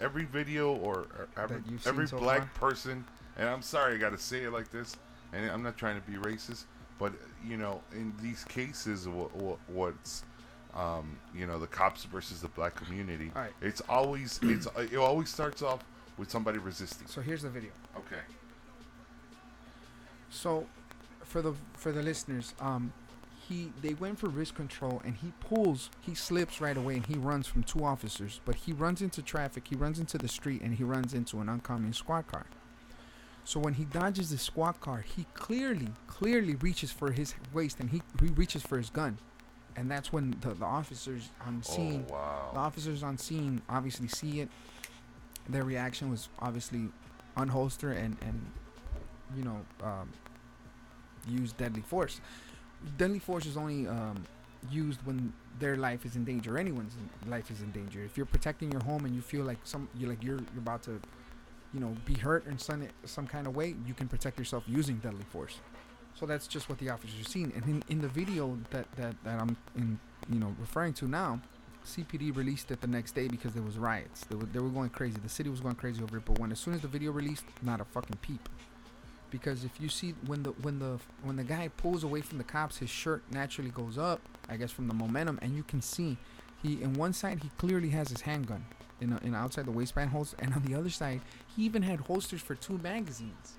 [0.00, 3.04] every video or, or every, That you've seen every so black person.
[3.36, 4.96] And I'm sorry, I got to say it like this,
[5.32, 6.64] and I'm not trying to be racist,
[6.98, 7.12] but
[7.46, 10.24] you know, in these cases, what, what what's
[10.74, 13.32] um, you know, the cops versus the black community.
[13.34, 13.52] Right.
[13.60, 15.84] It's always it's it always starts off
[16.18, 17.06] with somebody resisting.
[17.08, 17.70] So here's the video.
[17.96, 18.20] Okay.
[20.30, 20.66] So,
[21.24, 22.92] for the for the listeners, um,
[23.48, 27.14] he they went for wrist control and he pulls, he slips right away and he
[27.14, 30.74] runs from two officers, but he runs into traffic, he runs into the street and
[30.74, 32.46] he runs into an oncoming squad car.
[33.44, 37.90] So when he dodges the squad car, he clearly, clearly reaches for his waist and
[37.90, 39.18] he, he reaches for his gun,
[39.76, 42.50] and that's when the, the officers on scene, Oh wow.
[42.54, 44.48] the officers on scene obviously see it.
[45.48, 46.88] Their reaction was obviously
[47.36, 48.50] unholster and and
[49.36, 50.08] you know um,
[51.28, 52.20] use deadly force.
[52.96, 54.24] Deadly force is only um,
[54.70, 56.58] used when their life is in danger.
[56.58, 56.94] Anyone's
[57.26, 58.02] life is in danger.
[58.02, 60.82] If you're protecting your home and you feel like some you like you're you're about
[60.84, 61.00] to
[61.72, 64.96] you know be hurt in some some kind of way, you can protect yourself using
[64.96, 65.58] deadly force.
[66.14, 67.52] So that's just what the officers are seeing.
[67.54, 69.98] And in, in the video that, that, that I'm in
[70.30, 71.40] you know referring to now,
[71.84, 74.24] CPD released it the next day because there was riots.
[74.24, 75.18] They were, they were going crazy.
[75.22, 76.24] The city was going crazy over it.
[76.24, 78.48] But when as soon as the video released, not a fucking peep.
[79.30, 82.44] Because if you see when the when the when the guy pulls away from the
[82.44, 84.20] cops, his shirt naturally goes up.
[84.48, 86.16] I guess from the momentum, and you can see
[86.62, 88.64] he in one side he clearly has his handgun
[89.00, 91.20] in a, in outside the waistband holster, and on the other side
[91.54, 93.54] he even had holsters for two magazines.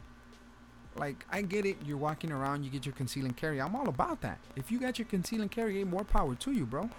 [0.95, 3.61] Like I get it, you're walking around, you get your conceal and carry.
[3.61, 4.39] I'm all about that.
[4.55, 6.89] If you got your conceal and carry, more power to you, bro.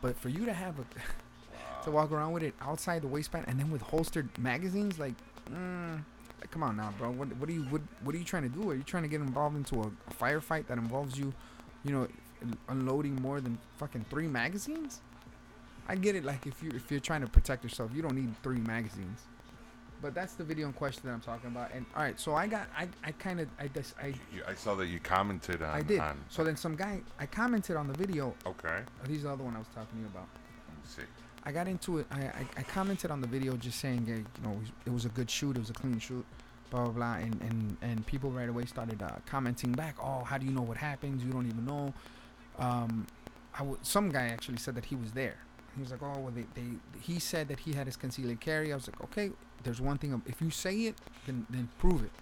[0.00, 0.84] But for you to have a
[1.84, 5.14] to walk around with it outside the waistband and then with holstered magazines, like,
[5.50, 6.02] mm,
[6.40, 7.10] like, come on now, bro.
[7.10, 8.70] What, what are you what, what are you trying to do?
[8.70, 11.32] Are you trying to get involved into a, a firefight that involves you,
[11.84, 12.08] you know,
[12.68, 15.00] unloading more than fucking three magazines?
[15.88, 16.24] I get it.
[16.24, 19.20] Like if you if you're trying to protect yourself, you don't need three magazines.
[20.00, 21.72] But that's the video in question that I'm talking about.
[21.74, 24.14] And all right, so I got I I kind of I just I
[24.46, 25.70] I saw that you commented on.
[25.70, 25.98] I did.
[25.98, 28.34] On, So then some guy I commented on the video.
[28.46, 28.80] okay.
[28.86, 30.28] Oh, these are the other one I was talking to you about.
[30.68, 31.02] Let me see.
[31.48, 32.06] I got into it.
[32.10, 35.08] I, I, I commented on the video just saying, hey, you know, it was a
[35.08, 35.56] good shoot.
[35.56, 36.26] It was a clean shoot.
[36.68, 37.14] Blah blah blah.
[37.14, 39.96] And and, and people right away started uh, commenting back.
[39.98, 41.24] Oh, how do you know what happens?
[41.24, 41.94] You don't even know.
[42.58, 43.06] Um,
[43.54, 45.38] I w- some guy actually said that he was there.
[45.74, 46.68] He was like, oh, well, they, they
[47.00, 48.70] he said that he had his concealed carry.
[48.70, 49.30] I was like, okay,
[49.62, 50.20] there's one thing.
[50.26, 52.12] If you say it, then then prove it.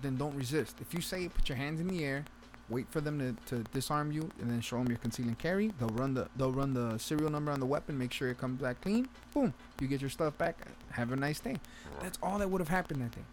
[0.00, 0.76] Then don't resist.
[0.80, 2.24] If you say it, put your hands in the air.
[2.70, 5.72] Wait for them to, to disarm you, and then show them your conceal and carry.
[5.80, 8.60] They'll run the they'll run the serial number on the weapon, make sure it comes
[8.62, 9.08] back clean.
[9.34, 10.56] Boom, you get your stuff back.
[10.92, 11.56] Have a nice day.
[12.00, 13.24] That's all that would have happened that day.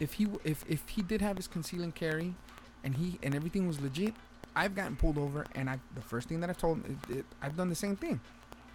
[0.00, 2.34] If he if if he did have his conceal and carry,
[2.82, 4.14] and he and everything was legit,
[4.56, 7.24] I've gotten pulled over, and I the first thing that I've told him, it, it,
[7.40, 8.20] I've done the same thing.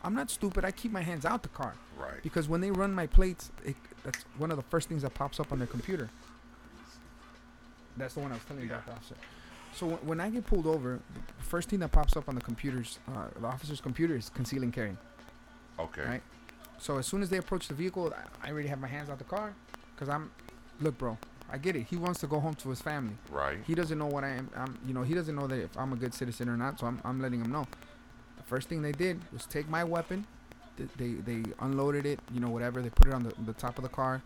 [0.02, 0.64] I'm not stupid.
[0.64, 2.24] I keep my hands out the car Right.
[2.24, 5.42] because when they run my plates, it, that's one of the first things that pops
[5.42, 6.10] up on their computer.
[7.98, 9.16] That's the one I was telling you about, officer.
[9.74, 11.00] So when, when I get pulled over,
[11.38, 14.64] the first thing that pops up on the computers, uh, the officer's computer, is conceal
[14.64, 14.96] and carry.
[15.80, 16.04] Okay.
[16.04, 16.22] Right.
[16.78, 18.14] So as soon as they approach the vehicle,
[18.44, 19.54] I- already have my hands out the car,
[19.98, 20.32] cause I'm,
[20.82, 21.18] look, bro,
[21.52, 21.88] I get it.
[21.90, 23.16] He wants to go home to his family.
[23.32, 23.58] Right.
[23.66, 24.50] He doesn't know what I am.
[24.56, 26.80] I'm, you know, he doesn't know that if I'm a good citizen or not.
[26.80, 27.66] So I'm, I'm letting him know.
[28.38, 30.26] The first thing they did was take my weapon.
[30.78, 32.20] Th- They, they unloaded it.
[32.34, 32.82] You know, whatever.
[32.82, 34.22] They put it on the, the top of the car.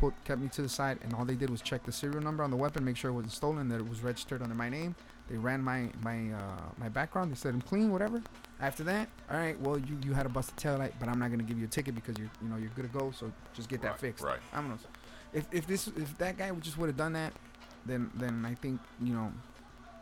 [0.00, 2.42] Put kept me to the side, and all they did was check the serial number
[2.42, 4.94] on the weapon, make sure it wasn't stolen, that it was registered under my name.
[5.28, 7.30] They ran my my uh, my background.
[7.30, 8.22] They said I'm clean, whatever.
[8.60, 9.60] After that, all right.
[9.60, 11.68] Well, you, you had a busted tail light, but I'm not gonna give you a
[11.68, 13.12] ticket because you're you know you're good to go.
[13.14, 14.24] So just get that fixed.
[14.24, 14.40] right.
[14.54, 14.78] I'm gonna.
[15.34, 17.34] If if this if that guy would just would have done that,
[17.84, 19.30] then then I think you know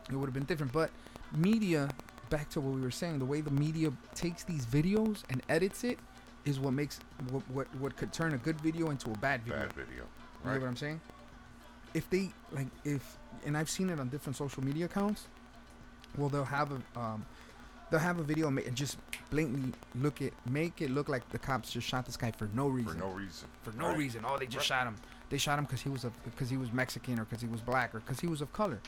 [0.09, 0.71] it would have been different.
[0.71, 0.91] But
[1.35, 1.89] media,
[2.29, 5.83] back to what we were saying, the way the media takes these videos and edits
[5.83, 5.99] it
[6.45, 9.59] is what makes what what, what could turn a good video into a bad video.
[9.59, 9.93] Bad video.
[9.95, 10.01] You
[10.45, 10.61] know Right.
[10.61, 11.01] what I'm saying?
[11.93, 15.27] If they like, if and I've seen it on different social media accounts.
[16.17, 17.25] Well, they'll have a um,
[17.89, 18.97] they'll have a video and just
[19.29, 22.67] blatantly look it, make it look like the cops just shot this guy for no
[22.67, 22.93] reason.
[22.93, 23.47] For no reason.
[23.63, 23.97] For no Right.
[23.97, 24.25] reason.
[24.27, 24.79] Oh, they just Right.
[24.79, 24.95] shot him.
[25.29, 27.61] They shot him because he was a because he was Mexican or because he was
[27.61, 28.79] black or because he was of color.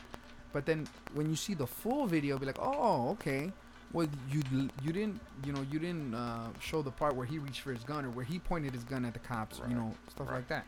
[0.52, 3.52] But then when you see the full video, be like, oh, okay.
[3.94, 4.42] Well, you
[4.84, 7.84] you didn't you know you didn't uh, show the part where he reached for his
[7.84, 9.60] gun or where he pointed his gun at the cops.
[9.60, 9.70] Right.
[9.70, 10.36] You know stuff Right.
[10.38, 10.66] like that.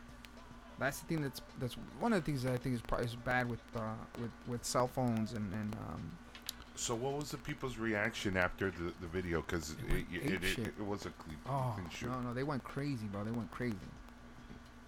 [0.78, 3.14] That's the thing that's that's one of the things that I think is probably is
[3.16, 6.18] bad with uh, with with cell phones and and um,
[6.76, 9.42] So what was the people's reaction after the, the video?
[9.42, 12.10] Because it, went it, it, it, was a clean, oh shoot.
[12.10, 13.24] no no they went crazy, bro.
[13.24, 13.76] They went crazy.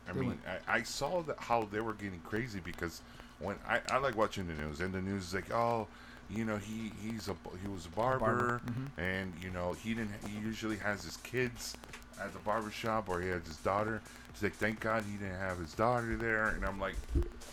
[0.08, 3.02] I they mean, I, I saw that how they were getting crazy because
[3.38, 5.86] when I, I like watching the news and the news is like, oh,
[6.30, 8.86] you know, he he's a he was a barber, barber, mhm.
[8.98, 11.76] and you know he didn't he usually has his kids
[12.20, 14.00] at the barber shop or he has his daughter.
[14.32, 16.96] He's like, thank God he didn't have his daughter there, and I'm like,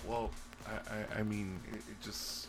[0.07, 0.31] well,
[0.67, 2.47] I I, I mean, it, it just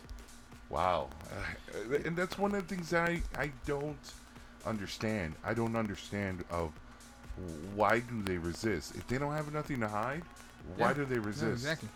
[0.69, 3.97] Wow, uh, and that's one of the things that I I don't
[4.65, 5.35] understand.
[5.43, 6.71] I don't understand of
[7.75, 10.23] why do they resist if they don't have nothing to hide.
[10.77, 10.93] Why Yeah.
[10.93, 11.51] do they No, resist?
[11.63, 11.89] exactly.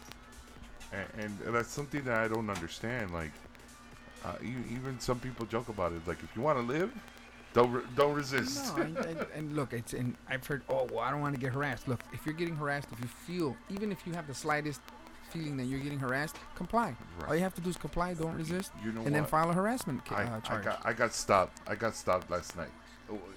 [0.91, 3.11] and, and that's something that I don't understand.
[3.11, 3.31] Like,
[4.25, 6.07] uh, even some people joke about it.
[6.07, 6.91] Like, if you want to live,
[7.53, 8.75] don't re- don't resist.
[8.77, 10.63] No, and, and, and look, it's and I've heard.
[10.69, 11.87] Oh, well, I don't want to get harassed.
[11.87, 14.81] Look, if you're getting harassed, if you feel, even if you have the slightest
[15.31, 16.95] feeling that you're getting harassed, comply.
[17.19, 17.29] Right.
[17.29, 18.13] All you have to do is comply.
[18.13, 19.29] Don't resist, You know and then what?
[19.31, 21.61] file a harassment ca- I, uh, I got I got stopped.
[21.67, 22.71] I got stopped last night.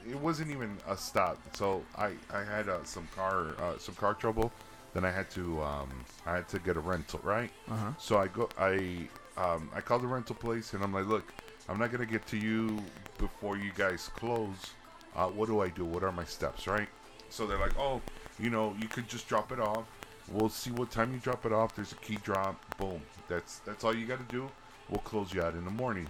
[0.06, 1.38] It wasn't even a stop.
[1.54, 4.52] So I I had uh, some car uh, some car trouble.
[4.94, 5.88] Then I had to um
[6.26, 7.50] I had to get a rental right.
[7.70, 7.90] uh huh.
[7.98, 11.32] So I go I um I called the rental place and I'm like, look,
[11.68, 12.78] I'm not gonna get to you
[13.18, 14.72] before you guys close.
[15.14, 15.84] Uh, what do I do?
[15.84, 16.66] What are my steps?
[16.66, 16.88] Right?
[17.30, 18.00] So they're like, oh,
[18.38, 19.84] you know, you could just drop it off.
[20.30, 21.74] We'll see what time you drop it off.
[21.74, 22.56] There's a key drop.
[22.78, 23.00] Boom.
[23.28, 24.48] That's that's all you got to do.
[24.88, 26.06] We'll close you out in the morning.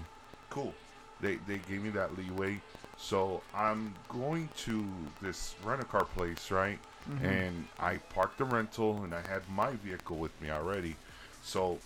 [0.51, 0.75] Cool.
[1.21, 2.61] They they gave me that leeway.
[2.99, 4.85] So I'm going to
[5.21, 6.79] this rent a car place, right?
[7.23, 10.95] And I parked the rental, and I had my vehicle with me already.
[11.43, 11.79] So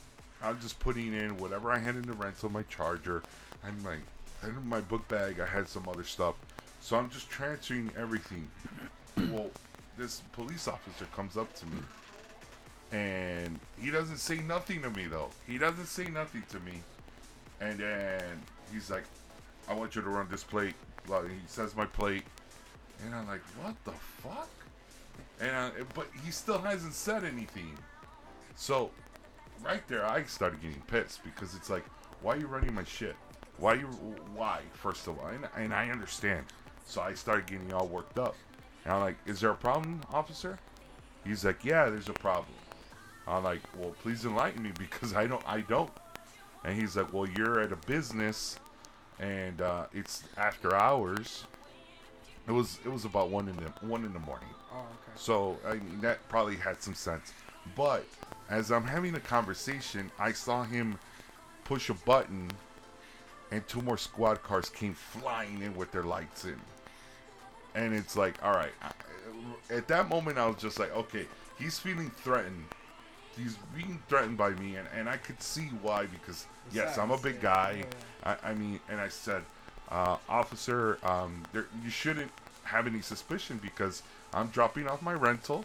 [0.42, 3.22] I'm just putting in whatever I had in the rental, my charger,
[3.64, 3.96] and my
[4.42, 5.40] and my book bag.
[5.40, 6.34] I had some other stuff.
[6.80, 8.48] So I'm just transferring everything.
[9.16, 9.50] well,
[9.98, 11.78] this police officer comes up to me,
[12.92, 15.30] and he doesn't say nothing to me though.
[15.46, 16.82] He doesn't say nothing to me,
[17.60, 18.22] and then
[18.72, 19.04] he's like,
[19.68, 20.74] "I want you to run this plate."
[21.08, 22.24] Well, he says my plate,
[23.04, 24.50] and I'm like, "What the fuck?"
[25.40, 27.76] And uh, but he still hasn't said anything.
[28.54, 28.90] So
[29.62, 31.84] right there, I started getting pissed because it's like,
[32.22, 33.16] why are you running my shit?
[33.58, 33.86] Why you?
[34.34, 34.60] Why?
[34.74, 36.44] First of all, and, and I understand.
[36.84, 38.34] So I started getting all worked up,
[38.84, 40.58] and I'm like, "Is there a problem, officer?"
[41.24, 42.54] He's like, "Yeah, there's a problem."
[43.26, 45.90] I'm like, "Well, please enlighten me because I don't, I don't."
[46.64, 48.58] And he's like, "Well, you're at a business,
[49.18, 51.44] and uh, it's after hours."
[52.46, 54.48] It was, it was about one in the one in the morning.
[54.72, 55.12] Oh, okay.
[55.16, 57.32] So I mean that probably had some sense.
[57.74, 58.04] But
[58.48, 60.98] as I'm having a conversation, I saw him
[61.64, 62.50] push a button,
[63.50, 66.60] and two more squad cars came flying in with their lights in.
[67.74, 68.72] And it's like, all right.
[69.70, 71.26] At that moment, I was just like, okay,
[71.58, 72.64] he's feeling threatened.
[73.36, 77.18] He's being threatened by me, and, and I could see why because yes, I'm a
[77.18, 77.84] big guy.
[78.24, 79.42] I, I mean, and I said,
[79.90, 82.30] uh, officer, um, there, you shouldn't
[82.64, 84.02] have any suspicion because
[84.32, 85.64] I'm dropping off my rental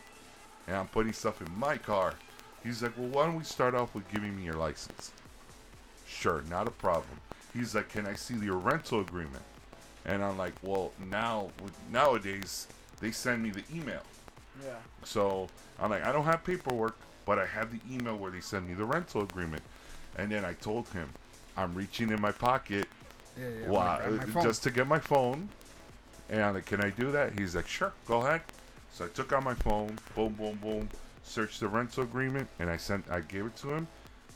[0.67, 2.13] and I'm putting stuff in my car.
[2.63, 5.11] He's like, well, why don't we start off with giving me your license?
[6.07, 7.19] Sure, not a problem.
[7.53, 9.43] He's like, can I see your rental agreement?
[10.05, 11.49] And I'm like, well, now
[11.91, 12.67] nowadays
[12.99, 14.01] they send me the email.
[14.63, 14.75] Yeah.
[15.03, 15.47] So
[15.79, 18.73] I'm like, I don't have paperwork, but I have the email where they send me
[18.73, 19.63] the rental agreement.
[20.17, 21.09] And then I told him,
[21.57, 22.87] I'm reaching in my pocket
[23.39, 23.67] Yeah, yeah.
[23.67, 23.99] My.
[24.39, 25.49] Uh, just to get my phone.
[26.29, 27.37] And I'm like, can I do that?
[27.37, 28.41] He's like, sure, go ahead.
[28.91, 30.89] So I took out my phone, boom, boom, boom,
[31.23, 33.87] searched the rental agreement, and I sent, I gave it to him.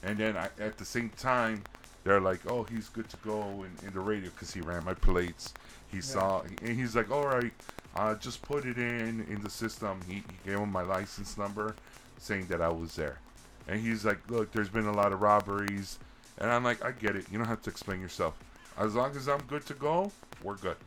[0.04, 1.64] And then I, at the same time,
[2.04, 4.94] they're like, oh, he's good to go in, in the radio because he ran my
[4.94, 5.54] plates.
[5.92, 7.52] He saw, and he's like, all right,
[7.96, 10.00] uh, just put it in in the system.
[10.08, 11.76] He, he gave him my license number,
[12.18, 13.20] saying that I was there.
[13.68, 15.98] And he's like, look, there's been a lot of robberies.
[16.38, 17.26] And I'm like, I get it.
[17.32, 18.36] You don't have to explain yourself.
[18.78, 20.12] As long as I'm good to go,
[20.44, 20.78] we're good.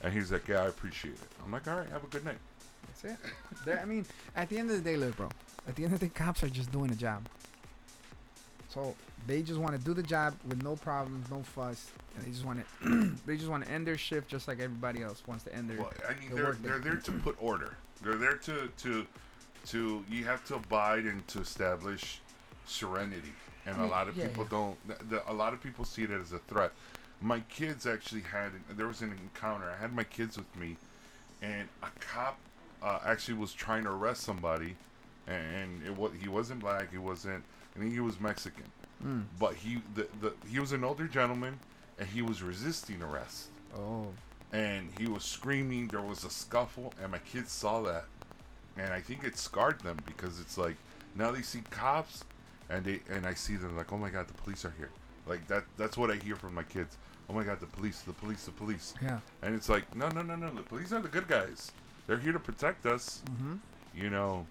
[0.00, 1.28] And he's like, yeah, I appreciate it.
[1.44, 2.38] I'm like, all right, have a good night.
[3.02, 3.30] That's it.
[3.64, 5.28] They're- I mean, at the end of the day, look, bro.
[5.68, 7.26] At the end of the day, cops are just doing a job.
[8.68, 8.94] So
[9.26, 12.44] they just want to do the job with no problems, no fuss, and they just
[12.44, 13.14] want to.
[13.26, 15.78] they just want to end their shift just like everybody else wants to end their.
[15.78, 17.76] Well, I mean, the they're they're there to put order.
[18.02, 19.06] They're there to to
[19.66, 22.20] to you have to abide and to establish
[22.66, 23.32] serenity.
[23.66, 24.50] And a mean, lot of yeah, people yeah.
[24.50, 24.88] don't.
[24.88, 26.72] The, the, a lot of people see it as a threat.
[27.20, 28.52] My kids actually had.
[28.76, 29.70] There was an encounter.
[29.70, 30.78] I had my kids with me,
[31.42, 32.38] and a cop
[32.82, 34.76] uh, actually was trying to arrest somebody,
[35.26, 36.90] and it was he wasn't black.
[36.90, 37.44] He wasn't.
[37.76, 38.64] I think he was Mexican.
[39.04, 39.24] Mm.
[39.38, 41.58] But he the, the he was an older gentleman,
[41.98, 44.06] and he was resisting arrest Oh,
[44.52, 45.88] and he was screaming.
[45.88, 48.04] There was a scuffle, and my kids saw that,
[48.76, 50.76] and I think it scarred them because it's like
[51.14, 52.24] now they see cops,
[52.68, 54.90] and they and I see them like, oh my god, the police are here.
[55.26, 55.64] Like that.
[55.76, 56.96] That's what I hear from my kids.
[57.30, 58.94] Oh my god, the police, the police, the police.
[59.00, 59.20] yeah.
[59.42, 60.50] And it's like, no, no, no, no.
[60.50, 61.70] The police are the good guys.
[62.06, 63.22] They're here to protect us.
[63.30, 63.54] Mm-hmm.
[63.94, 64.46] You know.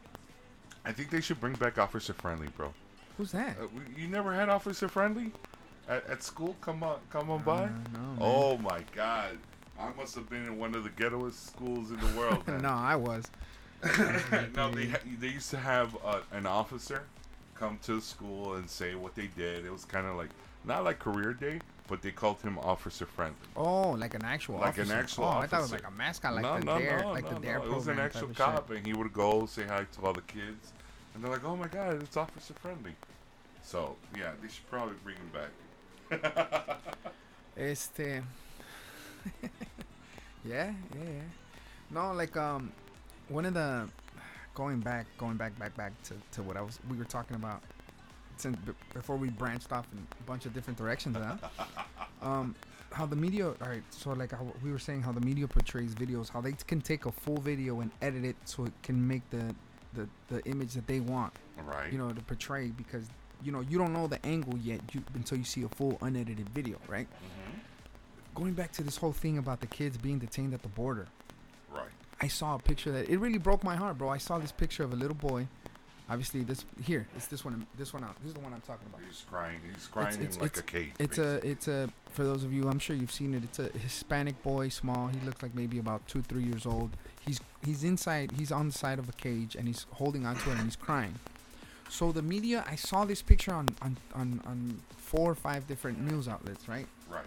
[0.84, 2.74] I think they should bring back Officer Friendly, bro.
[3.18, 3.56] Who's that?
[3.62, 5.32] Uh, you never had Officer Friendly
[5.88, 6.56] at, at school?
[6.62, 7.64] Come on, come on by.
[7.66, 8.18] Uh, no.
[8.20, 9.38] Oh my God!
[9.80, 12.44] I must have been in one of the ghettoest schools in the world.
[12.62, 13.30] No, I was.
[14.56, 17.04] no, they they used to have uh, an officer
[17.56, 19.66] come to school and say what they did.
[19.66, 20.30] It was kind of like
[20.66, 21.60] not like career day,
[21.92, 23.36] but they called him officer friendly.
[23.54, 26.34] Oh, like an actual Like an actual Oh, I thought it was like a mascot,
[26.34, 27.66] like no, the no, dare, no, like no, the dare no.
[27.66, 28.78] It was an actual cop, shit.
[28.78, 30.72] and he would go say hi to all the kids,
[31.14, 32.96] and they're like, "Oh my god, it's officer friendly."
[33.62, 36.80] So yeah, they should probably bring him back.
[37.58, 38.00] Este.
[39.44, 39.52] yeah,
[40.46, 41.28] yeah, yeah.
[41.90, 42.72] No, like um,
[43.28, 43.90] one of the
[44.56, 47.62] going back, going back, back, back to, to what I was we were talking about
[48.42, 51.16] since b- before we branched off in a bunch of different directions.
[51.18, 51.38] Huh?
[52.22, 52.56] um,
[52.92, 53.84] how the media, all right.
[53.92, 57.06] So like how we were saying, how the media portrays videos, how they can take
[57.06, 59.56] a full video and edit it so it can make the
[59.94, 61.34] the, the image that they want
[61.66, 61.92] right.
[61.92, 63.04] you know to portray because
[63.44, 66.48] you know you don't know the angle yet you, until you see a full unedited
[66.52, 67.60] video right Mhm.
[68.34, 71.08] going back to this whole thing about the kids being detained at the border
[71.70, 71.90] Right.
[72.22, 74.84] i saw a picture that it really broke my heart bro i saw this picture
[74.86, 75.46] of a little boy
[76.10, 78.88] obviously this here it's this one this one out this is the one i'm talking
[78.90, 79.60] about He's crying.
[79.74, 80.92] He's crying it's- in like it's- a cage.
[81.00, 83.70] it's a it's a for those of you i'm sure you've seen it it's a
[83.78, 86.92] hispanic boy small he looks like maybe about two three years old
[87.26, 90.54] he's he's inside he's on the side of a cage and he's holding onto it
[90.54, 91.16] and he's crying
[91.90, 96.00] so the media i saw this picture on on on, on four or five different
[96.02, 97.26] news outlets right Right.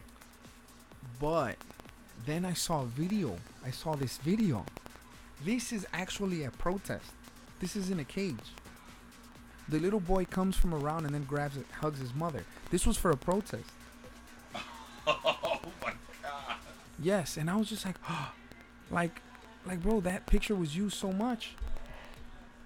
[1.21, 1.57] but
[2.27, 4.65] then i saw a video i saw this video
[5.45, 7.13] this is actually a protest
[7.61, 8.35] this is in a cage
[9.69, 12.97] the little boy comes from around and then grabs it hugs his mother this was
[12.97, 13.71] for a protest
[15.07, 15.93] Oh my
[16.23, 16.57] god.
[16.99, 18.33] Yes, and I was just like, oh,
[18.91, 19.21] like,
[19.67, 21.55] like, bro, that picture was used so much,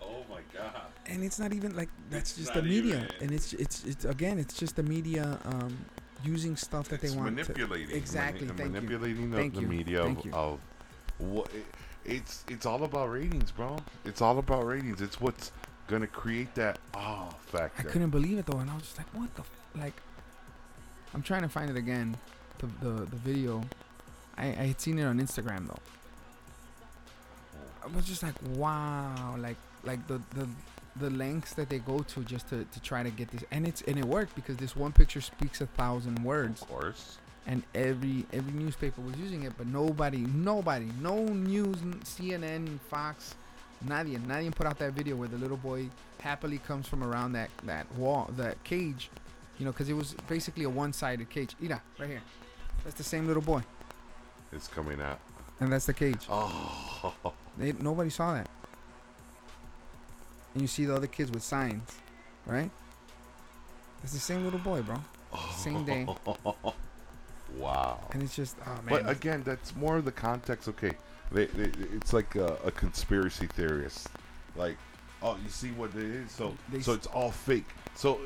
[0.00, 0.82] Oh my god.
[1.06, 4.04] and it's not even like that's It's just the media, even- and it's it's it's
[4.04, 5.76] again, it's just the media um,
[6.24, 7.88] using stuff that it's they want manipulating.
[7.88, 8.46] to exactly.
[8.46, 8.80] mani- thank you.
[8.80, 9.66] manipulating the, Thank the you.
[9.68, 10.32] media Thank of, you.
[10.32, 10.60] of
[11.18, 11.64] what it,
[12.04, 13.76] it's it's all about ratings, bro.
[14.04, 15.00] It's all about ratings.
[15.00, 15.50] It's what's
[15.88, 17.88] gonna create that oh factor.
[17.88, 19.50] I couldn't believe it though, and I was just like, what the f-?
[19.80, 19.94] like.
[21.14, 22.16] I'm trying to find it again,
[22.58, 23.62] the the, the video.
[24.36, 25.78] I I had seen it on Instagram though.
[27.82, 30.48] I was just like, wow, like like the the
[30.96, 33.82] the lengths that they go to just to, to try to get this and it's
[33.82, 37.18] and it worked because this one picture speaks a thousand words Of course.
[37.46, 43.36] and every every newspaper was using it but nobody nobody no news cnn fox
[43.86, 45.88] nadie nadie put out that video where the little boy
[46.20, 49.08] happily comes from around that that wall that cage
[49.58, 52.22] you know because it was basically a one-sided cage Ira, right here
[52.84, 53.62] that's the same little boy
[54.52, 55.20] It's coming out.
[55.60, 57.12] and that's the cage Oh.
[57.56, 58.48] they, nobody saw that
[60.54, 61.96] and you see the other kids with signs
[62.46, 62.70] right
[64.02, 64.96] it's the same little boy bro
[65.56, 66.06] Same day.
[67.58, 68.00] wow.
[68.12, 70.68] and it's just oh man But again, that's more of the context.
[70.68, 70.92] Okay,
[71.32, 74.08] they, they, it's like a, a conspiracy theorist.
[74.56, 74.76] Like,
[75.22, 76.30] oh, you see what it is?
[76.30, 77.66] So, They so it's all fake.
[77.94, 78.18] So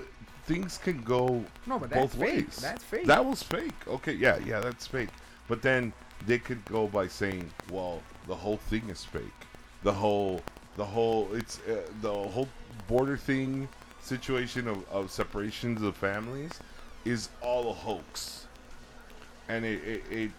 [0.44, 2.56] things can go no but that's both fake ways.
[2.60, 3.74] that's fake That was fake.
[3.86, 5.08] Okay, yeah, yeah, that's fake.
[5.48, 5.92] But then
[6.26, 9.22] they could go by saying, well, the whole thing is fake.
[9.82, 10.40] The whole,
[10.76, 12.48] the whole, it's uh, the whole
[12.86, 13.68] border thing
[14.00, 16.52] situation of, of separations of families
[17.04, 18.46] is all a hoax.
[19.48, 20.30] And it, it, it,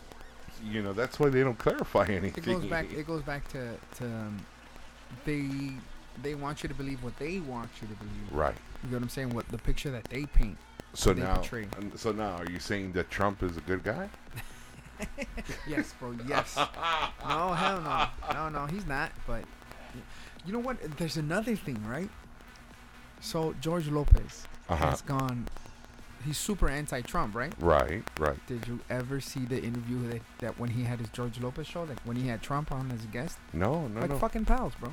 [0.64, 2.44] you know, that's why they don't clarify anything.
[2.44, 4.38] it goes back it goes back to to um,
[5.26, 5.48] they
[6.22, 8.56] they want you to believe what they want you to believe Right.
[8.84, 10.58] you know what i'm saying what the picture that they paint
[10.94, 11.68] So They now, portray.
[11.96, 14.08] so now, are you saying that Trump is a good guy?
[15.68, 19.44] yes bro yes no hell no no no he's not but
[20.46, 22.10] you know what there's another thing right
[23.20, 24.90] so george lopez Uh-huh.
[24.92, 25.46] has gone
[26.24, 28.04] he's super anti-trump right Right.
[28.20, 28.38] Right.
[28.48, 31.84] did you ever see the interview that, that when he had his george lopez show
[31.84, 33.88] like when he had trump on as a guest No.
[33.88, 34.02] No.
[34.02, 34.18] like no.
[34.18, 34.92] fucking pals bro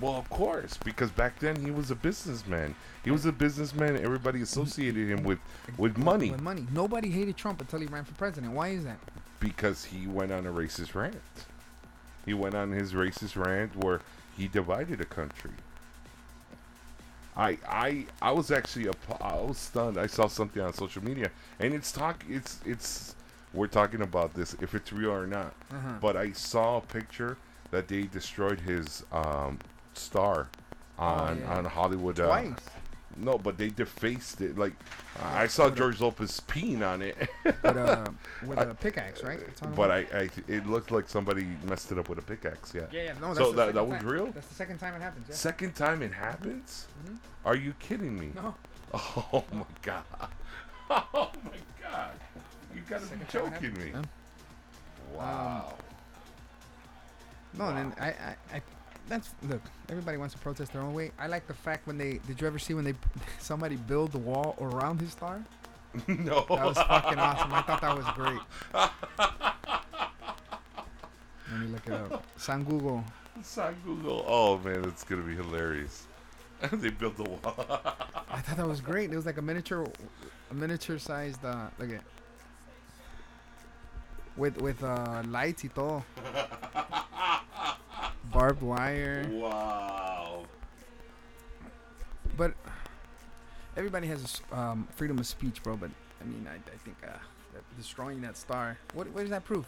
[0.00, 2.74] Well, of course, because back then he was a businessman.
[3.04, 3.96] He was a businessman.
[4.02, 5.38] Everybody associated him with
[5.76, 8.98] with money with money nobody hated trump until he ran for president why is that
[9.38, 11.20] because he went on a racist rant.
[12.24, 14.00] He went on his racist rant where
[14.36, 15.52] he divided a country.
[17.36, 19.98] I I I was actually a I was stunned.
[19.98, 23.14] I saw something on social media, and it's talk it's it's
[23.54, 25.54] we're talking about this if it's real or not.
[25.70, 25.98] uh-huh.
[26.00, 27.36] But I saw a picture
[27.70, 29.58] that they destroyed his um,
[29.94, 30.48] star
[30.98, 31.56] on yeah.
[31.58, 32.20] on Hollywood.
[32.20, 32.81] Uh, twice
[33.16, 34.56] no, but they defaced it.
[34.58, 34.72] Like
[35.22, 38.12] I saw With a- George Lopez peeing on it, with a
[38.46, 39.90] with a pickaxe right That's all it but.
[39.90, 42.74] I, I it looked like somebody messed it up with a pickaxe.
[42.74, 42.82] Yeah.
[42.92, 44.06] Yeah, yeah, no, that's So the that- second that was time.
[44.08, 44.26] real?
[44.32, 45.26] That's the second time it happens.
[45.28, 45.34] Yeah.
[45.34, 46.86] Second time it happens?
[47.06, 47.16] Mhm.
[47.44, 48.30] Are you kidding me?
[48.34, 48.54] No,
[48.94, 50.04] Oh my god!
[50.90, 52.10] Oh my god!
[52.74, 53.92] You gotta second be joking me!
[55.14, 55.74] Wow.
[57.54, 58.62] no, and then I, I, I,
[59.12, 59.60] that's look.
[59.90, 61.10] Everybody wants to protest their own way.
[61.18, 62.18] I like the fact when they.
[62.26, 62.94] Did you ever see when they
[63.38, 65.44] somebody build the wall around his star?
[66.08, 66.46] no.
[66.48, 67.52] That was fucking awesome.
[67.52, 68.40] I thought that was great.
[71.52, 72.24] Let me look it up.
[72.38, 73.04] San Google.
[73.42, 74.24] San Google.
[74.26, 76.06] Oh man, it's gonna be hilarious.
[76.72, 77.40] they built a wall.
[78.30, 79.12] I thought that was great.
[79.12, 79.86] It was like a miniature,
[80.50, 81.44] a miniature sized.
[81.44, 82.02] Uh, look at.
[84.38, 86.02] With with uh, lights y todo.
[88.32, 89.28] Barbed wire.
[89.32, 90.44] wow.
[92.36, 92.54] But
[93.76, 95.76] everybody has a um, freedom of speech, bro.
[95.76, 97.08] But I mean, I, I think uh,
[97.52, 98.78] that destroying that star.
[98.94, 99.66] What what does that prove?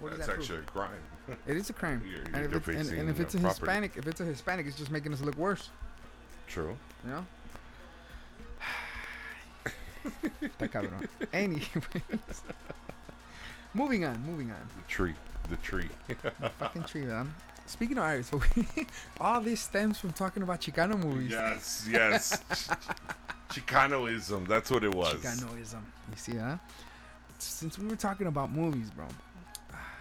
[0.00, 0.90] What That's that actually a crime.
[1.46, 2.02] It is a crime.
[2.08, 3.60] You're- and, you're if it's, and, and if it's a property.
[3.60, 5.70] Hispanic, if it's a Hispanic, it's just making us look worse.
[6.46, 6.76] True.
[7.04, 7.26] You know.
[10.42, 11.08] Está cabrón.
[11.32, 12.42] Anyways.
[13.72, 14.58] moving on, moving on.
[14.76, 15.14] The tree.
[15.48, 15.88] The tree.
[16.08, 16.14] The
[16.58, 17.34] fucking tree, man.
[17.66, 18.26] Speaking of Irish,
[19.20, 21.30] all this stems from talking about Chicano movies.
[21.30, 21.88] yes.
[21.90, 22.42] Yes.
[23.50, 24.46] Chicanoism.
[24.46, 25.14] That's what it was.
[25.14, 25.80] Chicanoism.
[26.10, 26.56] You see, huh?
[27.38, 29.06] Since we were talking about movies, bro,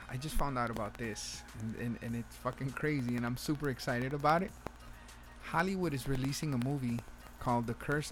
[0.10, 3.70] I just found out about this, and, and, and it's fucking crazy, and I'm super
[3.70, 4.52] excited about it.
[5.42, 7.00] Hollywood is releasing a movie
[7.40, 8.12] called The Curse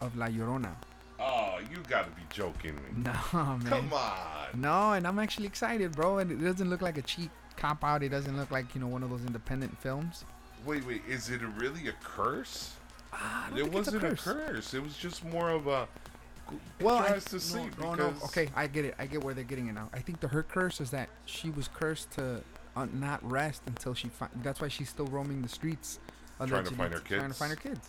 [0.00, 0.74] of La Llorona.
[1.56, 3.04] Oh, you gotta be joking me.
[3.04, 3.60] No, man.
[3.66, 4.48] Come on.
[4.54, 6.18] No, and I'm actually excited, bro.
[6.18, 8.02] And it doesn't look like a cheap cop out.
[8.02, 10.24] It doesn't look like you know one of those independent films.
[10.64, 11.02] Wait, wait.
[11.08, 12.74] Is it really a curse?
[13.12, 14.74] Ah, It wasn't a curse.
[14.74, 15.88] It was just more of a.
[16.80, 18.14] Well, I, tries to see no, no, no.
[18.26, 18.94] Okay, I get it.
[18.98, 19.88] I get where they're getting it now.
[19.92, 22.40] I think the her curse is that she was cursed to
[22.76, 24.08] uh, not rest until she.
[24.08, 25.98] Fi- that's why she's still roaming the streets.
[26.46, 27.18] Trying to find her kids.
[27.18, 27.88] Trying to find her kids.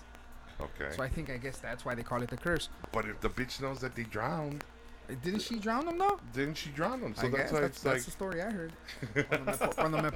[0.60, 0.96] Okay.
[0.96, 2.70] So I think I guess that's why they call it the curse.
[2.92, 4.64] But if the bitch knows that they drowned,
[5.24, 6.20] Didn't she drown them though?
[6.34, 7.14] didn't she drown them?
[7.16, 8.06] So I that's guess why that's, it's that's like.
[8.06, 8.74] the story I heard.
[9.30, 10.10] cuando, me, cuando, me,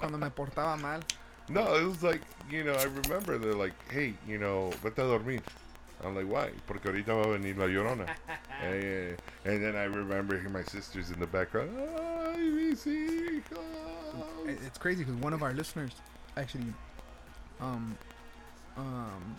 [0.00, 1.00] cuando me portaba mal.
[1.48, 2.20] No, it was like,
[2.50, 5.40] you know, I remember they're like, hey, you know, vete a dormir.
[6.04, 6.50] I'm like, why?
[6.66, 8.08] Porque ahorita va a venir la llorona.
[8.64, 11.70] Eh, and then I remember hearing my sisters in the background.
[11.76, 14.46] Ay, mis hijos.
[14.46, 15.90] It's crazy because one of our listeners
[16.36, 16.72] actually
[17.60, 17.96] um
[18.76, 19.36] um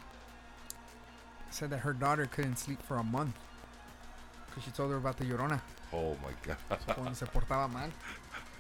[1.54, 3.36] said that her daughter couldn't sleep for a month
[4.47, 5.62] because she told her about the llorona.
[5.93, 7.16] Oh my god.
[7.16, 7.89] Se portaba mal.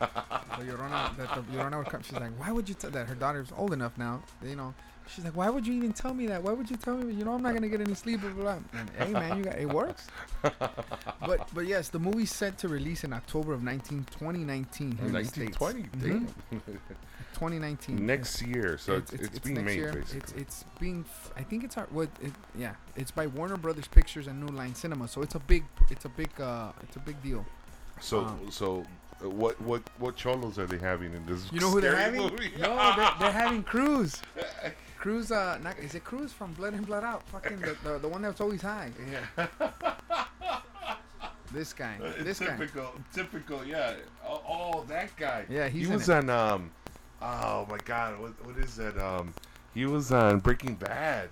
[0.53, 2.03] The llorona, that the llorona would come.
[2.03, 3.07] She's like, why would you tell that?
[3.07, 4.73] Her daughter's old enough now, you know.
[5.07, 6.41] She's like, why would you even tell me that?
[6.43, 7.13] Why would you tell me?
[7.13, 8.21] You know, I'm not gonna get any sleep.
[8.21, 8.79] Blah, blah, blah.
[8.79, 10.07] And, hey man, you got it works.
[10.41, 15.11] but but yes, the movie's set to release in October of 19, 2019 here in
[15.13, 15.59] the States.
[15.59, 16.27] 1920.
[16.55, 16.77] Mhm.
[17.33, 18.05] 2019.
[18.05, 18.77] Next year.
[18.77, 19.93] So it's, it's, being next made, year.
[19.93, 20.19] basically.
[20.19, 21.03] It's it's being.
[21.07, 22.09] f- I think it's our what?
[22.21, 25.07] It, yeah, it's by Warner Brothers Pictures and New Line Cinema.
[25.07, 25.63] So it's a big.
[25.89, 26.29] It's a big.
[26.39, 27.45] Uh, it's a big deal.
[27.99, 28.85] so, um, so
[29.23, 32.21] what what what cholos are they having in this You know who they're having?
[32.21, 32.51] movie?
[32.59, 34.21] No, they're, they're having Cruz.
[34.97, 35.31] Cruz.
[35.31, 37.23] Uh, not, is it Cruz from Blood In Blood Out?
[37.29, 38.91] Fucking the, the, the one that's always high.
[39.11, 39.47] Yeah.
[41.51, 41.97] This guy.
[42.03, 42.47] Uh, This guy.
[42.57, 43.93] typical, typical, yeah.
[44.27, 45.45] Oh, oh, that guy.
[45.49, 46.15] Yeah, he's he was it.
[46.15, 46.71] on um,
[47.21, 48.97] oh my god, what what is that?
[48.97, 49.33] Um,
[49.75, 51.29] he was on Breaking Bad.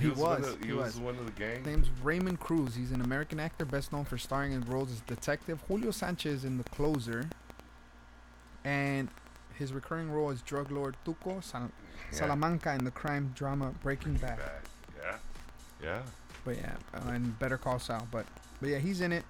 [0.00, 1.00] He one was, of- he, he was, was.
[1.00, 1.58] one of the gang.
[1.58, 2.74] His name's Raymond Cruz.
[2.74, 6.56] He's an American actor best known for starring in roles as Detective Julio Sanchez in
[6.58, 7.28] The Closer.
[8.64, 9.08] And
[9.58, 11.70] his recurring role is drug lord Tuco Sal-
[12.10, 12.18] Yeah.
[12.18, 14.38] Salamanca in the crime drama Breaking Bad.
[14.38, 14.50] Bad.
[15.02, 15.16] Yeah,
[15.82, 16.02] yeah.
[16.44, 18.06] But yeah, uh, and Better Call Saul.
[18.10, 18.26] But
[18.60, 19.24] but yeah, he's in it.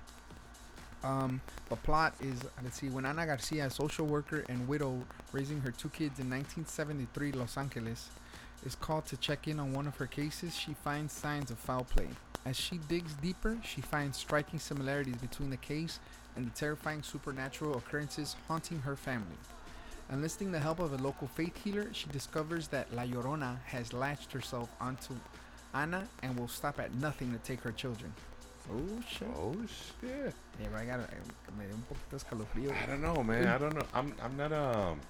[1.03, 5.03] Um, the plot is let's see, when Ana Garcia, a social worker and widow
[5.33, 8.09] raising her two kids in 1973 Los Angeles,
[8.65, 11.85] is called to check in on one of her cases, she finds signs of foul
[11.85, 12.09] play.
[12.45, 16.01] As she digs deeper, she finds striking similarities between the case
[16.37, 19.37] and the terrifying supernatural occurrences haunting her family.
[20.11, 24.33] Enlisting the help of a local faith healer, she discovers that La Llorona has latched
[24.33, 25.15] herself onto
[25.75, 28.13] Ana and will stop at nothing to take her children.
[28.71, 29.29] Oh shit!
[29.37, 30.35] Oh shit.
[30.61, 31.01] Yeah, but I got
[31.59, 32.73] me dio un poquito escalofrío.
[32.73, 33.47] I don't know, man.
[33.49, 33.87] I don't know.
[33.95, 35.01] I'm I'm not um.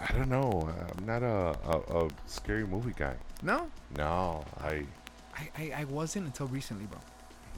[0.00, 0.68] I don't know.
[0.98, 3.14] I'm not a, a, a scary movie guy.
[3.42, 4.84] No, No, I
[5.36, 6.98] I, I, I wasn't until recently, bro.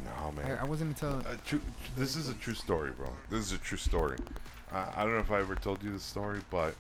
[0.05, 0.59] no man.
[0.59, 1.61] I, I wasn't until Uh, true,
[1.97, 3.09] this is a true story, bro.
[3.31, 4.17] This is a true story.
[4.73, 6.75] Uh, I don't know if I ever told you this story, but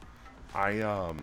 [0.55, 1.19] I um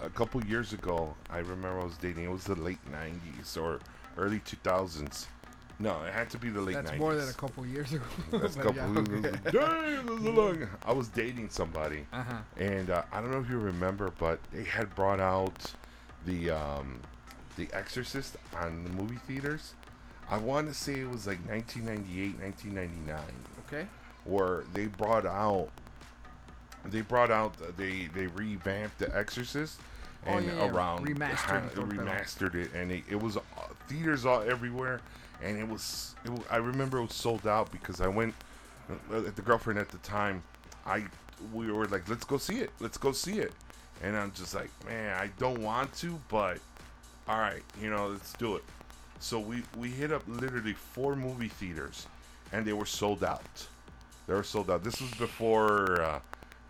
[0.00, 2.24] a couple years ago, I remember I was dating.
[2.24, 3.80] It was the late '90s or
[4.16, 5.26] early 2000s.
[5.80, 6.98] No, it had to be the late that's 90s.
[6.98, 8.02] more than a couple years ago.
[8.32, 8.80] That's a couple.
[9.22, 10.14] yeah, Damn, okay.
[10.28, 10.68] is long.
[10.84, 12.36] I was dating somebody, Uh huh.
[12.56, 15.72] and uh, I don't know if you remember, but they had brought out
[16.26, 16.98] the um,
[17.56, 19.74] the Exorcist on the movie theaters.
[20.28, 23.20] I want to say it was like 1998, 1999,
[23.68, 23.86] Okay.
[24.24, 25.68] where they brought out
[26.86, 29.80] they brought out they they revamped the Exorcist
[30.26, 32.04] Oh, and yeah, around remastered it, todo el pedo.
[32.04, 33.40] remastered it, and it, it was uh,
[33.86, 35.00] theaters all everywhere.
[35.42, 38.34] And it was, it wa- I remember it was sold out because I went.
[38.90, 40.42] uh, The girlfriend at the time,
[40.86, 41.04] I
[41.52, 43.52] we were like, let's go see it, let's go see it,
[44.02, 46.58] and I'm just like, man, I don't want to, but
[47.28, 48.64] all right, you know, let's do it.
[49.20, 52.06] So we we hit up literally four movie theaters,
[52.52, 53.66] and they were sold out.
[54.26, 54.82] They were sold out.
[54.84, 56.00] This was before.
[56.02, 56.20] Uh,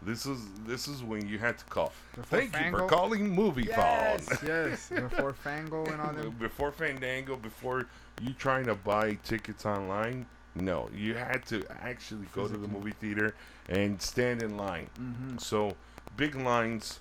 [0.02, 1.92] this is this is when you had to call.
[2.14, 4.38] Before Thank you for calling Movie Yes, Phone.
[4.48, 4.88] yes.
[4.90, 6.30] Before Fango and all them.
[6.38, 7.86] before Fandango, before
[8.20, 12.92] you trying to buy tickets online, no, you had to actually go to the movie
[12.92, 13.34] theater
[13.68, 14.88] and stand in line.
[15.00, 15.38] Mm-hmm.
[15.38, 15.76] So
[16.16, 16.98] big lines,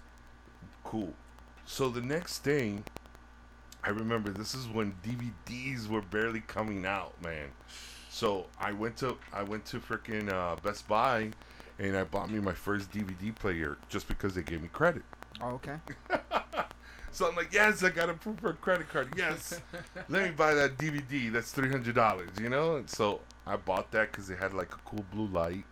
[0.84, 1.14] cool.
[1.66, 2.80] So the next day,
[3.84, 7.50] I remember this is when DVDs were barely coming out, man.
[8.10, 11.32] So I went to I went to freaking uh, Best Buy,
[11.80, 15.04] and I bought me my first DVD player just because they gave me credit.
[15.42, 15.78] Oh, okay.
[17.18, 19.12] So I'm like, yes, I got a preferred credit card.
[19.18, 19.60] Yes,
[20.08, 21.32] let me buy that DVD.
[21.32, 22.76] That's three hundred dollars, you know.
[22.76, 25.64] And so I bought that because it had like a cool blue light.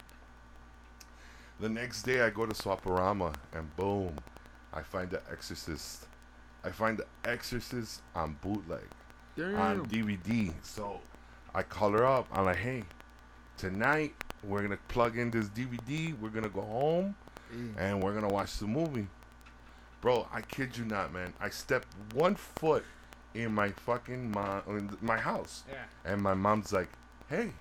[1.60, 4.16] The next day, I go to Swap-O-Rama, and boom,
[4.74, 6.08] I find The Exorcist.
[6.64, 8.82] I find The Exorcist on bootleg
[9.56, 10.52] on DVD.
[10.64, 11.00] So
[11.54, 12.28] I call her up.
[12.34, 12.86] I'm like, hey,
[13.56, 16.20] tonight we're gonna plug in this DVD.
[16.20, 17.16] We're gonna go home
[17.54, 17.58] Eh.
[17.78, 19.06] and we're gonna watch the movie.
[20.06, 21.34] Bro, I kid you not, man.
[21.40, 22.86] I stepped one foot
[23.34, 25.84] in my fucking mom, in my house, Yeah.
[26.04, 26.90] and my mom's like,
[27.28, 27.54] "Hey,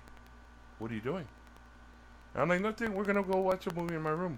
[0.77, 1.27] what are you doing?"
[2.35, 2.93] And I'm like, "Nothing.
[2.93, 4.37] We're gonna go watch a movie in my room."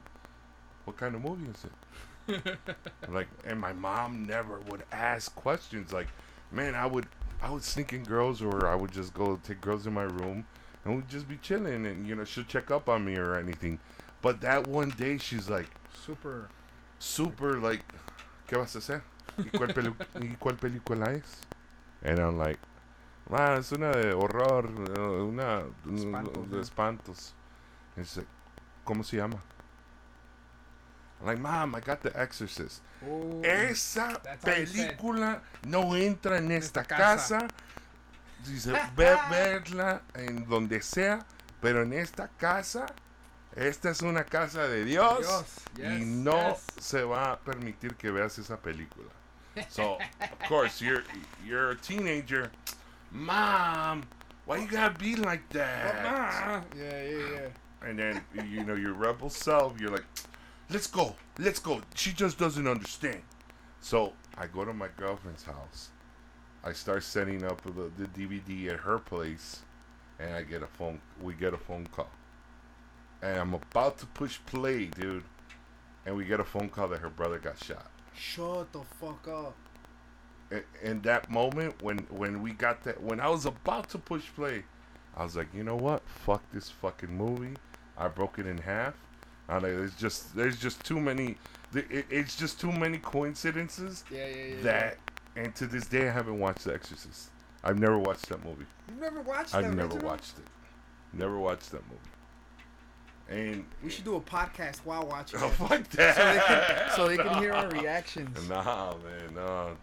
[0.85, 2.57] What kind of movie is it?
[3.05, 5.91] I'm like, and my mom never would ask questions.
[5.91, 6.07] Like,
[6.49, 7.07] man, I would,
[7.41, 10.47] I would sneak in girls, or I would just go take girls in my room,
[10.85, 13.81] and we'd just be chilling, and you know, she'll check up on me or anything.
[14.21, 16.47] But that one day, she's like Super.
[16.99, 17.83] Super like,
[18.47, 19.01] ¿qué vas a hacer?
[19.37, 21.39] ¿Y cuál, pelu- ¿y cuál película es?
[22.03, 22.59] And I'm like,
[23.31, 24.65] ah, es una de horror,
[24.99, 26.61] una Espantos, de ¿no?
[26.61, 27.33] espantos.
[27.95, 28.29] And she's like,
[28.83, 29.41] ¿cómo se llama?
[31.19, 32.81] I'm like, mom, I got The Exorcist.
[33.03, 37.39] Oh, Esa película no entra en esta esta casa.
[37.39, 37.47] casa.
[38.45, 41.25] Dice, ve verla en donde sea,
[41.59, 42.85] pero en esta casa,
[43.57, 45.45] esta es una casa de Dios, Dios,
[45.77, 46.63] y yes, no yes.
[46.79, 49.09] se va a permitir que veas esa película.
[49.69, 51.03] So, of course, you're
[51.43, 52.51] you're a teenager.
[53.11, 54.03] Mom,
[54.45, 56.05] why you gotta be like that?
[56.05, 57.49] Ah, yeah, yeah, yeah.
[57.81, 60.05] And then you know your rebel self, you're like,
[60.69, 61.81] let's go, let's go.
[61.95, 63.21] She just doesn't understand.
[63.81, 65.89] So I go to my girlfriend's house.
[66.63, 69.61] I start setting up the, the DVD at her place,
[70.19, 71.01] and I get a phone.
[71.21, 72.09] We get a phone call,
[73.27, 75.23] and I'm about to push play, dude.
[76.05, 77.89] And we get a phone call that her brother got shot.
[78.15, 79.55] Shut the fuck up.
[80.81, 84.63] In that moment when when we got that when I was about to push play,
[85.15, 86.01] I was like, you know what?
[86.07, 87.55] Fuck this fucking movie.
[87.97, 88.93] I broke it in half.
[89.49, 91.37] I like, there's just there's just too many.
[91.73, 94.61] It, it's just too many coincidences Yeah, yeah, yeah.
[94.61, 94.97] that.
[95.35, 97.29] And to this day, I haven't watched The Exorcist.
[97.63, 98.65] I've never watched that movie.
[98.87, 100.07] You've never watched I've never original?
[100.11, 100.45] watched it.
[101.13, 101.99] Never watched that movie.
[103.29, 105.51] And We should do a podcast while watching oh it.
[105.53, 106.93] fuck so they can that.
[106.95, 108.47] so they can hear our reactions.
[108.47, 109.77] Nah, man, no.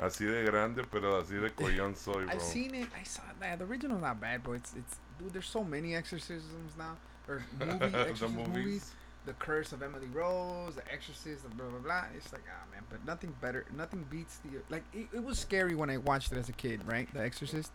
[0.00, 2.28] Así de grande, pero así de collón soy, bro.
[2.30, 2.88] I've seen it.
[2.98, 3.58] I saw that.
[3.58, 5.32] The original's not bad, but it's it's dude.
[5.32, 6.96] There's so many exorcisms now,
[7.26, 8.48] or movie The movies.
[8.48, 8.90] movies.
[9.26, 12.04] The Curse of Emily Rose, The Exorcist, the blah blah blah.
[12.16, 13.64] It's like ah man, but nothing better.
[13.76, 14.84] Nothing beats the like.
[14.94, 17.12] It, it was scary when I watched it as a kid, right?
[17.12, 17.72] The Exorcist.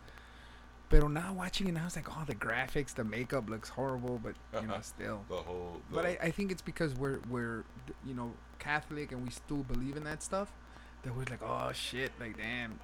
[1.02, 4.36] But now watching it now, it's like oh the graphics, the makeup looks horrible, but
[4.62, 5.26] you know still.
[5.28, 5.82] The whole.
[5.90, 7.64] The, But I, I think it's because we're we're
[8.06, 10.52] you know Catholic and we still believe in that stuff
[11.02, 12.80] that we're like oh shit like damn,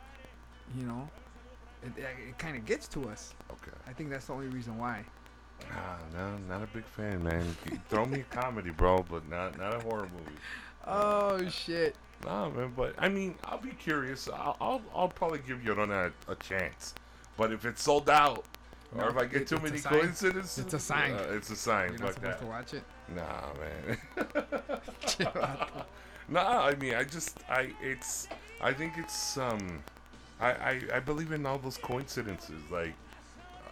[0.76, 1.08] you know,
[1.84, 3.36] it, it, kind of gets to us.
[3.52, 3.78] okay.
[3.88, 5.06] I think that's the only reason why.
[5.72, 7.46] Ah, no, not a big fan, man.
[7.90, 10.38] Throw me a comedy, bro, but not not a horror movie.
[10.88, 11.96] Oh shit!
[12.26, 12.74] Nah, man.
[12.76, 14.28] But I mean, I'll be curious.
[14.28, 16.96] I'll I'll, I'll probably give you a, a chance.
[17.40, 18.44] But if it's sold out,
[18.94, 21.14] or if I get it- too many coincidences, It's a sign.
[21.14, 21.92] uh, it's a sign.
[21.94, 22.40] You're not supposed that.
[22.42, 22.84] to watch it.
[23.16, 23.98] Nah, man.
[26.28, 28.28] nah, I mean, I just, I, it's,
[28.62, 29.82] I think it's, um,
[30.42, 32.62] I, I, I believe in all those coincidences.
[32.70, 32.94] Like,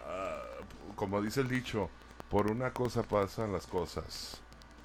[0.08, 0.62] uh,
[0.96, 1.90] como dice el dicho,
[2.30, 4.36] por una cosa pasan las cosas.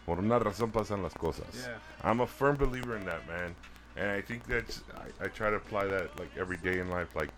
[0.05, 1.45] Por una razón pasan las cosas.
[1.55, 1.77] Yeah.
[2.03, 3.55] I'm a firm believer in that, man.
[3.95, 7.15] And I think that's, I, I try to apply that, like, every day in life.
[7.15, 7.29] Like,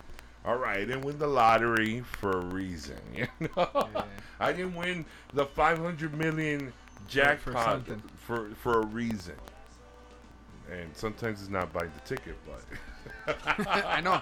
[0.46, 3.70] all right, I didn't win the lottery for a reason, you know?
[3.94, 4.04] Yeah.
[4.40, 6.72] I didn't win the 500 million
[7.08, 8.02] jackpot something.
[8.18, 9.36] for, for a reason.
[10.72, 13.38] And sometimes it's not buying the ticket, but
[13.68, 14.12] I know.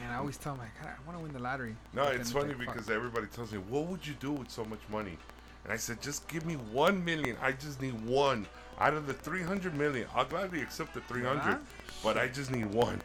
[0.00, 0.10] Man.
[0.10, 1.76] I always tell them, like, I want to win the lottery.
[1.92, 2.74] No, But it's funny like, fuck.
[2.74, 5.18] because everybody tells me, "What would you do with so much money?"
[5.64, 7.36] And I said, "Just give me one million.
[7.42, 8.46] I just need one
[8.78, 10.06] out of the three hundred million.
[10.14, 11.60] I'll gladly accept the three hundred, ¿Verdad?
[12.02, 13.02] but I just need one."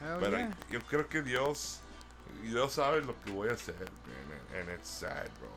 [0.00, 0.48] Hell But yeah.
[0.70, 1.78] I, yo creo que Dios,
[2.42, 5.48] Dios sabe lo que voy a hacer, man, and it's sad, bro.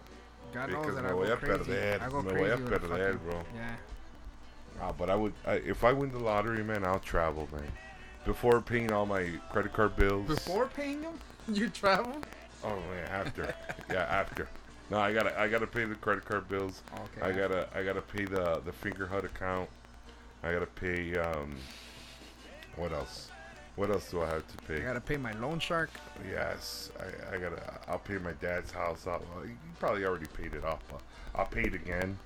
[0.54, 3.18] God knows because that me I voy a perder, me voy a a perder, fucking-
[3.30, 3.44] bro.
[3.56, 3.76] Yeah.
[4.82, 7.72] Ah, but I would, I, if I win the lottery, man, I'll travel, man.
[8.26, 10.28] Before paying all my credit card bills.
[10.28, 11.14] Before paying them,
[11.48, 12.16] you travel.
[12.64, 13.54] Oh man, after.
[13.90, 14.48] yeah, after.
[14.90, 16.82] No, I gotta, I gotta pay the credit card bills.
[16.94, 17.28] Okay.
[17.28, 19.70] I gotta, I gotta pay the the Fingerhut account.
[20.44, 21.18] I gotta pay.
[21.18, 21.56] Um,
[22.76, 23.31] what else?
[23.76, 24.78] What else do I have to pay?
[24.78, 25.90] I gotta pay my loan shark.
[26.30, 27.62] Yes, I, I gotta.
[27.88, 29.24] I'll pay my dad's house out.
[29.34, 31.02] Well, you probably already paid it off, but
[31.36, 32.18] I'll pay it again.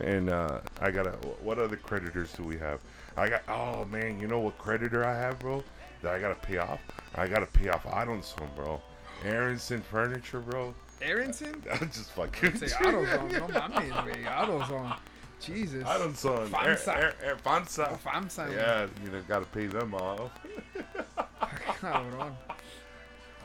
[0.00, 1.10] And uh, I gotta.
[1.42, 2.80] What other creditors do we have?
[3.16, 3.42] I got.
[3.48, 5.62] Oh man, you know what creditor I have, bro?
[6.02, 6.80] That I gotta pay off.
[7.14, 8.80] I gotta pay off Aronson, bro.
[9.24, 10.74] Aronson Furniture, bro.
[11.02, 11.62] Aronson?
[11.72, 12.56] I'm just fucking.
[12.56, 13.32] Say AutoZone.
[13.32, 14.24] No mames, güey.
[14.24, 14.96] AutoZone.
[15.40, 15.84] Jesus.
[15.86, 16.48] i Aronson.
[16.48, 16.96] FAMSA.
[16.96, 17.88] Air, air, FAMSA.
[17.92, 18.52] Oh, FAMSA.
[18.54, 20.30] Yeah, you know, gotta pay them off.
[21.80, 22.32] Cabrón.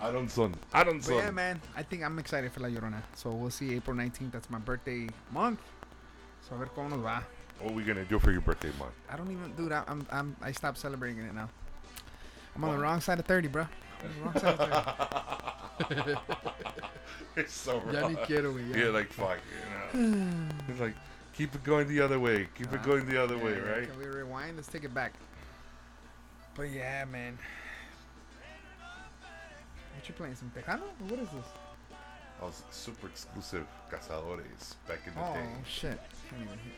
[0.02, 0.54] Aronson.
[0.72, 1.16] But Aronson.
[1.16, 3.02] yeah, man, I think I'm excited for La Llorona.
[3.16, 4.32] So we'll see April 19th.
[4.32, 5.60] That's my birthday month.
[6.48, 7.24] So a ver cómo nos va.
[7.60, 8.92] What are we gonna do for your birthday month?
[9.10, 9.72] I don't even, dude.
[9.72, 11.50] I, I'm, I'm, I stopped celebrating it now.
[12.56, 13.66] I'm on the wrong side of 30, bro.
[14.04, 16.16] I'm on the wrong side of 30.
[17.38, 18.14] it's so Ya wrong.
[18.14, 18.70] ni quiero, güey.
[18.72, 18.86] ya.
[18.86, 19.38] Yeah, like fuck,
[19.94, 20.50] you know.
[20.70, 20.96] it's like
[21.34, 22.48] keep it going the other way.
[22.56, 23.90] Keep it Ah, going the other Yeah, way, right?
[23.90, 24.56] Can we rewind?
[24.56, 25.14] Let's take it back.
[26.56, 27.38] But yeah, man.
[29.96, 30.36] What you playing?
[30.36, 30.82] Some Tejano?
[31.10, 31.46] What is this?
[32.42, 35.40] I was super exclusive Cazadores back in the Oh day.
[35.46, 36.00] Oh shit!
[36.30, 36.74] Can't even hear.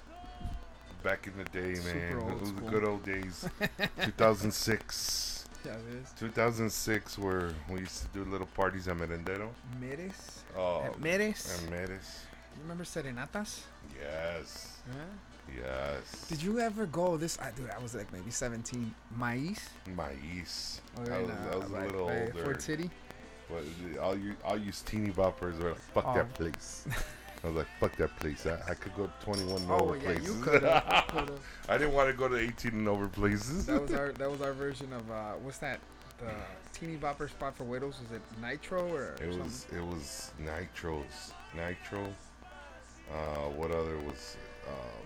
[1.02, 2.20] Back in the day, man.
[2.20, 3.48] It the good old days.
[4.04, 5.46] 2006.
[5.66, 6.12] Yeah, it is.
[6.20, 9.50] 2006, where we used to do little parties at Merendero.
[9.82, 10.44] Meres.
[10.56, 11.64] Oh, At Meres.
[11.72, 12.25] Meres.
[12.56, 13.62] You remember Serenatas?
[14.00, 14.78] Yes.
[14.88, 15.58] Yeah.
[15.64, 16.26] Yes.
[16.28, 17.38] Did you ever go this?
[17.40, 18.94] I dude, I was like maybe 17.
[19.20, 19.60] Maíz.
[19.96, 20.82] Mais.
[20.98, 22.44] Oh, I was, in, I was uh, a little older.
[22.44, 22.90] Fort City.
[23.50, 26.14] But all you all you teeny boppers were like, fuck Oh.
[26.16, 26.88] that place.
[27.44, 28.48] I was like, fuck that place.
[28.48, 30.26] I, I could go to 21 and Oh over yeah, places.
[30.36, 31.30] you could have.
[31.70, 33.68] I didn't want to go to 18 and over places.
[33.68, 35.80] that was our that was our version of uh, what's that?
[36.18, 36.32] The
[36.74, 38.00] teeny bopper spot for widows.
[38.02, 39.12] Was it Nitro or?
[39.12, 39.44] it something?
[39.44, 42.08] was it was nitros, nitro.
[43.12, 44.38] Uh, what other was?
[44.68, 45.06] Um,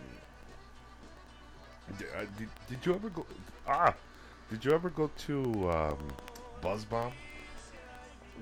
[1.97, 3.26] did, uh, did, did you ever go?
[3.68, 3.93] Ah,
[4.50, 5.97] did you ever go to um,
[6.62, 7.14] Buzz Bomb?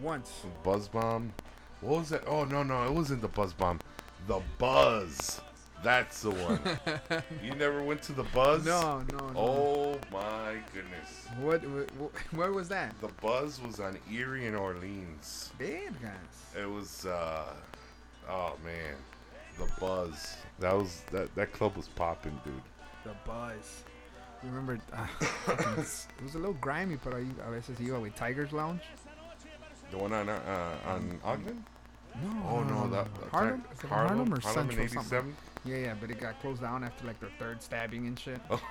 [0.02, 0.32] once.
[0.64, 1.34] Buzz Bomb.
[1.82, 2.24] What was that?
[2.28, 3.80] Oh no no, it wasn't the Buzz Bomb.
[4.28, 5.42] The Buzz.
[5.84, 6.60] That's the one.
[7.44, 8.66] you never went to the Buzz?
[8.66, 9.34] No, no, no.
[9.36, 11.28] Oh my goodness.
[11.40, 11.62] What,
[12.00, 12.12] what?
[12.32, 13.00] Where was that?
[13.00, 15.52] The Buzz was on Erie and Orleans.
[15.60, 16.60] Vergas.
[16.60, 17.54] It was uh
[18.30, 18.96] oh man.
[19.58, 20.38] The Buzz.
[20.60, 22.54] That was that that club was popping, dude.
[23.04, 23.84] The buzz.
[24.44, 24.80] You remember?
[25.48, 28.82] Uh, it was a little grimy, but I a veces iba with Tigers Lounge.
[29.92, 31.64] The one on uh, on Ogden?
[32.22, 32.30] No.
[32.50, 33.64] Oh no, that, that Harlem.
[33.72, 34.82] it Harlem, or Harlem Central?
[34.82, 35.36] in something?
[35.64, 38.40] Yeah, yeah, but it got closed down after like their third stabbing and shit.
[38.50, 38.62] what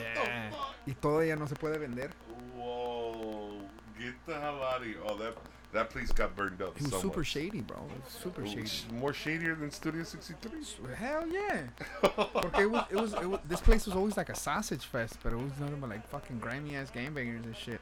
[0.00, 0.50] Yeah.
[0.50, 0.74] the fuck?
[0.86, 2.10] Y todavía no se puede vender.
[2.56, 3.50] Whoa!
[3.98, 4.96] Get the hell out of here!
[5.06, 5.36] Oh, that
[5.72, 6.76] that place got burned up.
[6.76, 7.28] It was so super much.
[7.28, 7.76] shady, bro.
[7.78, 8.94] It was super It shady.
[8.98, 10.50] more shadier than Studio 63.
[10.96, 11.62] Hell yeah.
[12.58, 15.32] It was, it was, it was, this place was always like a sausage fest, but
[15.32, 17.80] it was nothing but like fucking grimy ass gangbangers and shit.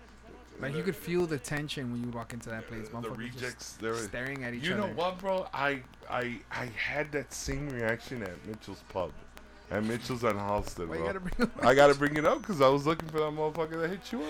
[0.60, 2.88] Like you could feel the tension when you walk into that place.
[2.88, 3.74] the rejects.
[3.74, 3.94] They were.
[3.96, 4.82] staring at each You other.
[4.82, 5.46] You know what, bro?
[5.54, 9.12] I I I had that same reaction at Mitchell's pub,
[9.70, 11.06] at Mitchell's on Halsted, Why bro.
[11.06, 13.90] gotta bring I gotta bring it up because I was looking for that motherfucker that
[13.90, 14.22] hit you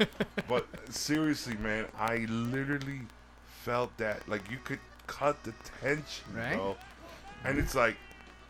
[0.00, 0.08] up.
[0.48, 3.00] but seriously, man, I literally
[3.62, 6.54] felt that like you could cut the tension, Right?
[6.54, 6.76] bro.
[7.44, 7.96] And it's like,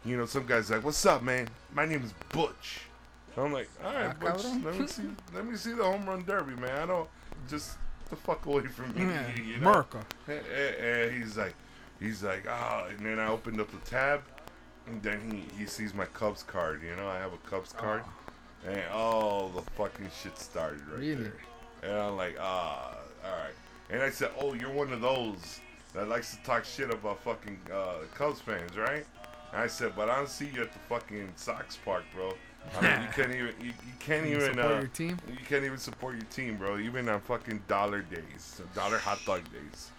[0.05, 1.49] you know, some guys like, "What's up, man?
[1.75, 2.81] My name is Butch."
[3.37, 4.45] I'm like, "All right, Ah, Butch.
[4.65, 5.03] Let me see.
[5.35, 6.71] Let me see the home run derby, man.
[6.83, 7.09] I don't
[7.49, 7.77] just
[8.09, 9.73] the fuck away from me." Yeah, You know?
[9.73, 10.03] Merca.
[10.29, 11.55] And, and he's like,
[12.01, 14.23] he's like, ah, and then I opened up the tab,
[14.87, 16.83] and then he, he sees my Cubs card.
[16.83, 18.03] You know, I have a Cubs card,
[18.67, 21.15] and all the fucking shit started right Really?
[21.25, 21.33] there.
[21.83, 23.55] And I'm like, ah, all right.
[23.91, 25.61] And I said, oh, you're one of those
[25.95, 29.05] that likes to talk shit about fucking uh, Cubs fans, right?
[29.53, 32.33] And I said, but I don't see you at the fucking Sox park, bro.
[32.77, 35.19] I mean, you can't even, you, you can't You even, support uh, your team?
[35.31, 36.79] you can't even support your team, bro.
[36.79, 39.91] Even on fucking dollar days, dollar hot dog days.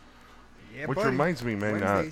[0.77, 1.09] Yeah, Which buddy.
[1.11, 1.81] reminds me, man.
[1.81, 2.03] Uh,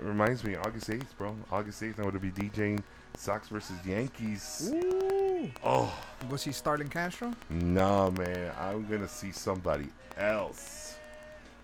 [0.00, 1.34] reminds me, August eighth, bro.
[1.50, 2.80] August eighth, I'm gonna be DJing
[3.16, 4.70] Sox versus Yankees.
[4.72, 5.50] Ooh.
[5.62, 5.92] Oh
[6.30, 7.32] Was he Starlin Castro?
[7.50, 8.52] no, man!
[8.58, 10.96] I'm gonna see somebody else.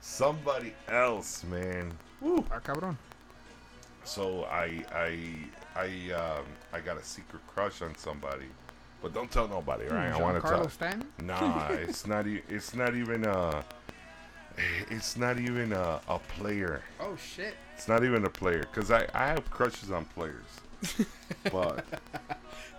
[0.01, 1.92] Somebody else, man.
[2.20, 2.44] Woo.
[2.51, 2.97] Ah, cabrón.
[4.05, 5.18] So I I
[5.76, 8.47] I um I got a secret crush on somebody,
[9.02, 10.10] but don't tell nobody, right?
[10.12, 10.68] I want to tell.
[10.68, 11.06] Stanton?
[11.22, 12.26] Nah, it's not.
[12.26, 13.64] E- it's not even a.
[14.59, 16.82] Eh, it's not even a, a player.
[17.01, 17.55] Oh, shit.
[17.74, 20.44] It's not even a player because I, I have crushes on players,
[21.52, 21.85] but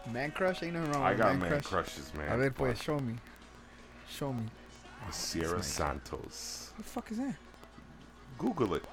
[0.09, 0.63] Man crush?
[0.63, 1.65] Ain't nothing wrong I got man, man crush.
[1.65, 2.31] crushes, man.
[2.31, 3.15] A ver, pues, show me.
[4.09, 4.43] Show me.
[5.11, 5.67] Siera nice.
[5.67, 6.71] Santos.
[6.75, 7.35] What the fuck is that?
[8.37, 8.85] Google it.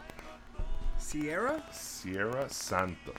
[0.99, 1.63] Siera?
[1.73, 3.15] Siera Santos.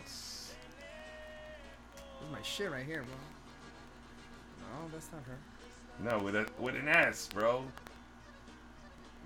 [1.95, 3.15] This is my shit right here, bro.
[4.61, 5.37] No, that's not her.
[6.17, 7.63] No, with a with an S, bro.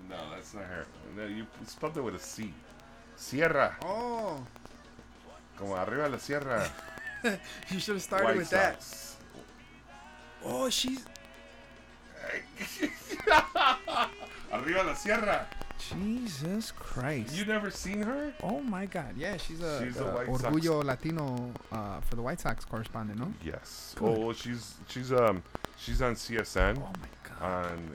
[0.08, 0.86] No, that's not her.
[1.16, 2.52] No, you spelled it with a C.
[3.16, 4.44] Siera, Oh,
[5.56, 6.68] como arriba la sierra.
[7.70, 8.84] you should have started White with that.
[10.44, 11.04] Oh, she's.
[14.52, 15.46] Arriba la sierra.
[15.78, 17.34] Jesus Christ.
[17.36, 18.32] You never seen her?
[18.42, 19.14] oh my God.
[19.16, 22.64] Yeah, she's a, She's the a White Sox- Orgullo Latino uh, for the White Sox
[22.64, 23.32] correspondent, no?
[23.44, 23.94] Yes.
[23.98, 24.18] Good.
[24.18, 25.42] Oh, she's she's um
[25.78, 27.23] she's on CSN Oh my God.
[27.44, 27.90] On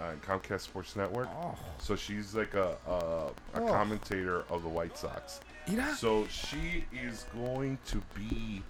[0.00, 1.28] uh, on Comcast Sports Network.
[1.40, 3.30] Oh, So she's like a a, a
[3.62, 3.66] Oh.
[3.68, 5.40] commentator of the White Sox.
[5.68, 5.94] mira.
[5.94, 8.62] So she is going to be.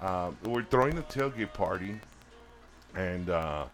[0.00, 2.00] Um, we're throwing a tailgate party,
[2.94, 3.64] and uh,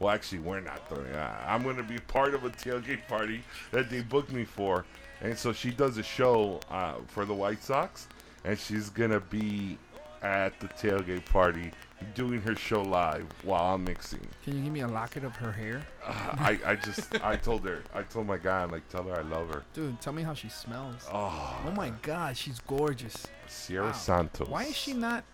[0.00, 1.12] well, actually, we're not throwing.
[1.12, 4.84] Uh, I'm going to be part of a tailgate party that they booked me for,
[5.20, 8.08] and so she does a show uh, for the White Sox,
[8.44, 9.78] and she's gonna be
[10.22, 11.70] at the tailgate party
[12.14, 14.26] doing her show live while I'm mixing.
[14.44, 15.82] Can you give me a locket of her hair?
[16.04, 19.16] Uh, I, I just I told her I told my guy I'm like tell her
[19.18, 19.62] I love her.
[19.74, 21.06] Dude, tell me how she smells.
[21.12, 23.26] Oh, Oh my God, she's gorgeous.
[23.46, 23.92] Siera Wow.
[23.92, 24.48] Santos.
[24.48, 25.24] Why is she not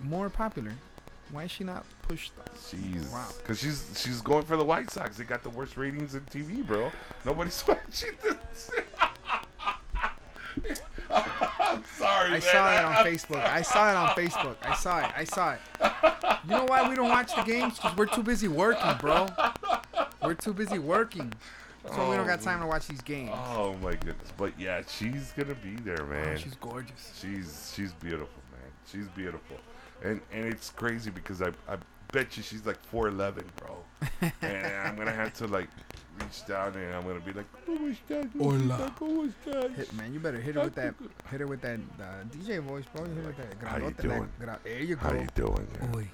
[0.00, 0.72] more popular?
[1.30, 2.32] Why is she not pushed?
[2.70, 3.10] Jeez.
[3.12, 3.26] Wow.
[3.38, 5.18] Because she's she's going for the White Sox.
[5.18, 6.90] They got the worst ratings in TV, bro.
[7.24, 8.70] Nobody's watching this.
[11.10, 12.40] I'm sorry, I man.
[12.40, 13.44] saw it on I'm Facebook.
[13.46, 14.56] I saw it on Facebook.
[14.62, 15.12] I saw it.
[15.16, 15.60] I saw it.
[16.44, 17.74] You know why we don't watch the games?
[17.76, 19.26] Because we're too busy working, bro.
[20.22, 21.32] We're too busy working.
[21.94, 23.30] So we don't got time to watch these games.
[23.32, 24.32] Oh my goodness.
[24.36, 26.36] But yeah, she's gonna be there, Oh, man.
[26.38, 27.12] she's gorgeous.
[27.20, 28.70] She's she's beautiful, man.
[28.90, 29.56] She's beautiful,
[30.04, 31.76] and and it's crazy because I I
[32.12, 33.76] bet you she's like four eleven, bro.
[34.42, 35.68] and I'm gonna have to like
[36.18, 38.28] reach down and I'm gonna be like, ¿Cómo estás?
[38.40, 38.92] Hola.
[38.98, 39.74] ¿Cómo estás?
[39.76, 40.94] Hit, man, you better hit her with that.
[41.30, 43.04] Hit her with that uh, DJ voice, bro.
[43.04, 43.68] Hit her with that.
[43.68, 44.28] How you grandote, that doing?
[44.40, 45.00] gra- there you go.
[45.08, 45.68] How you doing?
[45.80, 45.92] man?
[45.96, 46.10] Oi.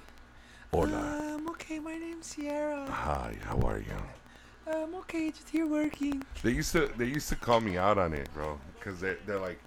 [0.71, 1.35] Hola.
[1.35, 1.79] I'm okay.
[1.79, 2.85] My name's Siera.
[2.89, 3.35] Hi.
[3.43, 4.71] How are you?
[4.71, 5.29] I'm okay.
[5.29, 6.23] Just here working.
[6.43, 9.39] They used to they used to call me out on it, bro, because they're they're
[9.39, 9.59] like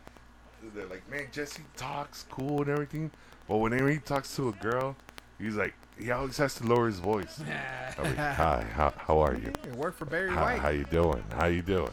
[0.75, 3.11] they're like, man, Jesse talks cool and everything,
[3.47, 4.97] but whenever he talks to a girl,
[5.39, 7.41] he's like he always has to lower his voice.
[7.99, 8.65] I'm like, Hi.
[8.75, 9.53] How how are you?
[9.65, 10.59] It worked for Barry How, White.
[10.61, 11.23] how you doing?
[11.35, 11.91] How you doing?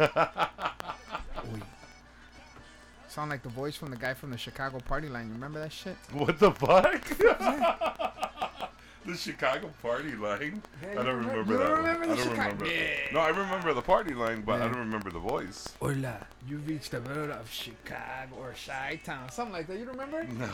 [0.00, 0.08] Oi.
[3.08, 5.26] Sound like the voice from the guy from the Chicago party line.
[5.28, 5.96] You remember that shit?
[6.14, 7.04] What the fuck?
[9.04, 10.62] the Chicago party line.
[10.82, 11.64] I don't remember- remember you that.
[11.68, 11.78] don't one.
[11.82, 13.12] remember the I don't Chicago- remember.
[13.12, 14.62] No, I remember the party line, but.
[14.62, 15.68] I don't remember the voice.
[15.80, 19.28] Hola, you've reached the middle of Chicago or Chi Town.
[19.30, 19.78] Something like that.
[19.78, 20.24] You remember?
[20.24, 20.48] No.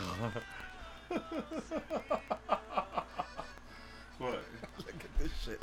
[4.19, 4.43] What?
[4.79, 5.61] Look at this shit.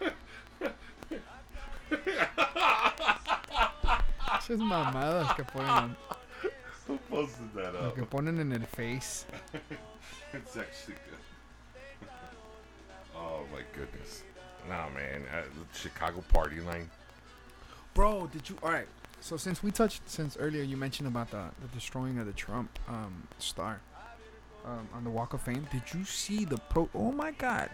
[4.38, 5.96] Esas mamadas que ponen,
[6.86, 7.94] Who posted that lo up?
[7.94, 9.26] que ponen en el face.
[10.32, 12.08] It's actually good.
[13.16, 14.22] oh my goodness.
[14.68, 15.22] Nah, man.
[15.32, 16.90] Uh, the Chicago party line.
[17.94, 18.56] Bro, did you?
[18.62, 18.86] All right.
[19.28, 22.78] So since we touched, since earlier you mentioned about the, the destroying of the Trump
[22.88, 23.78] um, star
[24.64, 26.88] um, on the Walk of Fame, did you see the pro?
[26.94, 27.68] Oh my God,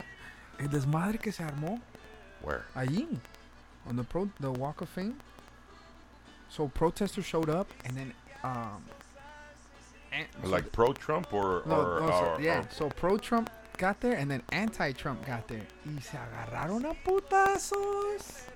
[0.60, 1.78] el desmadre que se armó
[2.40, 2.64] Where?
[2.74, 3.18] allí
[3.86, 5.16] on the pro the Walk of Fame.
[6.48, 8.82] So protesters showed up, and then um,
[10.42, 12.60] so Like pro Trump or No, or, no, so, or- yeah.
[12.60, 15.66] or- So pro Trump got there, and then anti Trump got there.
[15.84, 18.46] Y se agarraron a putazos.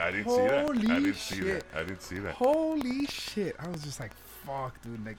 [0.00, 0.54] I didn't see that.
[0.54, 1.72] I Holy didn't see shit.
[1.72, 1.78] that.
[1.80, 2.34] I didn't see that.
[2.34, 3.56] Holy shit!
[3.58, 4.12] I was just like,
[4.46, 5.16] "Fuck, dude!" Like,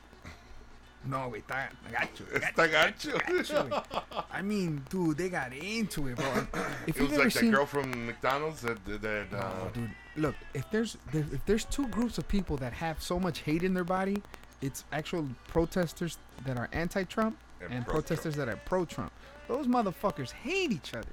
[1.07, 3.13] no, wait, that gacho, Está gacho.
[3.21, 4.23] gacho, güey.
[4.31, 6.25] I mean, dude, they got into it, bro.
[6.87, 9.71] If It you've was ever like that seen, girl from McDonald's that that uh, no,
[9.73, 13.39] dude, look, if there's there, if there's two groups of people that have so much
[13.41, 14.23] hate in their body,
[14.61, 18.07] it's actual protesters that are anti-Trump And and, pro-Trump.
[18.07, 19.11] protesters that are pro-Trump.
[19.47, 21.07] Those motherfuckers hate each other.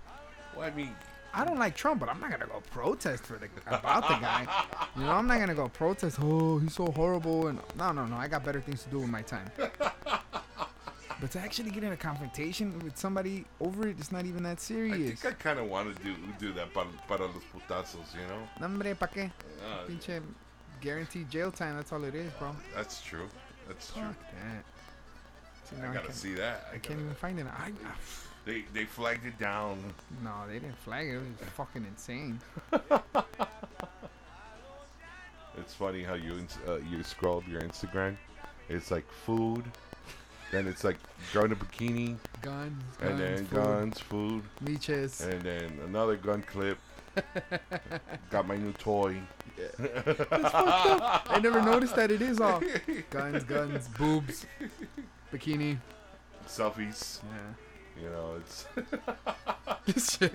[0.56, 0.94] Well, I mean,
[1.34, 4.46] I don't like Trump, but I'm not gonna go protest for the about the guy.
[4.96, 6.18] You know, I'm not gonna go protest.
[6.20, 8.16] Oh, he's so horrible, and no, no, no.
[8.16, 9.50] I got better things to do with my time.
[11.22, 14.60] But to actually get in a confrontation with somebody over it, it's not even that
[14.60, 15.12] serious.
[15.12, 18.26] I think I kind of want to do do that para, para los putazos, you
[18.26, 18.42] know.
[18.60, 19.30] Nombre, pa qué?
[19.64, 20.20] Uh, Pinche
[20.80, 21.76] guaranteed jail time.
[21.76, 22.56] That's all it is, bro.
[22.74, 23.28] that's true.
[23.68, 24.02] That's true.
[24.02, 24.64] Fuck that.
[25.70, 26.66] See, I I, gotta can't, see that.
[26.72, 27.46] I I can't even find it.
[27.46, 27.70] I, I,
[28.44, 29.78] They they flagged it down.
[30.22, 31.14] no, they didn't flag it.
[31.14, 32.40] It was fucking insane.
[35.58, 38.16] It's funny how you ins- uh, you scroll up your Instagram.
[38.70, 39.64] It's like food,
[40.50, 40.96] then it's like
[41.32, 45.20] girl in a bikini, Guns, guns, and then food, guns, food, Leeches.
[45.20, 46.78] and then another gun clip.
[48.30, 49.16] Got my new toy.
[50.30, 52.62] I never noticed that it is all
[53.10, 54.46] guns, guns, boobs,
[55.32, 55.76] bikini.
[56.48, 57.20] Selfies.
[57.22, 57.38] Yeah.
[58.00, 58.36] You know,
[59.86, 60.18] it's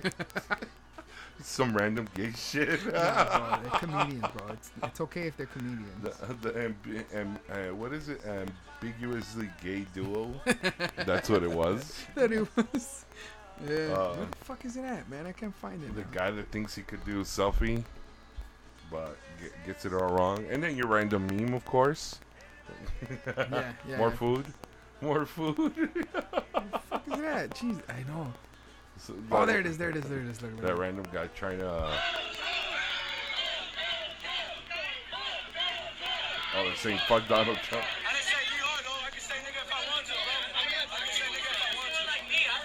[1.42, 2.80] some random gay shit.
[2.92, 4.46] Nah, bro, they're comedians, bro.
[4.52, 5.88] It's, it's okay if they're comedians.
[6.02, 8.20] the the ambi- am, uh, what is it?
[8.26, 10.32] Ambiguously gay duo.
[11.06, 11.94] That's what it was.
[12.14, 13.04] that it was.
[13.68, 13.74] Yeah.
[13.92, 15.26] Uh, Where the fuck is it at, man?
[15.26, 15.94] I can't find it.
[15.94, 16.06] The now.
[16.12, 17.82] guy that thinks he could do a selfie,
[18.90, 20.44] but ge- gets it all wrong.
[20.50, 22.18] And then your random meme, of course.
[23.36, 23.96] Yeah, yeah.
[23.96, 24.46] More food.
[25.02, 25.56] More food.
[25.58, 27.50] What the fuck is it at?
[27.50, 28.32] Jeez, I know.
[28.98, 29.78] So Oh, that- there it is.
[29.78, 30.04] There it is.
[30.04, 30.42] There it is.
[30.42, 30.80] Look, look, That look.
[30.80, 31.68] random guy trying to.
[31.70, 31.96] Uh...
[36.56, 37.84] Oh, they're saying fuck Donald Trump.
[37.84, 38.98] I didn't say you are though.
[39.06, 40.34] I can say nigga if I want to, bro.
[40.58, 42.02] I can say nigga if I want to.
[42.08, 42.56] Like me, I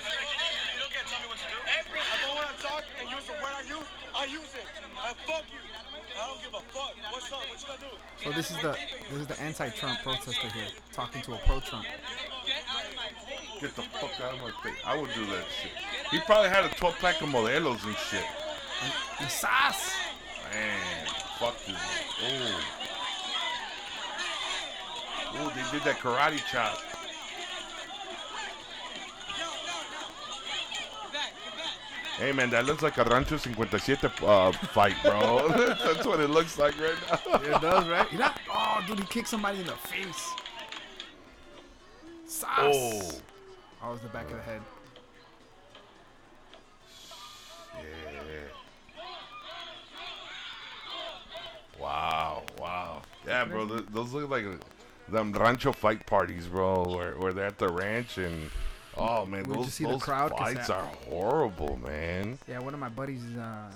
[0.73, 1.59] You don't get to tell me what to do.
[1.61, 4.65] I go when I talk and use the word I use, I use it.
[4.97, 5.61] I fuck you.
[5.61, 6.93] I don't give a fuck.
[7.11, 7.43] What's up?
[7.45, 7.93] What you gonna do?
[8.23, 8.73] So this is the
[9.11, 11.85] this is the anti-Trump protester here talking to a pro-Trump.
[13.63, 14.77] Get the fuck out of my face.
[14.85, 15.71] I would do that shit.
[16.11, 18.25] He probably had a 12 pack of modelos and shit.
[19.15, 19.89] Quizás.
[20.51, 21.07] Man,
[21.39, 21.77] fuck this.
[22.25, 22.59] Oh.
[25.35, 26.77] Oh, they did that karate chop.
[32.17, 35.47] Hey man, that looks like a Rancho 57 uh, fight, bro.
[35.55, 37.35] That's what it looks like right now.
[37.37, 38.11] It does, right?
[38.11, 40.31] You know- Oh, dude, he kicked somebody in the face.
[42.27, 42.49] Sas.
[42.59, 43.11] Oh.
[43.83, 44.61] Oh, it was the back of the head.
[47.75, 47.83] Yeah.
[51.79, 53.01] Wow, wow.
[53.27, 54.45] Yeah, bro, th- those look like
[55.09, 58.49] them rancho fight parties, bro, where, where they're at the ranch and
[58.95, 62.37] oh man, We'll those, see the those fights that- are horrible, man.
[62.47, 63.69] Yeah, one of my buddies is uh,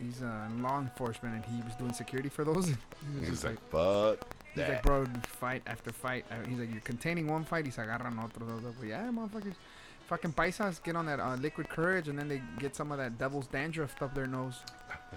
[0.00, 2.66] he's uh, in law enforcement and he was doing security for those.
[3.14, 4.68] he was He's like, like, fuck he's that.
[4.70, 5.06] like, bro,
[5.40, 6.24] fight after fight.
[6.30, 8.48] Uh, He's like, you're containing one fight, He's se agarran otros.
[8.50, 9.54] I was like, yeah, motherfuckers.
[10.08, 13.16] Fucking paisas get on that uh, liquid courage and then they get some of that
[13.16, 14.58] devil's dandruff up their nose.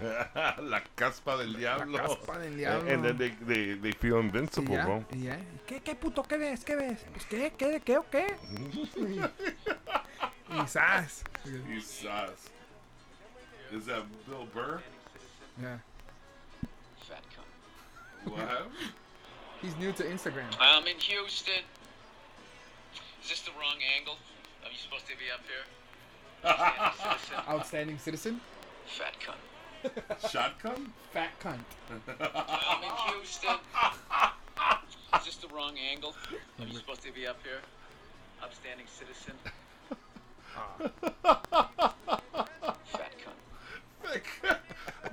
[0.62, 1.98] La caspa del La diablo.
[1.98, 2.88] caspa del And, diablo.
[2.92, 5.04] and then they, they, they feel invincible, ya, bro.
[5.12, 5.36] y ya.
[5.66, 6.22] ¿Qué, qué puto?
[6.22, 6.62] ¿Qué ves?
[6.64, 7.04] ¿Qué ves?
[7.12, 7.52] Pues, ¿qué?
[7.58, 7.80] ¿Qué?
[7.84, 8.36] ¿Qué o qué?
[10.48, 11.24] Quizás.
[11.44, 12.50] You sus.
[13.72, 14.80] Is that Bill Burr?
[15.60, 15.78] Yeah.
[17.00, 18.32] Fat cunt.
[18.32, 18.70] What happened?
[19.64, 20.44] He's new to Instagram.
[20.60, 21.64] I'm in Houston.
[23.22, 24.18] Is this the wrong angle?
[24.62, 25.64] Are you supposed to be up here?
[27.02, 27.36] Citizen.
[27.48, 28.40] Outstanding citizen.
[28.84, 29.38] Fat cunt.
[30.30, 30.92] Shotgun?
[31.12, 31.64] Fat cunt.
[31.88, 33.56] I'm in Houston.
[35.16, 36.14] Is this the wrong angle?
[36.60, 37.62] Are you supposed to be up here?
[38.42, 39.32] Upstanding citizen.
[42.92, 43.12] Fat
[44.42, 44.53] cunt.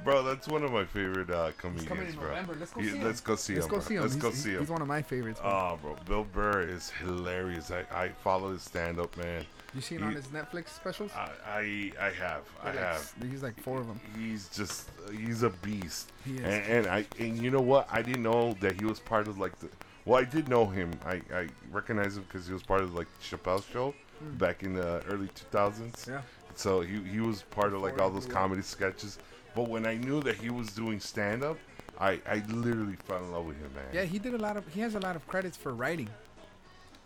[0.03, 2.29] Bro, that's one of my favorite uh, comedians, coming in bro.
[2.29, 2.55] November.
[2.59, 3.03] Let's go He- see him.
[3.03, 3.69] Let's go see Let's him.
[3.69, 3.85] go bro.
[3.85, 4.01] see him.
[4.01, 4.59] Let's he's, go he's- see him.
[4.61, 5.39] He's one of my favorites.
[5.39, 5.49] bro.
[5.49, 7.71] Oh, bro, Bill Burr is hilarious.
[7.71, 9.45] I, I follow his stand up, man.
[9.75, 11.11] you seen he- on his Netflix specials?
[11.15, 13.13] I I, I have, I They're like- have.
[13.29, 13.99] He's like four of them.
[14.17, 16.11] He's just he's a beast.
[16.25, 16.39] He is.
[16.41, 17.87] And, and I and you know what?
[17.91, 19.69] I didn't know that he was part of like the.
[20.05, 20.91] Well, I did know him.
[21.05, 23.93] I I recognize him because he was part of like Chappelle show
[24.39, 26.05] back in the early 2000s.
[26.05, 26.11] Hmm.
[26.11, 26.21] Yeah.
[26.55, 29.19] So he he was part of like all those comedy sketches.
[29.55, 31.57] But when I knew that he was doing stand up,
[31.99, 33.85] I I literally fell in love with him, man.
[33.93, 34.65] Yeah, he did a lot of.
[34.73, 36.09] He has a lot of credits for writing,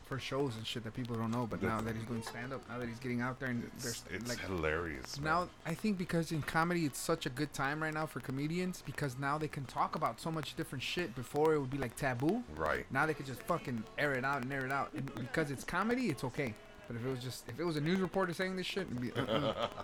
[0.06, 1.48] for shows and shit that people don't know.
[1.50, 3.84] But now that he's doing stand up, now that he's getting out there and It's,
[3.84, 5.20] there's it's like hilarious.
[5.20, 5.26] man.
[5.26, 8.84] now I think because in comedy it's such a good time right now for comedians
[8.86, 11.16] because now they can talk about so much different shit.
[11.16, 12.44] Before it would be like taboo.
[12.56, 12.86] right.
[12.92, 14.94] Now they could just fucking air it out and air it out.
[14.94, 16.54] And because it's comedy, it's okay.
[16.88, 19.02] But if it was just if it was a news reporter saying this shit, it'd
[19.02, 19.12] be.
[19.14, 19.68] Uh-uh.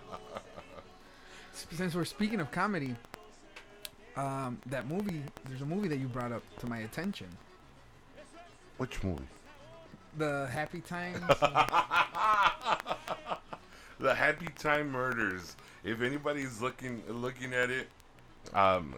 [1.52, 2.96] Since we're speaking of comedy,
[4.16, 7.28] um, that movie, there's a movie that you brought up to my attention.
[8.78, 9.22] Which movie?
[10.18, 11.20] The Happy Times.
[14.00, 15.56] the Happy Time Murders.
[15.84, 17.88] If anybody's looking looking at it,
[18.54, 18.94] um,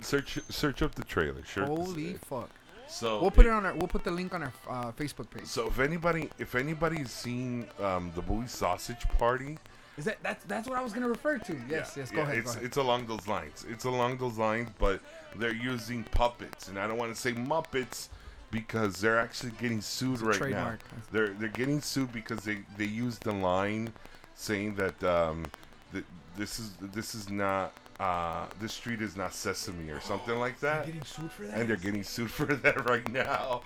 [0.00, 1.44] search search up the trailer.
[1.44, 1.66] Sure.
[1.66, 2.50] Holy fuck!
[2.88, 3.74] So We'll put it on our.
[3.74, 5.46] We'll put the link on our uh, Facebook page.
[5.46, 9.58] So if anybody, if anybody's seen um, the movie Sausage Party,
[9.96, 11.52] Is that that's that's what I was gonna refer to?
[11.68, 12.10] Yes, yeah, yes.
[12.10, 12.36] Go yeah, ahead.
[12.38, 12.64] It's go ahead.
[12.64, 13.64] it's along those lines.
[13.68, 15.00] It's along those lines, but
[15.36, 18.08] they're using puppets, and I don't want to say Muppets
[18.50, 20.80] because they're actually getting sued right trademark.
[20.92, 20.98] now.
[21.12, 23.92] They're they're getting sued because they they used the line
[24.34, 25.46] saying that um
[25.92, 26.04] that
[26.36, 30.84] this is this is not uh this street is not Sesame or something like that.
[30.84, 31.58] getting sued for that.
[31.58, 33.62] and they're getting sued for that right now.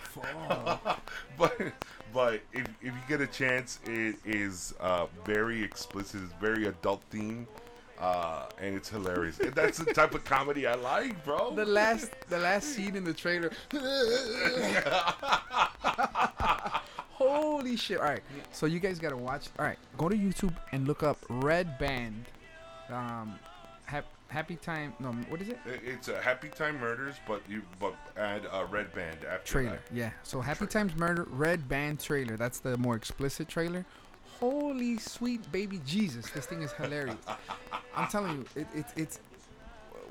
[1.39, 1.59] but
[2.13, 6.21] but if, if you get a chance, it is uh, very explicit.
[6.25, 7.47] It's very adult themed,
[7.99, 9.39] uh, and it's hilarious.
[9.55, 11.51] That's the type of comedy I like, bro.
[11.55, 13.51] the last the last scene in the trailer.
[17.11, 17.99] Holy shit!
[17.99, 18.23] All right,
[18.53, 19.49] so you guys gotta watch.
[19.59, 22.25] All right, go to YouTube and look up Red Band.
[22.89, 23.39] Um,
[24.31, 24.95] happy time.
[25.01, 25.59] No, what is it?
[25.67, 29.71] It- It's a Happy Time Murders, but you but add a red band after Trailer.
[29.73, 29.95] that.
[29.95, 30.11] Yeah.
[30.23, 32.37] So Happy Times Murder Red Band trailer.
[32.37, 33.85] That's the more explicit trailer.
[34.39, 36.31] Holy sweet baby Jesus!
[36.31, 37.17] This thing is hilarious.
[37.95, 39.21] I'm telling you, it, it, it's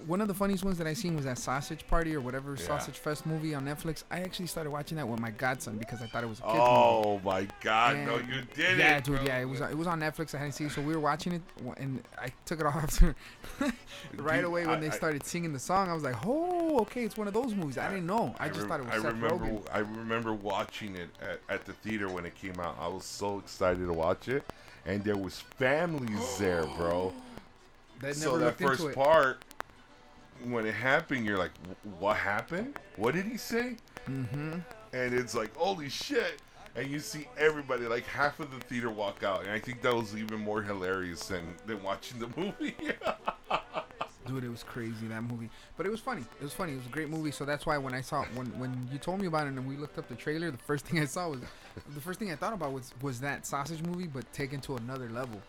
[0.08, 2.66] one of the funniest ones that I seen was that Sausage Party or whatever Yeah.
[2.66, 4.04] Sausage Fest movie on Netflix.
[4.10, 6.60] I actually started watching that with my godson because I thought it was a movie.
[6.60, 7.98] Oh my God!
[7.98, 9.04] no, you did yeah, it.
[9.04, 9.16] dude.
[9.18, 9.26] bro.
[9.26, 10.34] Yeah, it was it was on Netflix.
[10.34, 11.42] I hadn't seen, it, so we were watching it,
[11.78, 13.16] and I took it off after
[14.18, 15.90] right away when I- they I- started singing the song.
[15.90, 17.78] I was like, oh, okay, it's one of those movies.
[17.78, 18.36] I didn't know.
[18.40, 19.46] I, just rem- thought it was I Seth remember.
[19.46, 19.62] Rogen.
[19.74, 22.78] I remember watching it at, at the theater when it came out.
[22.80, 24.44] I was so excited to watch it,
[24.86, 27.14] and there was families there, bro.
[28.02, 29.44] That so that first part,
[30.46, 31.52] when it happened, you're like,
[32.00, 32.78] "What happened?
[32.96, 33.78] What did he say?"
[34.10, 34.60] Mm-hmm.
[34.94, 36.42] And it's like, "Holy shit!"
[36.76, 39.94] And you see everybody, like half of the theater, walk out, and I think that
[39.94, 42.76] was even more hilarious than than watching the movie.
[44.28, 46.22] Dude, it was crazy that movie, but it was funny.
[46.40, 46.74] It was funny.
[46.74, 47.32] It was a great movie.
[47.32, 49.76] So that's why when I saw when when you told me about it and we
[49.76, 51.40] looked up the trailer, the first thing I saw was
[51.96, 55.10] the first thing I thought about was was that sausage movie, but taken to another
[55.10, 55.42] level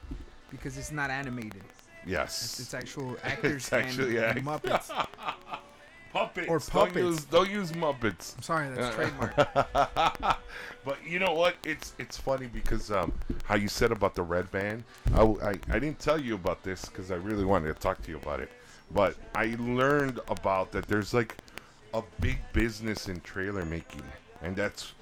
[0.50, 1.62] because it's not animated.
[2.06, 4.88] Yes, It's actual actors It's actually and Muppets.
[6.12, 6.96] puppets or Don't puppets.
[6.96, 8.36] use, don't use Muppets.
[8.36, 9.36] I'm sorry, that's trademark.
[10.84, 11.54] but you know what?
[11.64, 13.12] It's it's funny because um,
[13.44, 14.84] how you said about the red band.
[15.14, 18.40] I didn't tell you about this because I really wanted to talk to you about
[18.40, 18.50] it.
[18.92, 21.36] But I learned about that there's like
[21.94, 24.02] a big business in trailer making,
[24.42, 24.92] and that's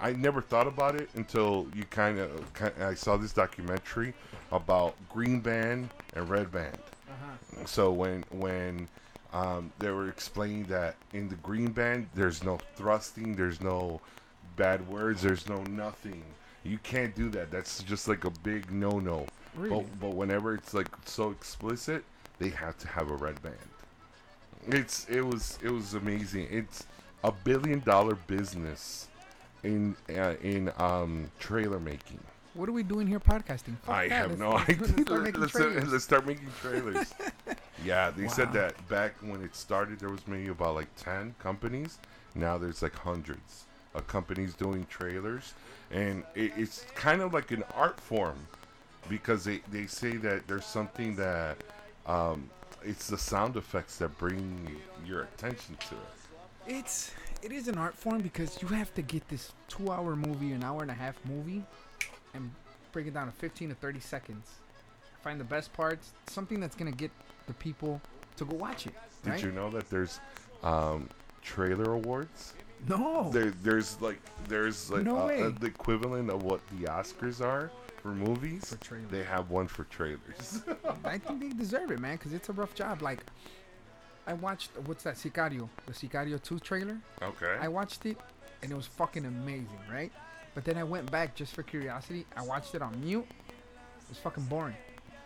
[0.00, 2.44] I never thought about it until you kind of
[2.80, 4.12] I saw this documentary
[4.50, 6.78] about green band and red band.
[7.66, 8.88] So when when
[9.32, 14.00] um, they were explaining that in the green band, there's no thrusting, there's no
[14.56, 16.22] bad words, there's no nothing.
[16.64, 17.50] You can't do that.
[17.50, 19.26] That's just like a big no-no.
[19.56, 19.84] Really?
[19.84, 22.04] But, but whenever it's like so explicit,
[22.38, 23.56] they have to have a red band.
[24.66, 26.48] It's it was it was amazing.
[26.50, 26.86] It's
[27.24, 29.08] a billion dollar business
[29.62, 32.20] in uh, in um trailer making.
[32.58, 33.78] What are we doing here podcasting?
[33.82, 34.14] Fuck I that.
[34.16, 34.82] have Let's- no let's- idea.
[34.96, 35.92] Let's start making let's, trailers.
[35.92, 37.14] let's start making trailers.
[37.84, 41.98] yeah, they said that back when it started, there was maybe about like ten companies.
[42.34, 45.54] Now there's like hundreds of companies doing trailers,
[45.92, 48.48] and it, it's kind of like an art form
[49.08, 51.58] because they they say that there's something that
[52.06, 52.50] um,
[52.82, 54.76] it's the sound effects that bring
[55.06, 56.74] your attention to it.
[56.76, 60.50] It's it is an art form because you have to get this two hour movie,
[60.50, 61.62] an hour and a half movie,
[62.38, 62.50] and
[62.92, 64.50] break it down to fifteen to thirty seconds.
[65.22, 67.10] Find the best parts, something that's gonna get
[67.46, 68.00] the people
[68.36, 68.94] to go watch it.
[69.24, 69.42] Did right?
[69.42, 70.20] you know that there's
[70.62, 71.08] um,
[71.42, 72.54] trailer awards?
[72.88, 73.30] No.
[73.32, 75.42] There, there's like there's like No way.
[75.42, 77.70] uh, the equivalent of what the Oscars are
[78.02, 78.64] for movies.
[78.70, 79.10] For trailers.
[79.10, 80.62] They have one for trailers.
[81.04, 83.02] I think they deserve it, man, because it's a rough job.
[83.02, 83.24] Like,
[84.28, 86.98] I watched what's that Sicario, the Sicario two trailer.
[87.20, 87.56] okay.
[87.60, 88.16] I watched it,
[88.62, 90.12] and it was fucking amazing, right?
[90.54, 92.26] But then I went back just for curiosity.
[92.36, 93.26] I watched it on mute.
[93.28, 94.76] It was fucking boring.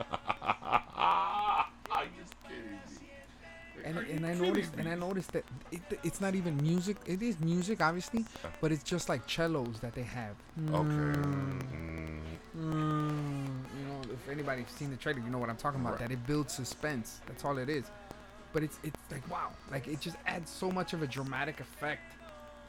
[0.11, 2.11] Are you
[2.49, 2.79] kidding
[3.85, 4.89] and, and I kidding noticed and?
[4.89, 6.97] I noticed that it, it's not even music.
[7.07, 8.25] It is music, obviously,
[8.61, 10.35] but it's just like cellos that they have.
[10.71, 10.89] Okay.
[10.89, 11.63] Mm,
[12.57, 13.47] Mm, mm,
[13.79, 15.93] you know, if anybody's seen the trailer, you know what I'm talking about.
[15.93, 16.01] Right.
[16.01, 17.21] That it builds suspense.
[17.27, 17.85] That's all it is.
[18.53, 22.03] But it's it's like wow, like it just adds so much of a dramatic effect.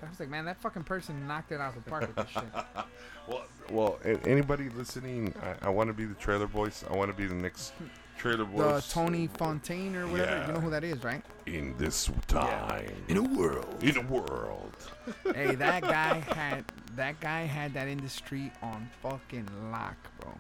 [0.06, 2.30] I was like, man, that fucking person knocked it out of the park with this
[2.30, 2.44] shit.
[3.28, 6.84] well, well, anybody listening, I, I want to be the trailer voice.
[6.90, 7.74] I want to be the next
[8.18, 8.88] trailer voice.
[8.88, 8.94] The.
[8.94, 10.32] Tony Fontaine or whatever.
[10.32, 10.48] Yeah.
[10.48, 11.24] You know who that is, right?
[11.46, 13.84] in this time In a world.
[13.84, 14.76] in a world.
[15.36, 16.64] hey, that guy had
[16.96, 20.32] that guy had that industry on fucking lock, bro.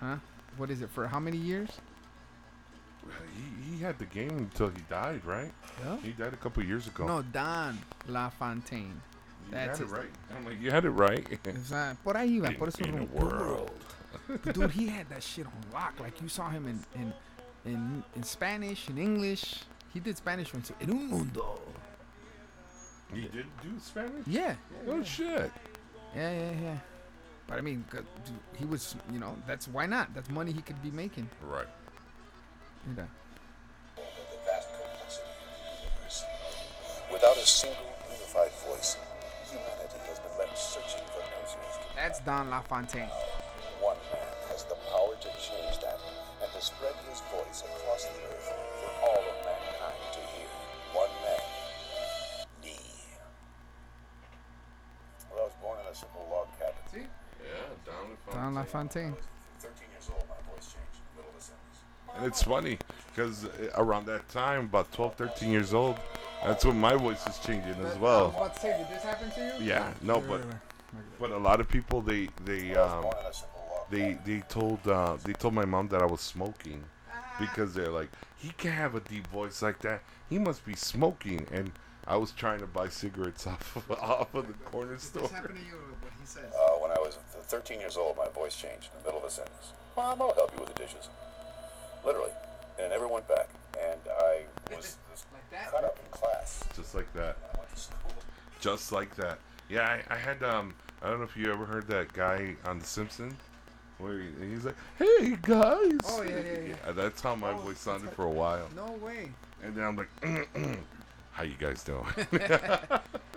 [0.00, 0.16] Huh?
[0.56, 1.06] What is it for?
[1.06, 1.68] How many years?
[3.36, 5.52] He, he had the game until he died, right?
[5.84, 5.96] Yeah.
[5.98, 7.06] He died a couple years ago.
[7.06, 9.00] No, Don LaFontaine.
[9.46, 10.10] you that's had it right.
[10.36, 11.24] I'm like, you had it right.
[12.04, 13.70] Por ahí In- por eso in un world.
[14.28, 15.98] But dude, he had that shit on lock.
[16.00, 17.12] Like you saw him in in
[17.64, 19.60] in, in Spanish, in English.
[19.92, 20.72] He did Spanish once.
[20.80, 21.60] En un mundo.
[23.12, 24.26] He did do Spanish.
[24.26, 24.54] Yeah.
[24.88, 25.50] Oh shit.
[26.14, 26.76] Yeah, yeah, yeah.
[27.46, 28.06] But I mean, dude,
[28.56, 30.14] he was, you know, that's why not?
[30.14, 31.28] That's money he could be making.
[31.42, 31.66] Right.
[32.84, 33.08] You know.
[33.96, 36.20] the vast complexity of the universe.
[37.08, 37.80] Without a single
[38.12, 39.00] unified voice,
[39.48, 41.80] humanity has been left searching for answers.
[41.80, 43.08] to That's Don LaFontaine.
[43.80, 45.96] One man has the power to change that
[46.44, 50.50] and to spread his voice across the earth for all of mankind to hear.
[50.92, 51.40] One man,
[52.60, 52.76] me.
[55.32, 56.84] Well, I was born in a simple log cabin.
[56.92, 57.08] See?
[57.40, 59.16] Yeah, down Don LaFontaine.
[59.64, 61.80] 13 years old, my voice changed in the middle of a sentence.
[62.16, 62.78] And it's funny
[63.08, 63.46] because
[63.76, 65.96] around that time, about 12, 13 years old,
[66.44, 68.26] that's when my voice is changing as I was well.
[68.36, 69.66] about to say, did this happen to you?
[69.66, 70.42] Yeah, no, but
[71.18, 74.40] but a lot of people they they um born in a simple log they they
[74.48, 76.84] told uh they told my mom that I was smoking
[77.40, 80.02] because they're like he can't have a deep voice like that.
[80.30, 81.72] He must be smoking and.
[82.06, 85.22] I was trying to buy cigarettes off of, off of the corner store.
[85.22, 86.52] This happened to you, what he says.
[86.52, 87.16] Uh, when I was
[87.46, 89.72] 13 years old, my voice changed in the middle of a sentence.
[89.96, 91.08] Mom, I'll help you with the dishes.
[92.04, 92.30] Literally.
[92.78, 93.48] And it never went back.
[93.80, 94.42] And I
[94.74, 95.70] was was Like that?
[95.70, 96.62] cut up in class.
[96.76, 97.36] Just like that.
[97.54, 98.12] I went to school.
[98.60, 99.38] Just like that.
[99.68, 102.78] Yeah, I, I had um I don't know if you ever heard that guy on
[102.78, 103.34] The Simpsons
[103.98, 106.92] where he, he's like, "Hey guys." Oh, yeah, yeah, yeah.
[106.92, 108.68] That's how my Oh, voice sounded like- for a while.
[108.74, 109.28] No way.
[109.62, 110.08] And then I'm like,
[111.32, 112.04] "How you guys doing?"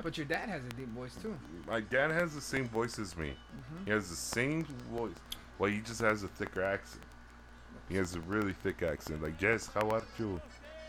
[0.04, 1.36] But your dad has a deep voice too.
[1.68, 3.30] my dad has the same voice as me.
[3.30, 3.86] Mm-hmm.
[3.86, 4.64] He has the same
[4.94, 5.12] voice.
[5.60, 7.04] Well, he just has a thicker accent.
[7.90, 9.22] He has a really thick accent.
[9.22, 10.42] Like, yes, how are you?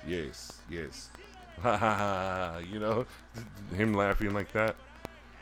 [0.06, 1.10] Yes, yes.
[1.62, 2.58] Ha ha ha.
[2.58, 3.06] You know,
[3.76, 4.76] him laughing like that.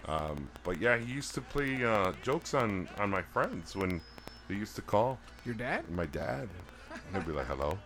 [0.06, 4.00] Um, but yeah, he used to play uh, jokes on on my friends when
[4.48, 5.18] they used to call.
[5.44, 5.88] Your dad?
[5.90, 6.48] My dad.
[6.92, 7.78] And he'd be like, hello.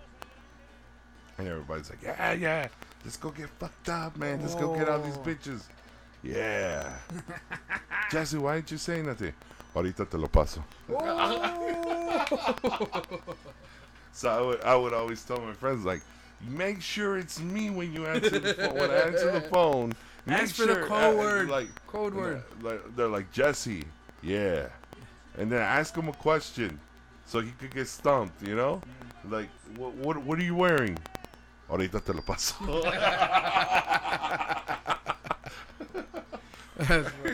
[1.39, 2.69] And everybody's like, yeah, yeah.
[3.05, 4.43] Let's go get fucked up, man.
[4.43, 5.63] Let's go get all these bitches.
[6.23, 6.93] Yeah.
[8.11, 9.33] Jesse, why didn't you say nothing?
[9.75, 10.63] Ahorita te lo paso.
[14.13, 16.03] So I would, I would always tell my friends, like,
[16.49, 18.75] make sure it's me when you answer the phone.
[18.75, 19.93] When I answer the phone,
[20.27, 21.49] make Ask for the sure- code uh, word.
[21.49, 22.43] Like, Code word.
[22.63, 23.85] like, they're like, Jesse,
[24.23, 24.67] yeah.
[25.39, 26.79] And then ask him a question
[27.27, 28.81] so he could get stumped, you know?
[29.29, 30.99] Like, what, what, what are you wearing?
[31.71, 32.57] Ahorita te lo paso.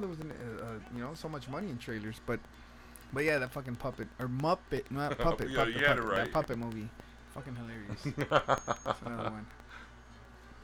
[0.00, 0.66] know there was an, uh, uh,
[0.96, 2.40] you know so much money in trailers, but
[3.12, 6.16] but yeah, that fucking puppet or Muppet, not puppet, Yeah, puppet, puppet, right.
[6.24, 6.88] that puppet movie,
[7.34, 8.02] fucking hilarious.
[8.84, 9.46] That's another one.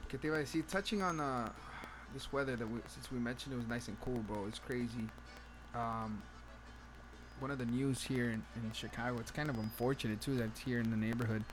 [0.08, 0.62] ¿Qué te iba a decir?
[0.68, 1.48] Touching on uh,
[2.14, 4.46] this weather that we, since we mentioned it was nice and cool, bro.
[4.46, 5.08] It's crazy.
[5.74, 6.22] Um,
[7.40, 9.18] one of the news here in, in Chicago.
[9.18, 10.36] It's kind of unfortunate too.
[10.36, 11.44] That's here in the neighborhood.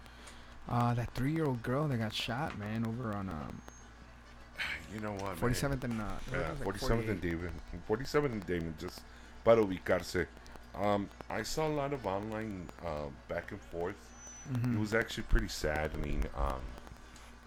[0.70, 3.62] Uh, that three-year-old girl that got shot, man, over on um,
[4.94, 5.54] You know what, man?
[5.54, 7.52] 47th and uh, Yeah, what was it, 47th and David.
[7.90, 9.02] 47th and David, just
[9.44, 10.28] para ubicarse.
[10.76, 13.96] Um, I saw a lot of online uh, back and forth.
[14.52, 14.76] Mhm.
[14.76, 16.26] It was actually pretty saddening.
[16.36, 16.62] Um,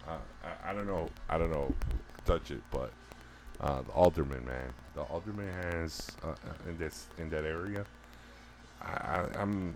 [0.08, 1.08] uh, I, I don't know.
[1.28, 1.74] I don't know.
[2.24, 2.92] Touch it, but
[3.60, 6.34] uh, the alderman, man, the alderman has uh, uh,
[6.68, 7.84] in this in that area.
[8.82, 9.74] I, I, I'm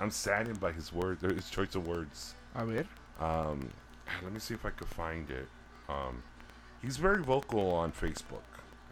[0.00, 2.34] I'm saddened by his words, his choice of words.
[2.54, 2.84] A ver.
[3.20, 3.70] Um,
[4.22, 5.48] let me see if I could find it.
[5.88, 6.22] Um,
[6.82, 8.42] he's very vocal on Facebook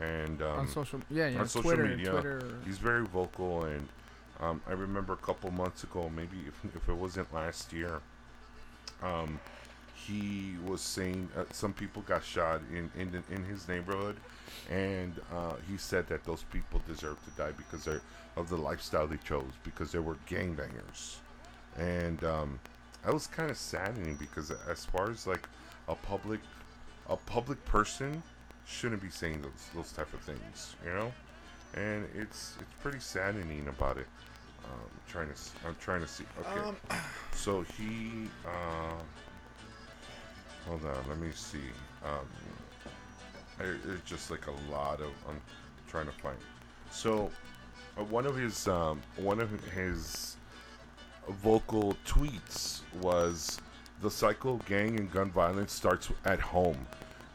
[0.01, 2.11] and um, on social, yeah, yeah, on social Twitter, media.
[2.11, 2.43] Twitter.
[2.65, 3.89] he's very vocal and
[4.41, 8.01] um, I remember a couple months ago, maybe if, if it wasn't last year,
[9.03, 9.41] um,
[9.95, 14.17] he was saying uh, some people got shot in in, the, in his neighborhood,
[14.71, 18.01] and uh, he said that those people deserve to die because they're
[18.37, 21.17] of the lifestyle they chose because they were gangbangers,
[21.77, 22.61] and um,
[23.05, 25.49] that was kind of saddening because as far as like
[25.89, 26.41] a public
[27.09, 28.23] a public person
[28.67, 31.13] shouldn't be saying those those type of things, you know
[31.75, 34.07] and it's it's pretty saddening about it.
[34.65, 35.35] Um, trying to
[35.67, 36.25] I'm trying to see.
[36.41, 36.77] Okay, Um,
[37.33, 39.03] so he uh,
[40.67, 41.59] hold on, let me see.
[42.05, 42.27] Um,
[43.59, 45.41] there's just like a lot of I'm
[45.89, 46.37] trying to find.
[46.91, 47.31] So
[47.99, 50.37] uh, one of his um, one of his
[51.43, 53.61] vocal tweets was
[54.01, 56.87] the cycle of gang and gun violence starts at home.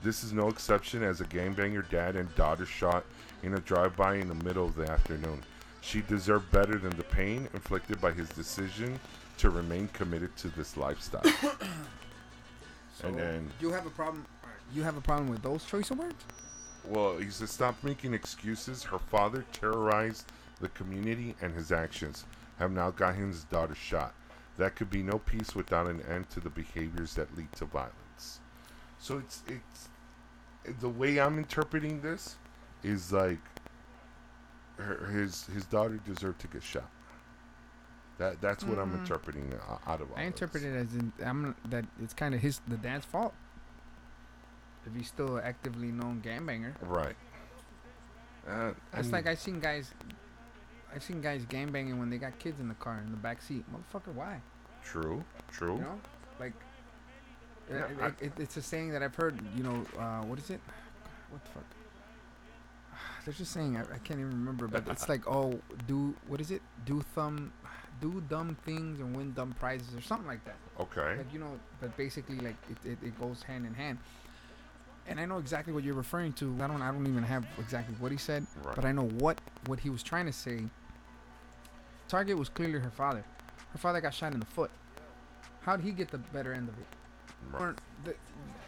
[0.01, 3.05] This is no exception as a gangbanger dad and daughter shot
[3.41, 5.41] in a drive-by in the middle of the afternoon.
[5.81, 8.99] She deserved better than the pain inflicted by his decision
[9.37, 11.23] to remain committed to this lifestyle.
[13.03, 14.25] and then, you have a problem.
[14.73, 16.23] You have a problem with those choice of words?
[16.85, 18.83] well, he said, stop making excuses.
[18.83, 22.25] Her father terrorized the community, and his actions
[22.59, 24.13] have now got his daughter shot.
[24.57, 28.39] That could be no peace without an end to the behaviors that lead to violence.
[28.99, 29.89] So it's it's
[30.79, 32.35] the way I'm interpreting this
[32.83, 33.39] is like
[34.77, 36.89] her, his his daughter deserved to get shot.
[38.19, 38.99] That that's what I'm Mm.
[38.99, 39.53] interpreting
[39.87, 42.77] out of all I interpret it as in I'm that it's kind of his the
[42.77, 43.33] dad's fault.
[44.85, 47.15] If he's still an actively known gangbanger, right.
[48.47, 49.91] Uh, that's I like mean, I seen guys.
[50.93, 53.63] I've seen guys gangbanging when they got kids in the car in the back seat.
[53.73, 54.39] Motherfucker, why?
[54.83, 55.75] true, true.
[55.75, 55.99] You know,
[56.39, 56.53] like
[57.69, 59.39] Yeah, it, I- it, it, it's a saying that I've heard.
[59.55, 60.59] You know, uh, what is it?
[61.29, 61.63] What the fuck?
[63.25, 66.51] There's just saying I, I can't even remember, but it's like oh, do what is
[66.51, 66.61] it?
[66.85, 67.53] Do thumb,
[68.01, 70.55] do dumb things and win dumb prizes or something like that.
[70.79, 71.17] Okay.
[71.17, 73.97] Like you know, but basically like it, it, it goes hand in hand.
[75.07, 76.55] And I know exactly what you're referring to.
[76.61, 78.75] I don't I don't even have exactly what he said, Right.
[78.75, 80.63] but I know what what he was trying to say.
[82.13, 83.23] Target was clearly her father.
[83.71, 84.69] Her father got shot in the foot.
[85.61, 86.85] How did he get the better end of it?
[87.51, 87.75] Right.
[88.03, 88.13] The,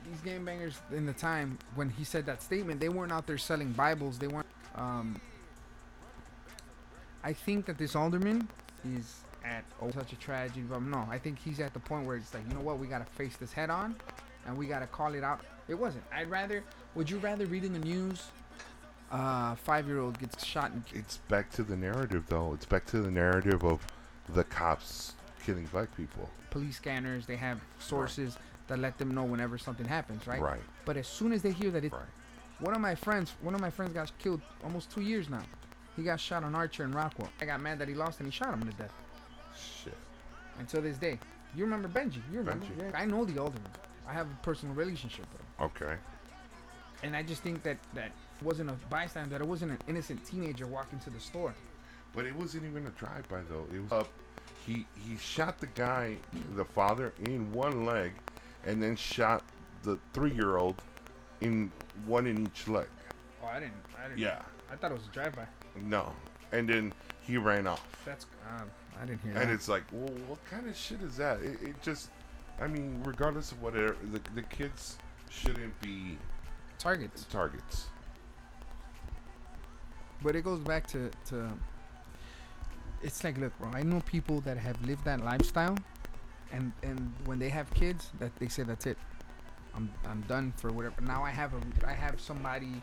[0.03, 2.79] these gangbangers in the time when he said that statement?
[2.79, 4.17] They weren't out there selling Bibles.
[4.17, 4.47] They weren't.
[4.73, 5.21] Um,
[7.23, 8.47] I think that this alderman
[8.83, 12.17] is at oh, such a tragedy, but no, I think he's at the point where
[12.17, 13.95] it's like, you know what, we gotta face this head on,
[14.47, 15.41] and we gotta call it out.
[15.67, 16.03] It wasn't.
[16.11, 16.63] I'd rather.
[16.95, 18.23] Would you rather read in the news?
[19.11, 22.53] Uh, five-year-old gets shot and It's back to the narrative, though.
[22.53, 23.79] It's back to the narrative of
[24.29, 25.13] the cops
[25.45, 26.29] killing black people.
[26.49, 27.25] police scanners.
[27.25, 28.37] They have sources
[28.67, 30.41] that let them know whenever something happens, right?
[30.41, 30.61] Right.
[30.85, 32.01] But as soon as they hear that it, Right.
[32.59, 35.43] one of my friends, one of my friends got killed almost two years now.
[35.95, 37.29] He got shot on Archer in Rockwell.
[37.41, 38.91] I got mad that he lost and he shot him to death.
[39.83, 39.95] Shit.
[40.57, 41.19] And to this day,
[41.55, 42.21] you remember Benji?
[42.31, 42.65] You remember?
[42.65, 42.91] Benji.
[42.91, 43.71] Yeah, I know the alderman.
[44.07, 45.95] I have a personal relationship with him, Okay.
[47.03, 48.11] and I just think that that
[48.41, 49.31] wasn't a bystander.
[49.37, 51.53] That it wasn't an innocent teenager walking to the store.
[52.13, 53.65] But it wasn't even a drive-by, though.
[53.75, 54.09] It was up.
[54.65, 56.17] He he shot the guy,
[56.55, 58.13] the father, in one leg,
[58.65, 59.43] and then shot
[59.83, 60.81] the three-year-old
[61.41, 61.71] in
[62.05, 62.87] one in each leg.
[63.43, 63.73] Oh, I didn't.
[64.03, 64.19] I didn't.
[64.19, 64.41] Yeah.
[64.71, 65.45] I thought it was a drive-by.
[65.83, 66.11] No.
[66.51, 67.85] And then he ran off.
[68.05, 68.25] That's.
[68.49, 68.69] Um,
[69.01, 69.53] I didn't hear And that.
[69.53, 71.41] it's like, well, what kind of shit is that?
[71.41, 72.09] It, it just,
[72.61, 74.97] I mean, regardless of whatever, the, the kids
[75.29, 76.17] shouldn't be
[76.79, 77.25] targets.
[77.25, 77.87] targets.
[80.23, 81.49] But it goes back to to.
[83.01, 83.69] It's like, look, bro.
[83.73, 85.77] I know people that have lived that lifestyle,
[86.51, 88.97] and and when they have kids, that they say that's it.
[89.75, 91.01] I'm I'm done for whatever.
[91.01, 92.81] Now I have a I have somebody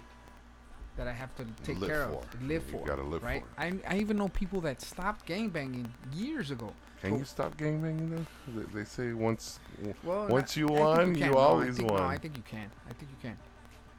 [0.97, 2.19] that I have to take Live care for.
[2.19, 2.87] of, live You for.
[2.87, 3.43] gotta live right?
[3.57, 3.61] for.
[3.61, 6.73] I I even know people that stopped gang banging years ago.
[7.01, 8.27] Can But- you stop gangbanging though?
[8.61, 9.59] They, they say once,
[10.05, 11.15] Well, once not- you I won, can.
[11.17, 12.01] you No, I always think, won.
[12.03, 12.71] No, I think you can.
[12.89, 13.37] I think you can.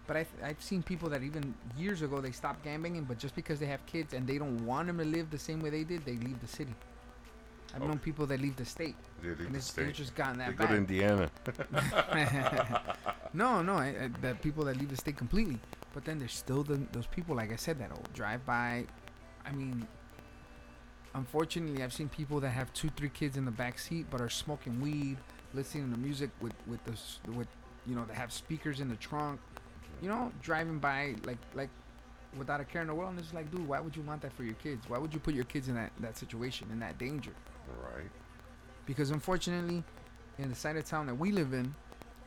[0.05, 3.35] But I th- I've seen people that even years ago they stopped gambling, but just
[3.35, 5.84] because they have kids and they don't want them to live the same way they
[5.84, 6.73] did, they leave the city.
[7.73, 8.05] I've known oh.
[8.05, 9.88] people that leave the state, They leave and the it's, state.
[9.88, 10.77] it's just gotten that They that go to.
[10.77, 11.30] Indiana.
[13.34, 15.57] no, no, I, I, that people that leave the state completely.
[15.93, 18.85] But then there's still the, those people, like I said, that will drive by.
[19.45, 19.88] I mean,
[21.15, 24.30] unfortunately, I've seen people that have two, three kids in the back seat, but are
[24.30, 25.17] smoking weed,
[25.53, 27.47] listening to music with with the with
[27.85, 29.39] you know they have speakers in the trunk,
[30.03, 31.69] you know, driving by like like
[32.38, 33.11] without a care in the world.
[33.11, 34.89] And it's like, dude, why would you want that for your kids?
[34.89, 37.31] Why would you put your kids in that that situation, in that danger?
[37.81, 38.11] right.
[38.85, 39.81] Because unfortunately,
[40.38, 41.73] in the side of town that we live in,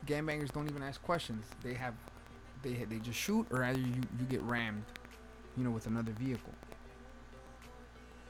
[0.07, 1.45] gangbangers don't even ask questions.
[1.61, 1.93] They have,
[2.63, 4.83] they they just shoot, or either you, you get rammed,
[5.55, 6.53] you know, with another vehicle.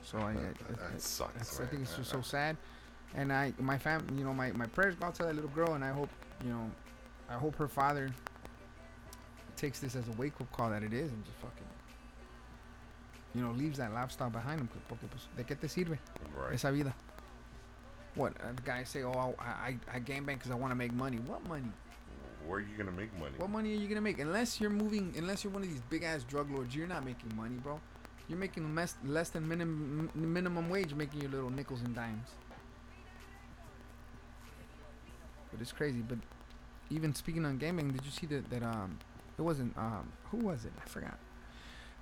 [0.04, 0.56] So I, I, That,
[0.94, 1.60] I, sucks.
[1.62, 2.58] I think it's just so sad.
[3.16, 5.76] And I, my fam, you know, my, my prayers go out to that little girl,
[5.76, 6.10] and I hope,
[6.44, 6.70] you know,
[7.30, 8.10] I hope her father
[9.58, 11.68] takes this as a wake up call that it is, and just fucking,
[13.36, 14.70] you know, leaves that lifestyle behind him.
[14.88, 15.98] Porque pues, ¿de qué te sirve?
[16.36, 16.54] Right.
[16.54, 16.94] esa vida.
[18.16, 19.04] What uh, the guys say?
[19.04, 21.18] Oh, I I, I game bang because I want to make money.
[21.18, 21.72] What money?
[22.48, 23.34] Where are you gonna make money?
[23.38, 24.20] What money are you gonna make?
[24.20, 27.36] Unless you're moving, unless you're one of these big ass drug lords, you're not making
[27.36, 27.80] money, bro.
[28.30, 32.30] You're making less less than minimum minimum wage, making your little nickels and dimes.
[35.52, 36.00] But it's crazy.
[36.00, 36.20] But
[36.90, 38.98] even speaking on gaming, did you see that that um
[39.38, 40.72] it wasn't um who was it?
[40.84, 41.18] I forgot.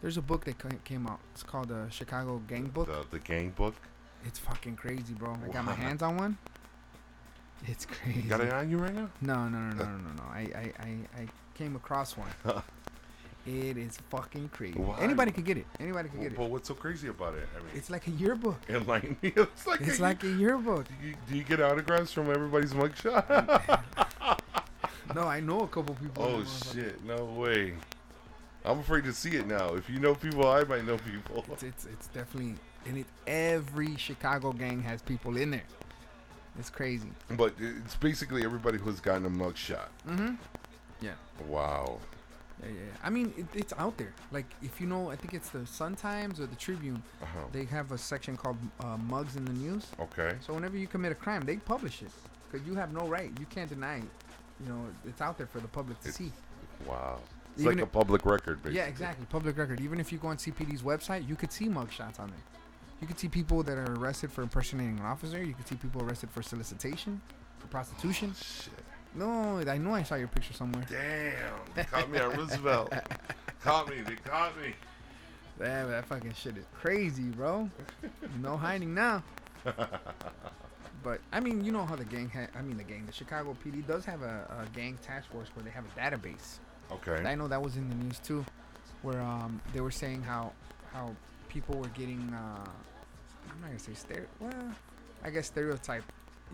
[0.02, 1.20] There's a book that came out.
[1.34, 2.88] It's called the Chicago Gang Book.
[2.88, 3.76] The the gang book.
[4.26, 5.36] It's fucking crazy, bro.
[5.44, 6.38] I got my hands on one.
[7.68, 8.22] It's crazy.
[8.22, 9.10] You got it on you right now?
[9.22, 10.24] No, no, no, no, no, no, no.
[10.32, 12.30] I, I, I, I came across one.
[13.48, 14.80] It is fucking crazy.
[14.80, 14.98] Why?
[15.02, 15.68] Anybody could get it.
[15.80, 16.36] Anybody could get it.
[16.38, 17.48] But what's so crazy about it?
[17.56, 18.58] I mean, It's like a yearbook.
[18.68, 20.86] in line, it's like It's a- like a yearbook.
[20.88, 23.24] Do you, do you get autographs from everybody's mugshot?
[25.14, 26.24] No, I know a couple people.
[26.24, 27.04] oh shit!
[27.06, 27.74] No way.
[28.64, 29.76] I'm afraid to see it now.
[29.76, 31.46] If you know people, I might know people.
[31.52, 32.56] It's, it's it's definitely
[32.88, 33.06] and it.
[33.28, 35.64] Every Chicago gang has people in there.
[36.58, 37.10] It's crazy.
[37.32, 39.88] But it's basically everybody who's gotten a mugshot.
[40.08, 40.36] Mm-hmm.
[41.02, 41.12] Yeah.
[41.48, 42.00] Wow.
[42.64, 42.74] Yeah, yeah.
[42.76, 42.92] yeah.
[43.04, 44.14] I mean, it, it's out there.
[44.32, 47.04] Like, if you know, I think it's the Sun Times or the Tribune.
[47.22, 47.40] Uh-huh.
[47.52, 50.38] They have a section called uh, "Mugs in the News." Okay.
[50.40, 52.12] So whenever you commit a crime, they publish it
[52.50, 53.32] because you have no right.
[53.40, 54.04] You can't deny it.
[54.62, 56.32] You know, it's out there for the public to It's- see.
[56.86, 57.20] Wow.
[57.54, 58.78] It's Even like a public record, basically.
[58.80, 59.26] Yeah, exactly.
[59.30, 59.80] Public record.
[59.80, 62.40] Even if you go on CPD's website, you could see mugshots on there.
[63.00, 65.42] You could see people that are arrested for impersonating an officer.
[65.42, 67.22] You could see people arrested for solicitation,
[67.60, 68.34] for prostitution.
[68.34, 68.74] Oh, shit.
[69.14, 70.86] No, I know I saw your picture somewhere.
[70.90, 71.34] Damn.
[71.76, 72.94] They caught me at Roosevelt.
[73.64, 74.02] caught me.
[74.02, 74.74] They caught me.
[75.58, 77.70] That, that fucking shit is crazy, bro.
[78.42, 79.24] no hiding now.
[81.06, 83.56] But I mean, you know how the gang ha- I mean, the gang, the Chicago
[83.64, 86.58] PD does have a, a gang task force where they have a database.
[86.92, 87.24] Okay.
[87.24, 88.44] I know that was in the news too,
[89.04, 90.52] where um they were saying how
[90.92, 91.16] how
[91.48, 92.68] people were getting uh
[93.52, 94.52] I'm not gonna say stereo well
[95.24, 96.04] I guess stereotype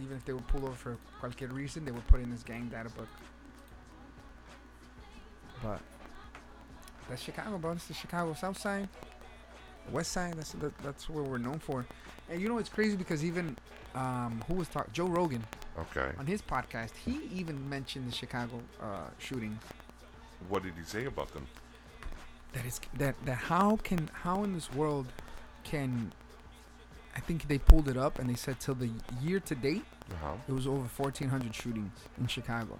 [0.01, 2.67] even if they were pulled over for cualquier reason they were put in this gang
[2.67, 3.07] data book.
[5.63, 5.79] But
[7.09, 7.71] that's Chicago, bro.
[7.71, 8.89] It's the Chicago South Side,
[9.91, 10.33] West Side.
[10.33, 11.85] That's that, that's what we're known for.
[12.31, 13.57] And you know it's crazy because even
[13.95, 15.43] um who was talking Joe Rogan
[15.79, 16.11] Okay.
[16.17, 19.61] on his podcast he even mentioned the Chicago uh shootings
[20.49, 21.45] What did he say about them?
[22.53, 25.07] that is that that how can how in this world
[25.63, 26.11] can
[27.15, 28.89] I think they pulled it up and they said till the
[29.21, 30.33] year to date Uh-huh.
[30.47, 32.77] it was over 1400 shootings in Chicago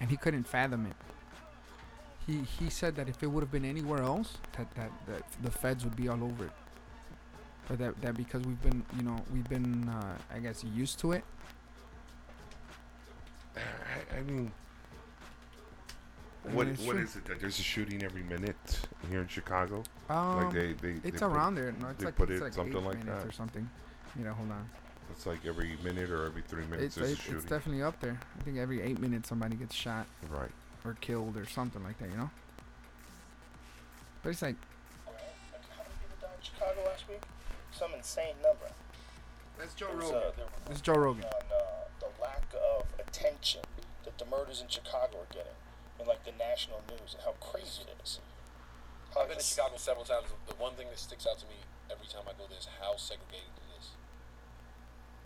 [0.00, 0.96] and he couldn't fathom it
[2.26, 5.50] he he said that if it would have been anywhere else that, that that the
[5.50, 6.52] feds would be all over it
[7.68, 11.12] but that that because we've been you know we've been uh, I guess used to
[11.12, 11.24] it
[13.56, 14.50] I, I mean,
[16.46, 17.02] I what mean, what true.
[17.02, 19.82] is it that there's a shooting every minute here in Chicago?
[20.10, 22.40] um, like they they it's they put- around there no it's they like put it's
[22.40, 23.24] it like something like that.
[23.26, 23.68] or something
[24.18, 24.68] you know hold on
[25.10, 27.36] It's like every minute or every three minutes it's, there's a it's, shooting.
[27.40, 28.18] it's definitely up there.
[28.38, 30.50] I think every eight minutes somebody gets shot right.
[30.84, 32.30] or killed or something like that, you know.
[34.22, 34.56] But it's like
[36.60, 36.66] How
[37.76, 38.70] Some insane number.
[39.58, 41.24] that's Joe There was, uh, there This is Joe Rogan.
[41.24, 43.62] on uh, the lack of attention
[44.04, 45.58] that the murders in Chicago are getting
[46.00, 48.20] in like the national news and how crazy it is.
[49.14, 50.26] How I've been to Chicago several times.
[50.46, 51.54] The one thing that sticks out to me
[51.90, 53.90] every time I go there is how segregated it is.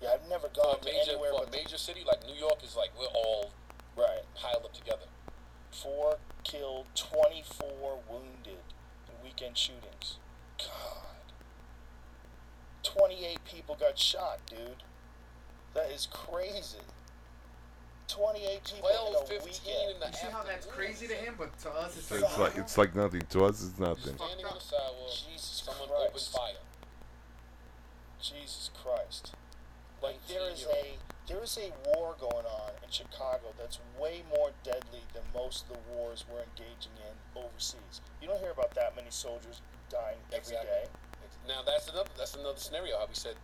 [0.03, 2.25] Yeah, I've never For gone a to major, anywhere for a but major city like
[2.27, 3.53] New York is like we're all
[3.97, 4.25] right.
[4.35, 5.09] piled up together.
[5.71, 8.65] Four killed, twenty-four wounded
[9.09, 10.17] in weekend shootings.
[10.59, 11.08] God,
[12.97, 14.83] twenty-eight people got shot, dude.
[15.75, 16.79] That is crazy.
[18.09, 19.95] Twenty-eight people 12, in a 15 weekend.
[19.95, 20.95] in the afternoon.
[20.97, 23.63] to him, but to us So it's like it's like nothing to us.
[23.63, 24.17] It's nothing.
[24.17, 26.09] Standing on the sidewalk, Jesus someone Christ.
[26.09, 26.63] opened fire.
[28.21, 29.35] Jesus Christ.
[30.03, 30.97] Like there is a
[31.29, 35.77] there is a war going on in Chicago that's way more deadly than most of
[35.77, 38.01] the wars we're engaging in overseas.
[38.23, 39.61] You don't hear about that many soldiers
[39.91, 40.85] dying every day.
[41.49, 41.65] Exactly.
[41.65, 42.99] Now that's another that's another scenario.
[42.99, 43.35] How we said,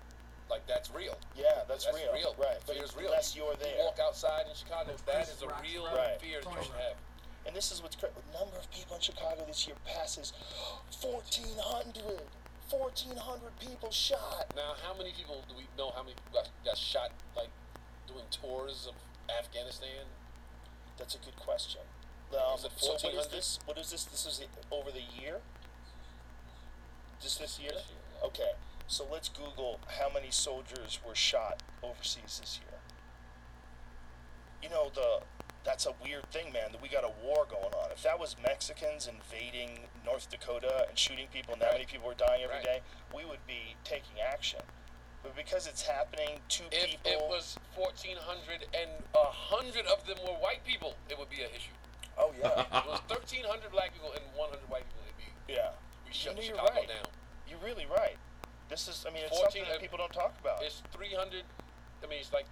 [0.51, 1.17] like that's real.
[1.37, 2.13] Yeah, that's, real.
[2.13, 2.35] real.
[2.39, 2.61] Right.
[2.67, 3.09] But Fear's it's real.
[3.09, 4.93] unless You- you're you walk outside in Chicago.
[5.07, 6.21] That is a real right.
[6.21, 6.97] fear that you should have.
[7.47, 8.15] And this is what's crazy.
[8.33, 10.33] The number of people in Chicago this year passes
[11.01, 12.21] 1,400.
[12.71, 14.51] 1,400 people shot.
[14.57, 15.93] Now, how many people do we know?
[15.95, 17.51] How many people got, got shot like
[18.09, 18.95] doing tours of
[19.29, 20.09] Afghanistan?
[20.97, 21.83] That's a good question.
[22.33, 23.59] Um, Is it so what is this?
[23.67, 24.05] What is this?
[24.05, 25.41] This is over the year.
[27.21, 27.71] Just this year?
[27.73, 28.53] This year, Okay.
[28.87, 32.79] So let's Google how many soldiers were shot overseas this year.
[34.63, 35.21] You know the
[35.65, 36.73] that's a weird thing, man.
[36.73, 37.91] That we got a war going on.
[37.91, 42.15] If that was Mexicans invading North Dakota and shooting people, and that many people were
[42.15, 42.83] dying every day,
[43.13, 43.17] Right.
[43.17, 44.61] we would be taking action.
[45.23, 47.11] But because it's happening, two If people.
[47.11, 51.49] it was 1,400 and a hundred of them were white people, it would be an
[51.57, 51.73] issue.
[52.19, 55.73] oh yeah, If it was 1,300 black people and 100 white people, it'd be yeah.
[56.15, 56.89] Shut know, you're Chicago right.
[56.89, 57.07] down.
[57.49, 58.17] You're really right.
[58.69, 60.63] This is, I mean, it's 14 something that people don't talk about.
[60.63, 61.43] It's 300.
[62.03, 62.47] I mean, it's like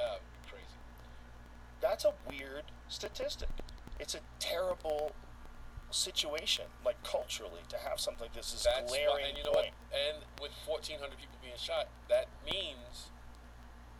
[0.00, 0.16] uh,
[0.48, 0.64] crazy.
[1.80, 3.48] That's a weird statistic.
[4.00, 5.12] It's a terrible
[5.90, 9.52] situation, like culturally, to have something like this is That's why, glaring and you know
[9.52, 9.70] point.
[9.90, 9.98] what?
[9.98, 13.10] And with 1,400 people being shot, that means,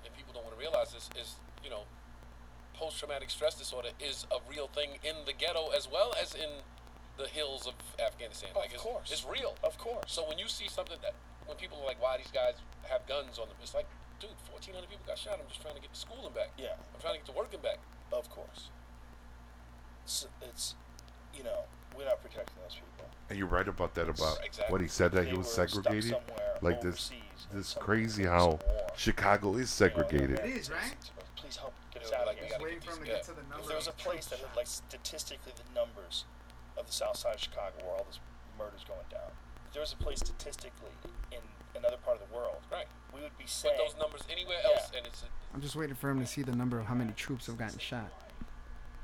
[0.05, 1.85] and people don't want to realize this, is you know,
[2.75, 6.51] post-traumatic stress disorder is a real thing in the ghetto as well as in
[7.17, 8.51] the hills of Afghanistan.
[8.51, 9.11] Of like it's, course.
[9.11, 9.55] it's real.
[9.63, 10.11] Of course.
[10.13, 11.15] So when you see something that
[11.47, 12.55] when people are like, "Why these guys
[12.89, 13.87] have guns on them?" It's like,
[14.21, 15.39] dude, 1,400 people got shot.
[15.41, 16.51] I'm just trying to get to school and back.
[16.59, 16.75] Yeah.
[16.95, 17.79] I'm trying to get to work and back.
[18.13, 18.71] Of course.
[20.05, 20.75] It's, it's
[21.35, 21.65] you know,
[21.97, 23.09] we're not protecting those people.
[23.31, 24.71] And you're right about that about Exactly.
[24.73, 26.17] what he said that They he was segregated.
[26.61, 28.61] Like this, overseas this crazy how war.
[28.97, 30.39] Chicago is You know, segregated.
[30.41, 30.95] It is, right?
[31.37, 32.49] Please help get us out of here.
[32.51, 33.61] gotta Waiting get for him to get to the yeah.
[33.61, 36.25] If there was a place that troops had, like statistically the numbers
[36.77, 38.21] of the south side of Chicago where all this
[38.59, 39.31] murder's going down,
[39.67, 40.91] if there was a place statistically
[41.33, 41.39] in
[41.77, 42.87] another part of the world, Right.
[43.13, 44.71] we would be saying Put those numbers anywhere Yeah.
[44.79, 46.95] else, and it's a, I'm just waiting for him to see the number of how
[46.95, 48.11] many troops have gotten shot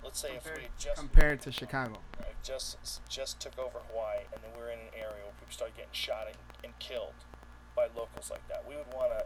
[0.02, 2.00] let's say if we had just compared to Chicago.
[2.18, 2.78] right, just
[3.08, 6.24] just took over Hawaii and then we're in an area where people started getting shot
[6.26, 7.12] and, and killed
[7.76, 9.24] by locals like that, we would want to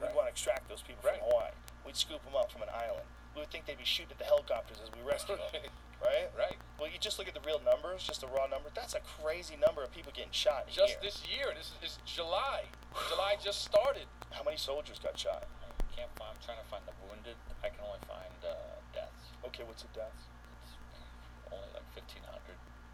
[0.00, 0.14] we'd Right.
[0.14, 1.18] want to extract those people Right.
[1.18, 1.50] from Hawaii.
[1.84, 3.02] We'd scoop them up from an island.
[3.34, 5.50] We would think they'd be shooting at the helicopters as we rescue them,
[6.02, 6.30] right?
[6.36, 6.56] right.
[6.78, 8.70] Well, you just look at the real numbers, just the raw number.
[8.74, 11.02] That's a crazy number of people getting shot in a Just year.
[11.02, 12.70] this year, this is July.
[13.10, 14.06] July just started.
[14.30, 15.46] How many soldiers got shot?
[15.62, 16.30] I can't find.
[16.34, 17.34] I'm trying to find the wounded.
[17.64, 18.54] I can only find uh,
[18.94, 19.34] deaths.
[19.50, 20.30] Okay, what's the deaths?
[20.62, 22.38] It's only like 1,500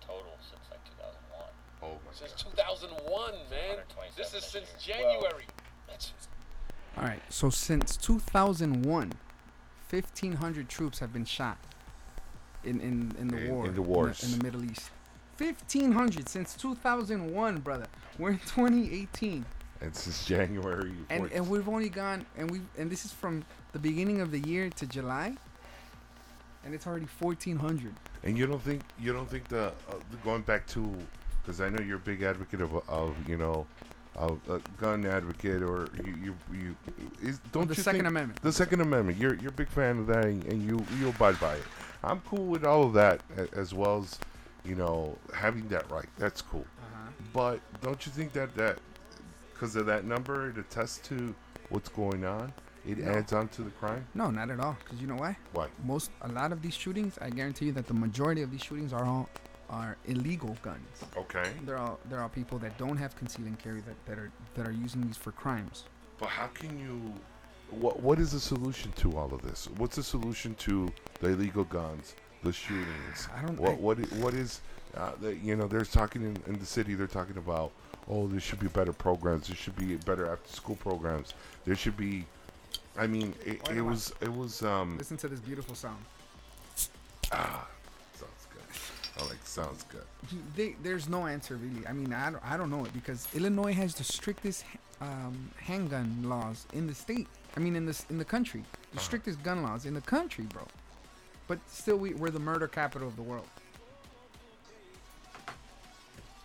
[0.01, 1.45] total since like 2001.
[1.85, 2.81] Oh my Since god.
[3.05, 3.85] 2001, man.
[4.17, 4.97] This is since year.
[4.97, 5.45] January.
[5.89, 6.13] That's
[6.97, 9.13] All right, so since 2001,
[9.91, 11.59] 1,500 troops have been shot
[12.65, 14.23] in in, in the In- war in the wars.
[14.23, 14.91] in the, Middle East.
[15.39, 17.87] 1,500 since 2001, brother.
[18.19, 19.45] We're in 2018,
[19.81, 20.93] And since January.
[21.11, 24.39] and and we've only gone and we and this is from the beginning of the
[24.41, 25.35] year to July,
[26.65, 27.93] and it's already 1,400.
[28.23, 30.81] And you don't think you don't think the, uh, the going back to
[31.43, 33.67] because I know you're a big advocate of of you know
[34.17, 36.77] of a gun advocate or you you, you
[37.21, 38.41] is don't the you Second Amendment.
[38.43, 41.39] the Second Amendment you're you're a big fan of that and, and you you abide
[41.41, 41.65] by it.
[42.05, 43.21] I'm cool with all of that
[43.55, 44.19] as well as
[44.65, 46.09] you know having that right.
[46.19, 46.65] That's cool.
[46.83, 47.11] Uh-huh.
[47.33, 48.79] But don't you think that that
[49.53, 51.35] because of that number it attests to
[51.71, 52.53] what's going on?
[52.87, 53.13] It No.
[53.13, 54.05] adds on to the crime.
[54.15, 54.77] No, not at all.
[54.85, 55.37] Because you know why?
[55.53, 55.69] Why?
[55.85, 58.93] Most a lot of these shootings, I guarantee you that the majority of these shootings
[58.93, 59.29] are all
[59.71, 61.05] are illegal guns.
[61.17, 61.51] Okay.
[61.65, 64.69] They're all they're all people that don't have conceal and carry that, that are that
[64.69, 65.85] are using these for crimes.
[66.19, 67.15] But how can you?
[67.81, 69.69] What What is the solution to all of this?
[69.77, 73.29] What's the solution to the illegal guns, the shootings?
[73.37, 74.61] I don't- What I- What i- What is?
[74.97, 76.95] Uh, the, you know, they're talking in, in the city.
[76.95, 77.73] They're talking about,
[78.09, 79.49] oh, there should be better programs.
[79.49, 81.35] There should be better after school programs.
[81.65, 82.27] There should be.
[82.97, 84.97] I mean, it, it was it was um.
[84.99, 85.99] Listen to this beautiful sound.
[87.33, 87.67] Ah,
[88.15, 89.21] sounds good.
[89.23, 90.05] I like sounds good.
[90.55, 91.85] They, there's no answer really.
[91.87, 94.65] I mean, I don't, I don't know it because Illinois has the strictest
[95.01, 97.27] um, handgun laws in the state.
[97.57, 98.61] I mean, in this in the country,
[98.93, 99.01] the Uh-huh.
[99.05, 100.67] strictest gun laws in the country, bro.
[101.47, 103.47] But still, we, we're the murder capital of the world.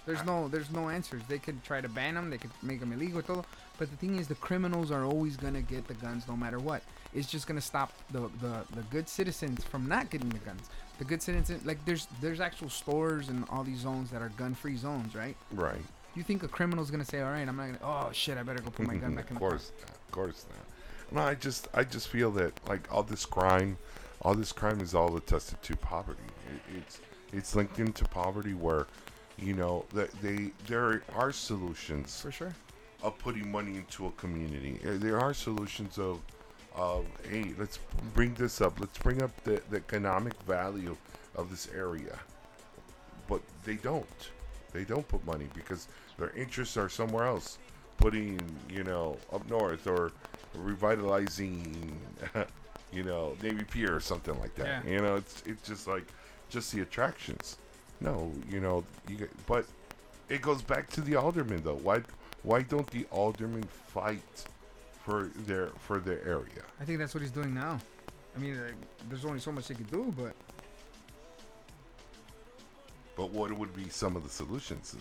[0.06, 1.22] There's no, there's no answers.
[1.28, 2.30] They could try to ban them.
[2.32, 3.46] They could make them illegal, todo.
[3.78, 6.82] But the thing is, the criminals are always gonna get the guns, no matter what.
[7.14, 10.68] It's just gonna stop the, the, the good citizens from not getting the guns.
[10.98, 14.76] The good citizens, like there's there's actual stores and all these zones that are gun-free
[14.78, 15.36] zones, right?
[15.54, 15.82] Right.
[16.16, 18.62] You think a criminal's gonna say, "All right, I'm not gonna." Oh shit, I better
[18.62, 20.66] go put my gun back in of the car." course, not, of course not.
[21.12, 23.78] No, I just, I just feel that like all this crime,
[24.22, 26.22] all this crime is all attested to poverty.
[26.54, 27.02] It, it's,
[27.34, 28.86] it's linked into poverty where,
[29.38, 32.54] you know, that they there are solutions For sure.
[33.02, 34.80] of putting money into a community.
[34.86, 36.20] Uh, There are solutions of,
[36.76, 37.80] of hey, let's
[38.14, 38.80] bring this up.
[38.80, 40.96] Let's bring up the, the economic value
[41.36, 42.20] of this area.
[43.28, 44.30] But they don't.
[44.74, 45.88] They don't put money because
[46.18, 47.58] their interests are somewhere else.
[47.98, 50.12] Putting, you know, up north or
[50.56, 51.98] revitalizing,
[52.92, 54.86] you know, Navy Pier or something like that.
[54.86, 54.92] Yeah.
[54.92, 56.06] You know, it's it's just like
[56.50, 57.58] just the attractions.
[58.02, 59.66] No, you know, you get, but
[60.30, 61.76] it goes back to the aldermen though.
[61.76, 62.02] Why
[62.44, 64.46] why don't the aldermen fight
[65.04, 66.64] for their for their area?
[66.80, 67.80] I think that's what he's doing now.
[68.36, 68.74] I mean, like,
[69.10, 70.34] there's only so much they can do, but
[73.16, 74.96] But what would be some of the solutions?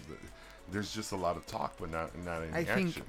[0.72, 3.02] There's just a lot of talk, but not not any I think action.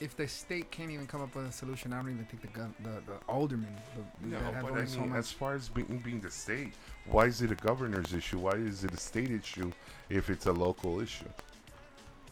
[0.00, 2.48] If the state can't even come up with a solution, I don't even think the
[2.48, 6.30] gun, the, the aldermen, the, No, but I mean, as far as being, being the
[6.30, 6.72] state,
[7.06, 8.38] why is it a governor's issue?
[8.38, 9.72] Why is it a state issue
[10.08, 11.24] if it's a local issue?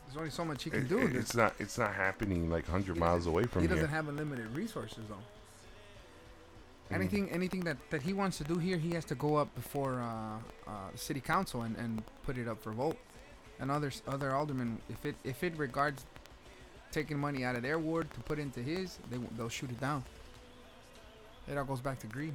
[0.06, 0.98] There's only so much he can It- do.
[0.98, 4.54] it- it's not it's not happening like hundred miles away from he doesn't have unlimited
[4.54, 5.16] resources though.
[6.90, 6.94] Mm.
[6.94, 10.00] Anything, anything that, that he wants to do here, he has to go up before
[10.00, 12.96] uh, uh, city council and, and put it up for vote.
[13.58, 16.04] And others, other aldermen, if it if it regards
[16.96, 20.02] taking money out of their ward to put into his, they they'll shoot it down.
[21.46, 22.34] It all goes back to greed.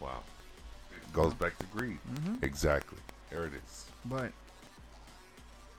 [0.00, 0.22] Wow.
[0.92, 1.98] It goes back to greed.
[2.14, 2.44] Mm-hmm.
[2.44, 2.98] Exactly.
[3.30, 3.86] There it is.
[4.04, 4.30] But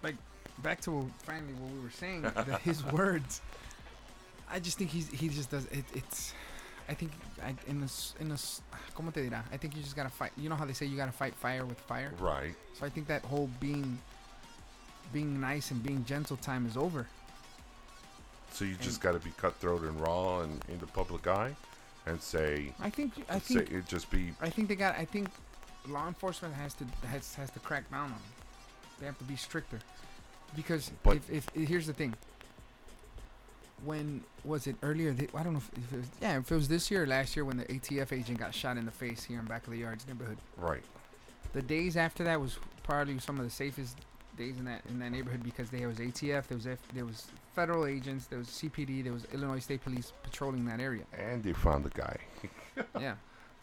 [0.03, 0.15] like
[0.61, 3.41] back to finally what we were saying, the, his words.
[4.51, 5.85] I just think he's he just does it.
[5.95, 6.33] It's
[6.89, 7.11] I think
[7.41, 8.61] I, in this in this
[8.93, 9.41] como te dirá?
[9.53, 10.31] I think you just gotta fight.
[10.35, 12.11] You know how they say you gotta fight fire with fire.
[12.19, 12.55] Right.
[12.77, 13.97] So I think that whole being
[15.13, 17.07] being nice and being gentle time is over.
[18.51, 21.55] So you just got to be cutthroat and raw and in the public eye,
[22.05, 24.95] and say, I think I say think it just be I think they got.
[24.97, 25.29] I think
[25.87, 28.19] law enforcement has to has has to crack down on them.
[28.99, 29.79] They have to be stricter,
[30.55, 32.13] because But- if, if here's the thing.
[33.85, 35.13] When was it earlier?
[35.13, 36.05] thi- I don't know if, if it was.
[36.21, 38.75] Yeah, if it was this year or last year when the ATF agent got shot
[38.75, 40.37] in the face here in back of the yards neighborhood.
[40.57, 40.83] right.
[41.53, 43.97] The days after that was probably some of the safest
[44.39, 47.27] days in that in that neighborhood because there was ATF, there was F, there was
[47.53, 51.03] federal agents, there was CPD, there was Illinois State Police patrolling that area.
[51.13, 52.17] And they found the guy,
[52.99, 53.15] yeah,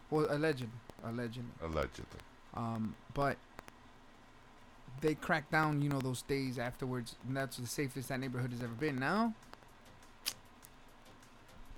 [0.09, 0.67] well, alleged,
[1.03, 1.41] alleged.
[1.61, 2.21] allegedly.
[2.55, 3.37] Um, but
[5.01, 8.61] they cracked down, you know, those days afterwards, and that's the safest that neighborhood has
[8.61, 8.97] ever been.
[8.99, 9.33] Now,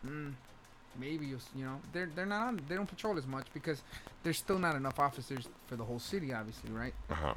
[0.05, 0.33] mm,
[0.99, 3.81] maybe you, you know, they're they're not on, they don't patrol as much because
[4.23, 6.93] there's still not enough officers for the whole city, obviously, right?
[7.09, 7.33] Uh huh.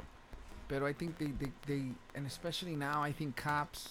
[0.67, 1.83] But I think they, they, they
[2.15, 3.89] and especially now, I think cops,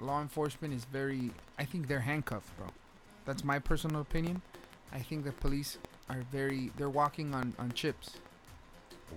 [0.00, 1.30] law enforcement is very.
[1.58, 2.66] I think they're handcuffed, bro.
[3.24, 4.42] That's my personal opinion.
[4.92, 5.78] I think the police
[6.10, 6.70] are very.
[6.76, 8.10] They're walking on on chips.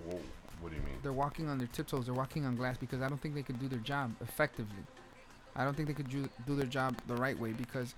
[0.05, 0.19] Whoa.
[0.61, 0.95] What do you mean?
[1.03, 2.05] They're walking on their tiptoes.
[2.05, 4.83] They're walking on glass because I don't think they could do their job effectively.
[5.55, 7.93] I don't think they could do, do their job the right way because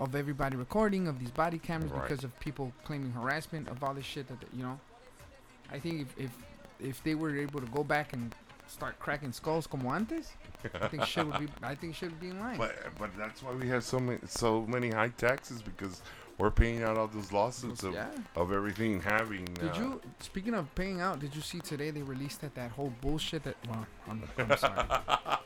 [0.00, 2.02] of everybody recording, of these body cameras, Right.
[2.08, 4.78] because of people claiming harassment, of all this shit that you know.
[5.72, 6.30] I think if if
[6.80, 8.34] if they were able to go back and
[8.66, 10.32] start cracking skulls como antes,
[10.80, 11.46] I think shit would be.
[11.62, 12.58] I think shit would be in line.
[12.58, 16.02] But but that's why we have so many so many high taxes because
[16.38, 18.08] we're paying out all those lawsuits of, yeah.
[18.34, 19.44] of everything having.
[19.44, 20.00] Did uh, you?
[20.20, 23.56] Speaking of paying out, did you see today they released that that whole bullshit that?
[23.68, 24.86] Well, I'm, I'm sorry.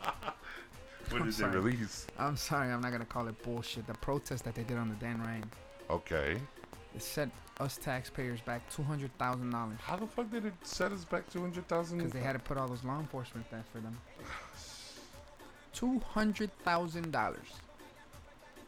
[1.10, 2.06] What did they release?
[2.18, 2.70] I'm sorry.
[2.70, 3.86] I'm not gonna call it bullshit.
[3.86, 5.50] The protest that they did on the Dan Ryan.
[5.90, 6.36] Okay.
[6.94, 7.30] It set
[7.60, 11.28] us taxpayers back two hundred thousand dollars How the fuck did it set us back
[11.30, 11.98] two hundred thousand?
[11.98, 13.96] because they had to put all those law enforcement there for them.
[15.72, 17.48] Two hundred thousand dollars.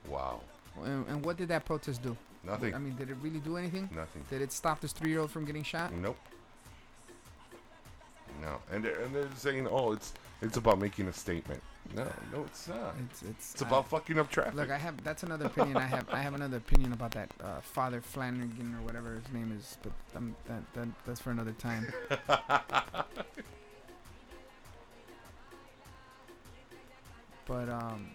[0.08, 0.40] Wow.
[0.84, 2.16] And, and what did that protest do?
[2.44, 2.74] Nothing.
[2.74, 3.88] I mean, did it really do anything?
[3.94, 4.24] Nothing.
[4.30, 5.92] Did it stop this three-year-old from getting shot?
[5.92, 6.16] Nope.
[8.40, 8.56] No.
[8.72, 11.62] And they're, and they're saying, oh, it's it's about making a statement.
[11.94, 12.94] No, no, it's not.
[13.10, 14.54] It's it's, It's I- about fucking up traffic.
[14.54, 15.76] Look, I have that's another opinion.
[15.76, 19.52] I have I have another opinion about that uh, Father Flanagan or whatever his name
[19.58, 21.92] is, but um, that, that that's for another time.
[27.46, 28.06] but um,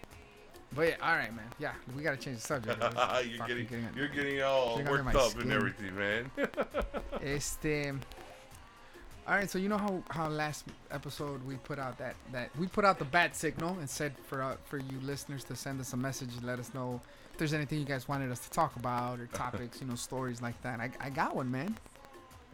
[0.74, 1.46] but yeah, all right, man.
[1.58, 2.82] Yeah, we gotta change the subject.
[2.82, 6.30] You're fucking getting, you're getting all worked up and everything, man.
[7.22, 7.92] Este.
[9.28, 12.68] All right, so you know how, how last episode we put out that, that we
[12.68, 15.92] put out the bat signal and said for uh, for you listeners to send us
[15.94, 17.00] a message and let us know
[17.32, 20.40] if there's anything you guys wanted us to talk about or topics, you know, stories
[20.40, 20.78] like that.
[20.78, 21.76] I, I got one, man.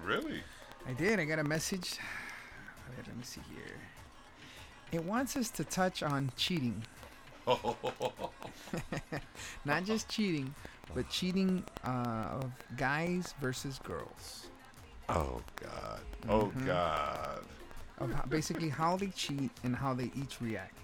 [0.03, 0.40] really?
[0.89, 1.20] I did.
[1.20, 1.90] I got a message.
[2.89, 3.77] Wait, let me see here.
[4.93, 6.82] It wants us to touch on cheating.
[9.66, 10.55] Not just cheating,
[10.94, 14.47] but cheating uh, of guys versus girls.
[15.09, 16.01] Oh God.
[16.29, 16.66] Oh Mhm.
[16.66, 17.45] God.
[17.99, 20.79] Of how, basically how they cheat and how they each react.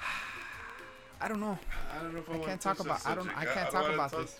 [1.20, 1.58] I don't know.
[1.92, 4.38] I don't know if I can't talk about- I don't- I can't talk about this.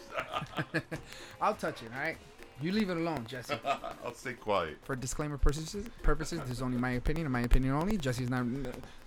[1.41, 1.91] I'll touch it.
[1.95, 2.17] All right.
[2.61, 3.55] You leave it alone, Jesse.
[4.05, 4.79] I'll stay quiet.
[4.85, 7.97] For disclaimer purposes, purposes, this is only my opinion and my opinion only.
[7.97, 8.45] Jesse's not.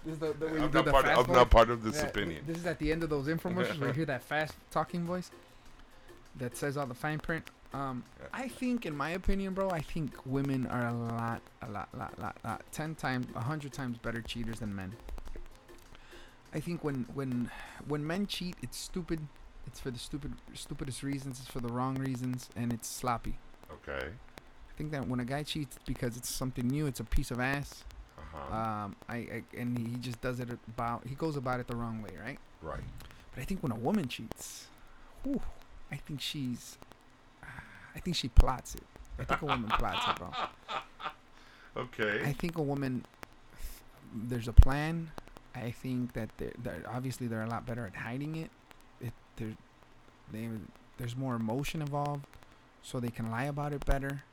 [0.05, 1.69] This is the, the way you I'm do not, the part, fast I'm not part
[1.69, 2.43] of this Yeah, opinion.
[2.47, 5.31] This is at the end of those infomercials where you hear that fast talking voice
[6.37, 7.49] that says all the fine print.
[7.73, 8.03] Um,
[8.33, 12.19] I think, in my opinion, bro, I think women are a lot, a lot, lot,
[12.19, 14.93] lot, lot, ten times, a hundred times better cheaters than men.
[16.53, 17.49] I think when when
[17.87, 19.19] when men cheat, it's stupid.
[19.67, 21.39] It's for the stupid, stupidest reasons.
[21.39, 23.37] It's for the wrong reasons, and it's sloppy.
[23.71, 24.07] Okay.
[24.07, 26.87] I think that when a guy cheats, it's because it's something new.
[26.87, 27.83] It's a piece of ass.
[28.17, 28.55] Uh-huh.
[28.55, 31.07] Um, I, I and he just does it about.
[31.07, 32.39] He goes about it the wrong way, right?
[32.61, 32.83] right.
[33.33, 34.67] But I think when a woman cheats,
[35.23, 35.41] whew,
[35.91, 36.77] I think she's,
[37.95, 38.83] I think she plots it.
[39.19, 40.29] I think a woman plots it, bro.
[41.77, 42.21] Okay.
[42.25, 43.05] I think a woman,
[44.13, 45.09] there's a plan.
[45.55, 48.49] I think that they're, they're obviously they're a lot better at hiding it.
[48.99, 49.53] It there,
[50.33, 50.49] they
[50.97, 52.25] there's more emotion involved,
[52.81, 54.23] so they can lie about it better.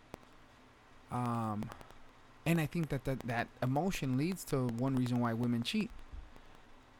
[1.12, 1.70] Um,
[2.44, 5.90] and I think that that, that emotion leads to one reason why women cheat.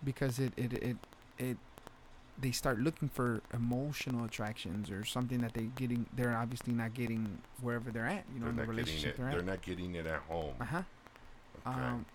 [0.04, 0.96] Because it it it
[1.38, 1.56] it
[2.40, 7.38] they start looking for emotional attractions or something that they're getting they're obviously not getting
[7.60, 9.22] wherever they're at you know They're in the not getting relationship it.
[9.22, 10.54] they're They're not getting it at home.
[10.60, 10.82] uh-huh
[11.66, 11.78] Okay.
[11.80, 12.06] um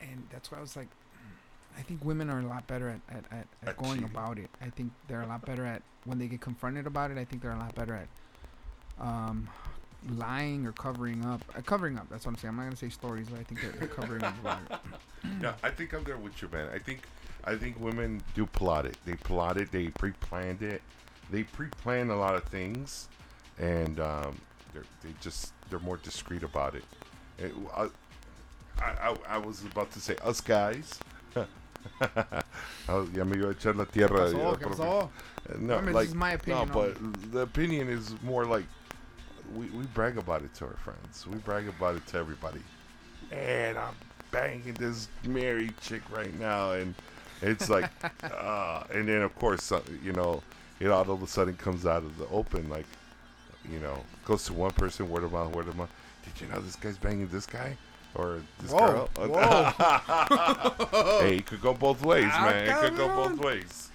[0.00, 0.86] and that's why i was like
[1.76, 4.10] i think women are a lot better at, at, at, at At going cheating.
[4.10, 7.18] about it i think they're a lot better at when they get confronted about it
[7.18, 8.08] i think they're a lot better at
[9.04, 9.48] um
[10.16, 12.88] lying or covering up uh, covering up that's what i'm saying i'm not gonna say
[12.88, 14.34] stories but i think they're, they're covering up
[15.40, 16.68] Yeah, I think I'm there with you, man.
[16.74, 17.02] I think
[17.44, 18.96] I think women do plot it.
[19.04, 19.72] They plot it.
[19.72, 20.80] They pre-planned it.
[21.30, 23.08] They pre-plan a lot of things,
[23.58, 24.36] and um,
[24.72, 26.84] they're they just they're more discreet about it.
[27.38, 27.88] It- I,
[28.80, 30.98] I, I was about to say us guys.
[32.88, 34.10] Oh, ya me iba a echar la tierra.
[34.26, 34.38] Pasó?
[34.38, 34.76] ya, ¿Qué profe.
[34.76, 35.02] pasó?
[35.50, 38.64] Uh, No, Remember, this like, is my opinion No, but the opinion is more like
[39.54, 41.26] we, we brag about it to our friends.
[41.26, 42.60] We brag about it to everybody.
[43.32, 43.94] And I'm
[44.30, 46.94] banging this married chick right now, and
[47.42, 47.90] it's like,
[48.22, 50.42] uh, and then of course, uh, you know,
[50.80, 52.86] it all of a sudden comes out of the open, like,
[53.70, 55.90] you know, goes to one person, word of mouth, word of mouth.
[56.24, 57.76] Did you know this guy's banging this guy?
[58.14, 59.28] Or this Whoa, girl?
[59.28, 61.20] whoa.
[61.20, 62.68] hey, it could go both ways, man.
[62.68, 63.88] It could go both ways.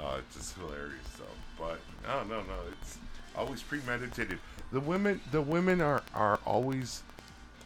[0.00, 1.24] Oh, it's just hilarious, though.
[1.58, 2.54] But no, no, no.
[2.80, 2.96] It's
[3.36, 4.38] always premeditated.
[4.72, 7.02] The women, the women are are always,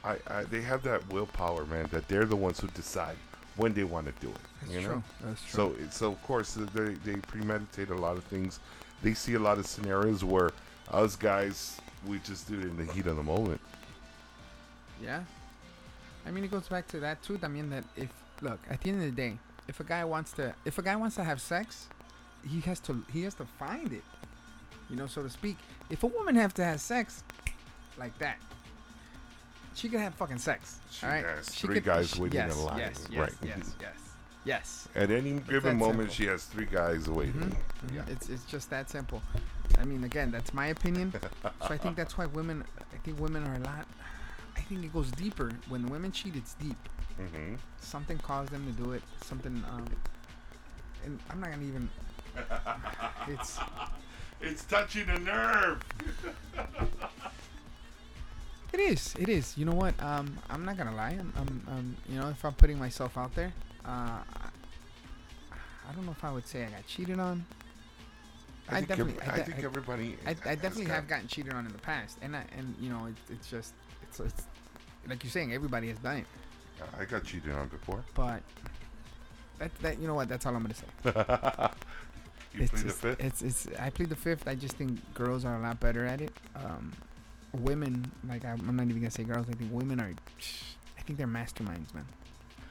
[0.05, 1.89] I, I they have that willpower, man.
[1.93, 3.17] That they're the ones who decide
[3.57, 4.37] when they want to do it.
[4.63, 4.89] That's you know.
[4.89, 5.03] true.
[5.23, 5.77] That's true.
[5.81, 8.61] it- so of course uh, they they premeditate a lot of things.
[9.03, 10.51] They see a lot of scenarios where
[10.91, 13.61] us guys we just do it in the heat of the moment.
[15.03, 15.23] Yeah.
[16.27, 17.39] I mean, it goes back to that too.
[17.43, 18.09] I mean, that if
[18.43, 19.39] look at the end of the day,
[19.69, 21.87] if a guy wants to, if a guy wants to have sex,
[22.47, 24.05] he has to, he has to find it.
[24.91, 25.57] You know, so to speak.
[25.91, 27.23] If a woman have to have sex,
[27.99, 28.39] like that,
[29.77, 30.79] she can have fucking sex.
[30.91, 31.25] She all right.
[31.25, 33.07] has She three could- guys she- waiting in line, Yes.
[33.11, 33.21] Yes.
[33.21, 33.33] right.
[33.43, 33.75] Yes.
[33.81, 33.93] Yes.
[34.45, 34.89] Yes.
[34.95, 36.15] At any that given moment, simple.
[36.15, 37.35] she has three guys waiting.
[37.35, 38.03] Mhm, Yeah.
[38.03, 38.09] mhm.
[38.11, 39.21] It's it's just that simple.
[39.79, 41.13] I mean, again, that's my opinion.
[41.13, 41.21] so
[41.69, 42.65] I think that's why women.
[42.95, 43.87] I think women are a lot.
[44.57, 45.51] I think it goes deeper.
[45.69, 46.79] When women cheat, it's deep.
[47.17, 49.03] hmm Something caused them to do it.
[49.25, 49.63] Something.
[49.71, 49.85] Um,
[51.05, 51.91] and I'm not gonna even.
[53.29, 53.59] It's.
[54.41, 55.83] It's touching a nerve.
[58.73, 59.15] It is.
[59.19, 59.57] It is.
[59.57, 60.01] You know what?
[60.03, 61.17] Um, I'm not gonna lie.
[61.19, 61.33] I'm.
[61.37, 61.67] I'm.
[61.69, 63.53] Um, you know, if I'm putting myself out there,
[63.85, 64.49] uh, I,
[65.53, 67.45] I don't know if I would say I got cheated on.
[68.69, 69.23] I, think definitely.
[69.23, 70.17] I, I think everybody.
[70.27, 73.07] I, I definitely have gotten cheated on in the past, and I, and you know,
[73.07, 74.43] it, it's just it's, it's
[75.09, 76.27] like you're saying, everybody has done it,
[76.99, 78.05] I got cheated on before.
[78.15, 78.43] but
[79.59, 80.29] that that you know what?
[80.29, 80.87] That's all I'm gonna say.
[82.55, 83.21] you it's plead the fifth.
[83.21, 84.49] It's it's I plead the fifth.
[84.49, 86.33] I just think girls are a lot better at it.
[86.55, 86.93] Um,
[87.61, 89.47] women, like I'm I'm not even gonna say girls.
[89.49, 90.11] I think women are.
[90.99, 92.05] I think they're masterminds, man.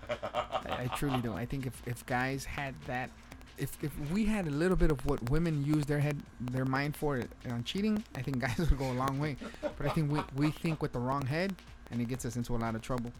[0.09, 1.33] I, I truly do.
[1.33, 3.09] I think if, if guys had that,
[3.57, 6.95] if if we had a little bit of what women use their head, their mind
[6.95, 9.37] for on cheating, I think guys would go a long way.
[9.61, 11.55] But I think we we think with the wrong head,
[11.91, 13.11] and it gets us into a lot of trouble,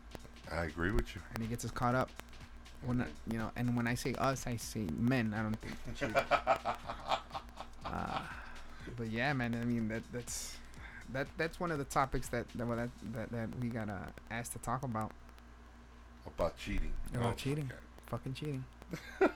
[0.52, 1.22] I agree with you.
[1.34, 2.10] and it gets us caught up.
[2.86, 5.34] When I- you know, and when I say us, I say men.
[5.34, 6.16] I don't think.
[7.86, 8.20] uh,
[8.98, 9.56] but yeah, man.
[9.60, 10.58] I mean that that's
[11.14, 13.98] that that's one of the topics that that well, that, that, that we got uh,
[14.32, 15.11] asked to talk about.
[16.27, 16.91] About cheating.
[17.14, 17.65] About Oh, cheating.
[17.65, 17.76] okay.
[18.07, 18.64] Fucking cheating.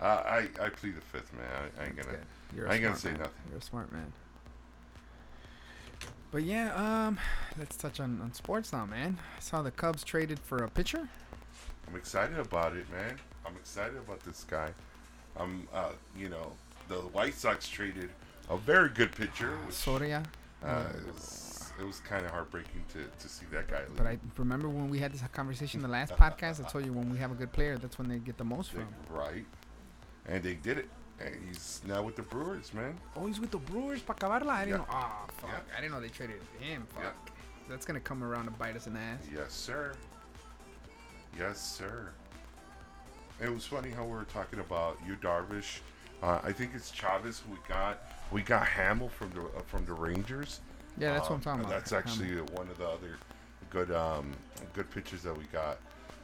[0.00, 1.46] Uh, I I plead the fifth, man.
[1.78, 2.08] I, I ain't gonna.
[2.10, 2.20] Good.
[2.56, 3.20] You're a I ain't gonna say man.
[3.20, 3.34] nothing.
[3.50, 4.12] You're a smart man.
[6.32, 7.18] But yeah, um,
[7.56, 9.18] let's touch on, on sports now, man.
[9.36, 11.08] I saw the Cubs traded for a pitcher.
[11.86, 13.16] I'm excited about it, man.
[13.46, 14.70] I'm excited about this guy.
[15.36, 16.50] I'm, uh, you know,
[16.88, 18.10] the White Sox traded
[18.50, 19.56] a very good pitcher.
[19.66, 20.22] Which, Soria.
[20.64, 23.96] uh, it was, was kind of heartbreaking to, to see that guy leave.
[23.96, 26.64] But I remember when we had this conversation the last podcast.
[26.64, 28.70] I told you when we have a good player, that's when they get the most
[28.72, 28.86] from.
[29.10, 29.44] right,
[30.26, 30.88] and they did it.
[31.20, 32.96] And he's now with the Brewers, man.
[33.16, 34.48] Oh, he's with the Brewers acabarla.
[34.48, 34.76] I didn't Yeah.
[34.78, 34.86] know.
[34.90, 35.50] Ah, fuck.
[35.50, 35.58] Yeah.
[35.76, 36.84] I didn't know they traded him.
[36.94, 37.02] Fuck.
[37.04, 37.32] Yeah.
[37.68, 39.20] That's gonna come around to bite us in the ass.
[39.32, 39.92] Yes, sir.
[41.38, 42.10] Yes, sir.
[43.40, 45.78] It was funny how we were talking about you, Darvish.
[46.22, 48.02] Uh, I think it's Chavez who we got.
[48.32, 50.60] We got Hamels from the uh, from the Rangers.
[50.98, 51.70] Yeah, that's what I'm Um, talking about.
[51.72, 53.16] That's actually one of the other
[53.70, 54.32] good um,
[54.74, 55.78] good pitchers that we got.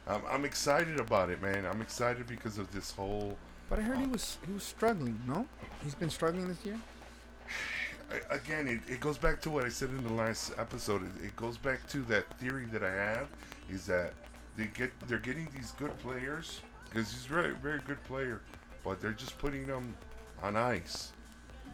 [0.07, 1.65] Um, I'm excited about it, man.
[1.65, 3.37] I'm excited because of this whole.
[3.69, 5.19] But I heard he was he was struggling.
[5.27, 5.45] No,
[5.83, 6.77] he's been struggling this year.
[8.11, 11.03] I- Again, it, it goes back to what I said in the last episode.
[11.03, 13.27] It, it goes back to that theory that I have
[13.69, 14.13] is that
[14.57, 18.41] they get they're getting these good players because he's a very very good player,
[18.83, 19.95] but they're just putting them
[20.41, 21.11] on ice.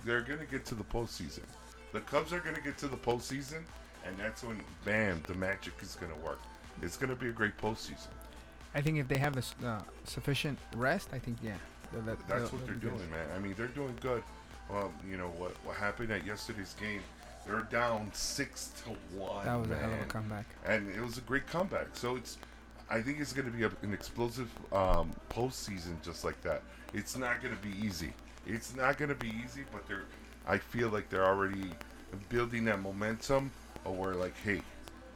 [0.06, 1.42] They're gonna get to the postseason.
[1.92, 3.64] The Cubs are gonna get to the postseason,
[4.06, 6.40] and that's when bam, the magic is gonna work.
[6.82, 8.08] It's gonna be a great postseason.
[8.74, 11.54] I think if they have the uh, sufficient rest, I think yeah,
[11.94, 12.98] That- that- That's they'll- what they'll they're be good.
[12.98, 13.28] doing, man.
[13.36, 14.24] I mean, they're doing good.
[14.70, 17.02] Well, you know what what happened at yesterday's game?
[17.46, 19.46] They're down six to one.
[19.46, 20.46] That was a hell of a comeback.
[20.66, 21.88] and it was a great comeback.
[21.94, 22.38] So it's,
[22.90, 26.64] I think it's going to be a, an explosive um, postseason just like that.
[26.96, 28.14] It's not going to be easy.
[28.46, 30.06] It's not going to be easy, but they're,
[30.48, 31.72] I feel like they're already
[32.30, 33.52] building that momentum.
[33.86, 34.62] Of where like, hey,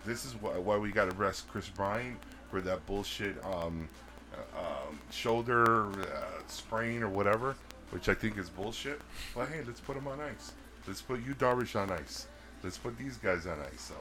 [0.05, 2.17] this is why, why we got to rest Kris Bryant
[2.51, 3.89] for that bullshit um,
[4.33, 7.55] uh, um, shoulder uh, sprain or whatever,
[7.91, 9.01] which I think is bullshit.
[9.35, 10.53] But hey, let's put him on ice.
[10.87, 12.27] Let's put you Darvish on ice.
[12.63, 13.81] Let's put these guys on ice.
[13.81, 13.95] So.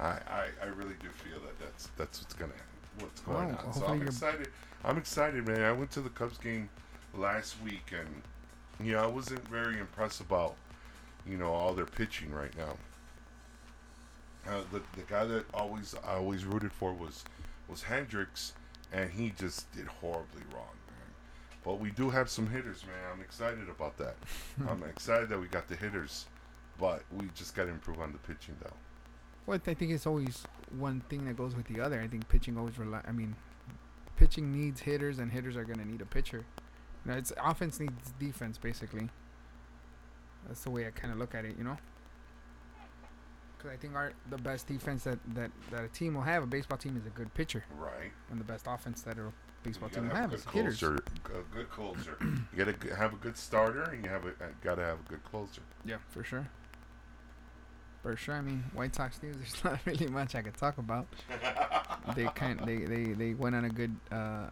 [0.00, 2.52] I, I, I really do feel that that's that's what's gonna
[2.98, 3.72] what's going on.
[3.72, 4.48] So I'm excited.
[4.84, 5.60] I'm excited, man.
[5.60, 6.68] I went to the Cubs game
[7.14, 10.54] last week, and you know I wasn't very impressed about
[11.26, 12.76] you know all their pitching right now.
[14.48, 17.24] Uh, the the guy that always I always rooted for was
[17.68, 18.54] was Hendricks,
[18.92, 21.10] and he just did horribly wrong, man.
[21.64, 22.96] But we do have some hitters, man.
[23.12, 24.16] I'm excited about that.
[24.68, 26.26] I'm excited that we got the hitters,
[26.78, 28.74] but we just got to improve on the pitching, though.
[29.46, 30.44] Well, I think it's always
[30.78, 32.00] one thing that goes with the other.
[32.00, 33.00] I think pitching always rely.
[33.06, 33.34] I mean,
[34.16, 36.44] pitching needs hitters, and hitters are gonna need a pitcher.
[37.04, 39.08] You know, it's offense needs defense, basically.
[40.46, 41.76] That's the way I kind of look at it, you know.
[43.58, 46.46] Because I think our the best defense that, that that a team will have, a
[46.46, 48.12] baseball team, is a good pitcher, Right.
[48.30, 50.78] and the best offense that a baseball team will have have a is good hitters.
[50.80, 50.94] closer.
[51.26, 52.16] A good closer.
[52.20, 55.22] you gotta g- have a good starter, and you have a gotta have a good
[55.24, 55.62] closer.
[55.84, 56.48] Yeah, for sure.
[58.02, 58.34] For sure.
[58.34, 59.36] I mean, White Sox news.
[59.38, 61.06] There's not really much I could talk about.
[62.16, 64.46] they kind they, they they went on a good uh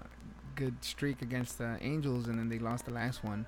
[0.61, 3.47] good streak against the Angels, and then they lost the last one.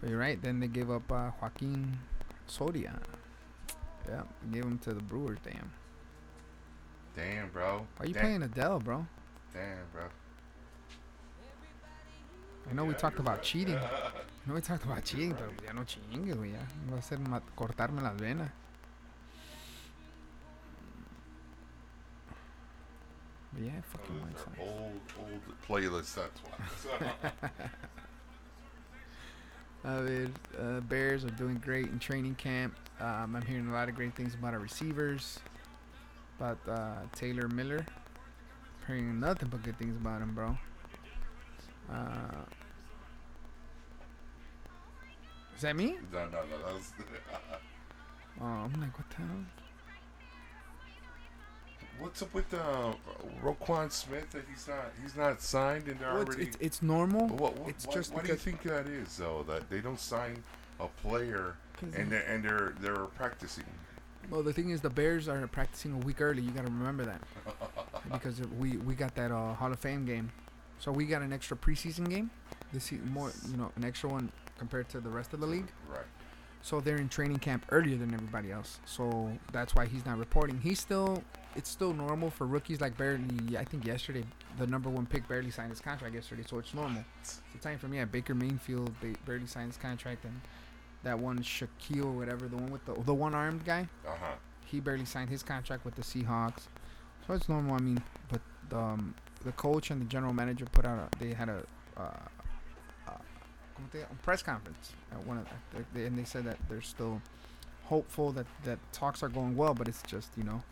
[0.00, 0.40] But you're right.
[0.40, 1.94] Then they gave up uh, Joakim
[2.46, 3.00] Soria.
[4.06, 4.22] Yeah,
[4.52, 5.38] gave him to the Brewers.
[5.42, 5.70] Damn.
[7.16, 7.86] Damn, bro.
[7.96, 9.06] Why you Damn, playing Adele, bro?
[9.54, 10.04] Damn, bro.
[12.70, 13.42] I know we talked about right.
[13.42, 13.76] cheating.
[13.76, 16.52] I know we talked about cheating, pero ya no chingues, güey.
[16.52, 16.60] Ya
[16.90, 17.18] va a ser
[17.56, 18.50] cortarme las venas.
[23.58, 26.14] Yeah, fucking White Those are old, old playlist.
[26.14, 27.40] That's why.
[29.82, 32.74] Uh, the uh, Bears are doing great in training camp.
[33.00, 35.38] Um, I'm hearing a lot of great things about our receivers,
[36.38, 37.86] about uh, Taylor Miller.
[38.86, 40.54] Hearing nothing but good things about him, bro.
[41.90, 42.44] Uh,
[45.56, 45.96] is that me?
[46.12, 46.58] no, no, no.
[46.66, 46.92] That was,
[48.40, 49.44] Oh, I'm like, what the hell?
[52.00, 52.94] What's up with uh,
[53.42, 54.30] Roquan Smith?
[54.30, 56.44] That he's not he's not signed, and they're Well, already.
[56.44, 57.26] it's, it's normal.
[57.28, 59.44] what, what, it's what, just what do you think that is, though?
[59.46, 60.42] That they don't sign
[60.78, 63.64] a player and they're, and they're they're practicing.
[64.30, 66.42] Well, the thing is, the Bears are practicing a week early.
[66.42, 67.20] You got to remember that
[68.12, 70.30] because we we got that uh, Hall of Fame game,
[70.78, 72.30] so we got an extra preseason game.
[72.72, 75.66] This more, you know, an extra one compared to the rest of the league.
[75.88, 76.04] Right.
[76.62, 78.80] So they're in training camp earlier than everybody else.
[78.84, 80.60] So that's why he's not reporting.
[80.60, 81.22] He's still,
[81.56, 83.56] it's still normal for rookies like barely.
[83.58, 84.24] I think yesterday
[84.58, 87.02] the number one pick barely signed his contract yesterday, so it's normal.
[87.20, 88.04] It's the time from yeah.
[88.04, 88.94] Baker Mayfield
[89.26, 90.40] barely signed his contract, and
[91.02, 94.32] that one Shaquille or whatever, the one with the the one armed guy, Uh huh.
[94.66, 96.68] he barely signed his contract with the Seahawks.
[97.26, 97.74] So it's normal.
[97.76, 99.14] I mean, but um,
[99.44, 101.62] the coach and the general manager put out a, they had a,
[101.96, 102.02] uh,
[103.08, 103.10] uh,
[103.76, 104.10] ¿cómo te llama?
[104.12, 105.46] a press conference at one of
[105.94, 107.20] the, and they said that they're still
[107.84, 110.62] hopeful that that talks are going well, but it's just you know,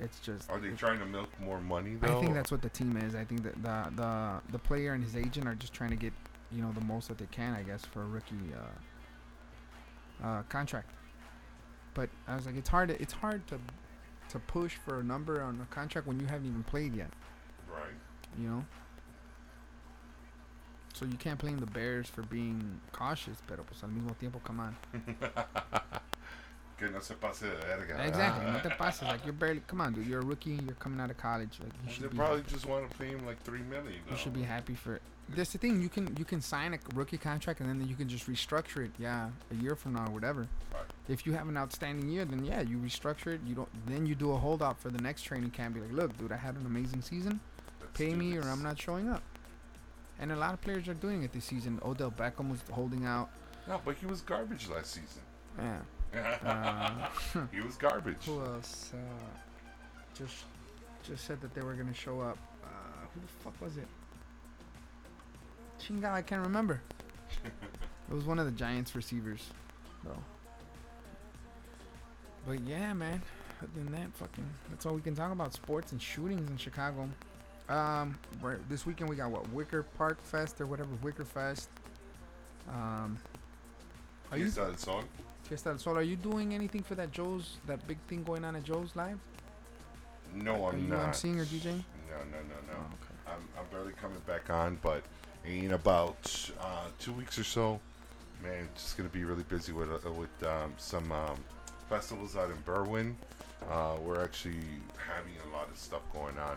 [0.00, 0.50] it's just.
[0.50, 2.18] Are they trying to milk more money though?
[2.18, 3.14] I think that's what the team is.
[3.14, 6.12] I think that the the the player and his agent are just trying to get
[6.52, 8.34] you know the most that they can, I guess, for a rookie
[10.22, 10.90] uh, uh, contract.
[11.94, 12.88] But I was like, it's hard.
[12.90, 13.58] To, it's hard to
[14.30, 17.10] to push for a number on a contract when you haven't even played yet.
[17.70, 17.94] right.
[18.38, 18.64] You know.
[20.92, 24.60] So you can't blame the Bears for being cautious, pero pues al mismo tiempo, come
[24.60, 24.76] on.
[26.78, 28.04] Que no se pase de verga.
[28.06, 28.50] Exactly.
[28.52, 29.02] No te pases.
[29.02, 29.62] Like you're barely.
[29.66, 30.06] Come on, dude.
[30.06, 30.58] You're a rookie.
[30.64, 31.58] You're coming out of college.
[31.62, 32.16] Like you They should be.
[32.16, 33.94] probably just want to pay him like three million.
[34.10, 35.02] You should be happy for it.
[35.30, 35.80] That's the thing.
[35.80, 38.90] You can you can sign a rookie contract and then you can just restructure it.
[38.98, 40.46] Yeah, a year from now, or whatever.
[40.72, 40.82] Right.
[41.08, 43.40] If you have an outstanding year, then yeah, you restructure it.
[43.46, 43.86] You don't.
[43.86, 45.74] Then you do a holdout for the next training camp.
[45.76, 47.40] Be like, look, dude, I had an amazing season.
[47.80, 48.42] Let's Pay me, or.
[48.42, 49.22] I'm not showing up.
[50.20, 51.80] And a lot of players are doing it this season.
[51.84, 53.30] Odell Beckham was holding out.
[53.66, 55.22] No, but he was garbage last season.
[55.58, 55.78] Yeah.
[56.16, 57.08] Uh,
[57.52, 58.24] he was garbage.
[58.24, 58.92] who else?
[58.94, 58.96] Uh,
[60.16, 60.44] just
[61.06, 62.38] just said that they were gonna show up.
[62.64, 62.68] Uh,
[63.14, 63.86] who the fuck was it?
[65.80, 66.80] Chinga, I can't remember.
[67.44, 69.50] it was one of the Giants receivers,
[70.04, 70.22] though.
[72.46, 73.22] But yeah, man.
[73.62, 75.54] Other than that, fucking, that's all we can talk about.
[75.54, 77.08] Sports and shootings in Chicago.
[77.68, 78.18] Um,
[78.68, 81.68] this weekend we got what Wicker Park Fest or whatever Wicker Fest.
[82.68, 83.18] Um,
[84.30, 85.04] are you del Sol.
[85.46, 85.96] Fiesta Sol?
[85.96, 89.18] Are you doing anything for that Joe's that big thing going on at Joe's live?
[90.34, 91.12] No, I'm you not.
[91.12, 91.82] emceeing or DJing?
[92.10, 92.78] No, no, no, no.
[92.78, 93.14] Oh, okay.
[93.28, 95.02] I'm, I'm barely coming back on, but
[95.44, 97.80] in about uh, two weeks or so,
[98.42, 101.36] man, just gonna be really busy with uh, with um, some um,
[101.88, 103.14] festivals out in Berwyn.
[103.70, 104.58] Uh, we're actually
[104.96, 106.56] having a lot of stuff going on.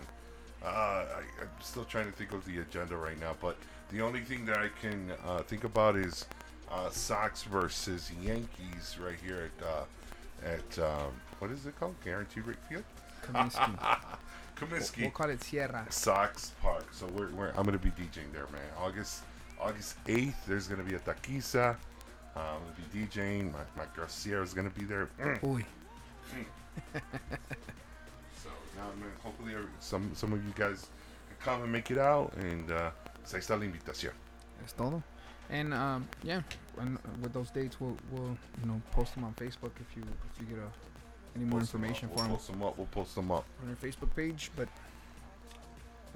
[0.64, 3.56] Uh, I, I'm still trying to think of the agenda right now, but
[3.92, 6.26] the only thing that I can uh, think about is
[6.72, 9.86] uh, Sox versus Yankees right here at uh,
[10.46, 11.96] at um, what is it called?
[12.04, 12.84] Guaranteed Rate Field.
[13.26, 14.98] Comiskey.
[15.02, 15.86] we'll call it Sierra.
[15.90, 16.86] Sox Park.
[16.92, 18.62] So we're, we're I'm gonna be DJing there, man.
[18.78, 19.24] August
[19.60, 20.46] August eighth.
[20.48, 21.76] There's gonna be a taquiza.
[22.36, 23.52] Uh, I'm gonna be DJing.
[23.52, 25.10] My my girl Siera's gonna be there.
[25.20, 25.64] Uy.
[28.42, 30.88] So now, man, hopefully some some of you guys
[31.28, 32.34] can come and make it out.
[32.38, 32.92] And uh,
[33.34, 34.14] ahí está la invitación.
[34.66, 35.04] Es todo.
[35.50, 36.42] And um, yeah,
[36.80, 40.04] and with those dates, we'll we'll you know post them on Facebook if you
[40.34, 40.68] if you get a,
[41.36, 42.78] any more Post information We'll for them post them up.
[42.78, 43.46] We'll post them up.
[43.64, 44.52] on our Facebook page.
[44.56, 44.68] But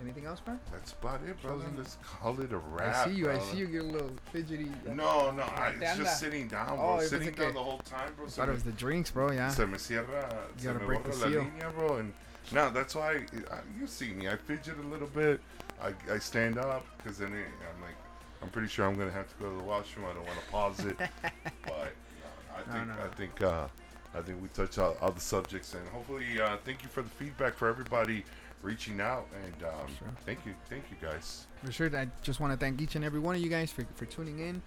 [0.01, 0.59] anything else, man?
[0.71, 1.65] That's about it, brother.
[1.77, 2.95] Let's call it a wrap.
[3.07, 3.31] I see you.
[3.31, 4.69] I see you get a little fidgety.
[4.87, 7.01] No, no, I, it's just sitting down, Oh, bro.
[7.01, 8.27] yo sitting down the whole time, bro.
[8.27, 9.31] Se Thought it was the drinks, bro.
[9.31, 9.49] Yeah.
[9.49, 11.41] Se me cierra, se gotta break the seal.
[11.45, 11.97] línea, bro.
[11.97, 12.13] And
[12.51, 14.27] now that's why I, you see me.
[14.29, 15.39] I fidget a little bit.
[15.81, 17.95] I, I stand up because then it, I'm like,
[18.43, 20.05] I'm pretty sure I'm gonna have to go to the washroom.
[20.09, 20.97] I don't want to pause it,
[21.63, 23.67] but no, I No, think no, I think uh,
[24.15, 27.09] I think we touched all, all the subjects, and hopefully, uh, thank you for the
[27.09, 28.23] feedback for everybody
[28.61, 30.07] reaching out, and um, Sure.
[30.25, 31.47] thank you, thank you guys.
[31.63, 31.95] For sure.
[31.95, 34.39] I just want to thank each and every one of you guys for, for tuning
[34.39, 34.61] in.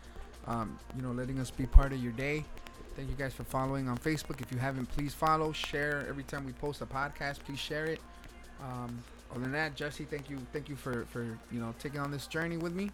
[0.47, 2.45] Um, you know, letting us be part of your day.
[2.97, 4.41] Thank you guys for following on Facebook.
[4.41, 7.41] If you haven't, please follow, share every time we post a podcast.
[7.45, 8.01] Please share it.
[8.63, 8.99] Um,
[9.31, 12.27] other than that, Jesse, thank you, thank you for for you know taking on this
[12.27, 12.91] journey with me.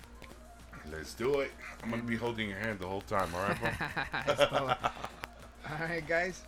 [0.90, 1.52] Let's do it.
[1.82, 3.28] I'm gonna be holding your hand the whole time.
[3.34, 4.58] All right, bro.
[5.70, 6.42] all right, guys.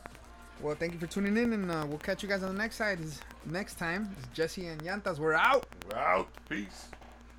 [0.60, 2.76] Well, thank you for tuning in, and uh, we'll catch you guys on the next
[2.76, 2.98] side.
[3.44, 4.14] Next time.
[4.18, 5.18] It's Jesse and Yantas.
[5.18, 5.66] We're out.
[5.90, 6.28] We're out.
[6.48, 6.88] Peace.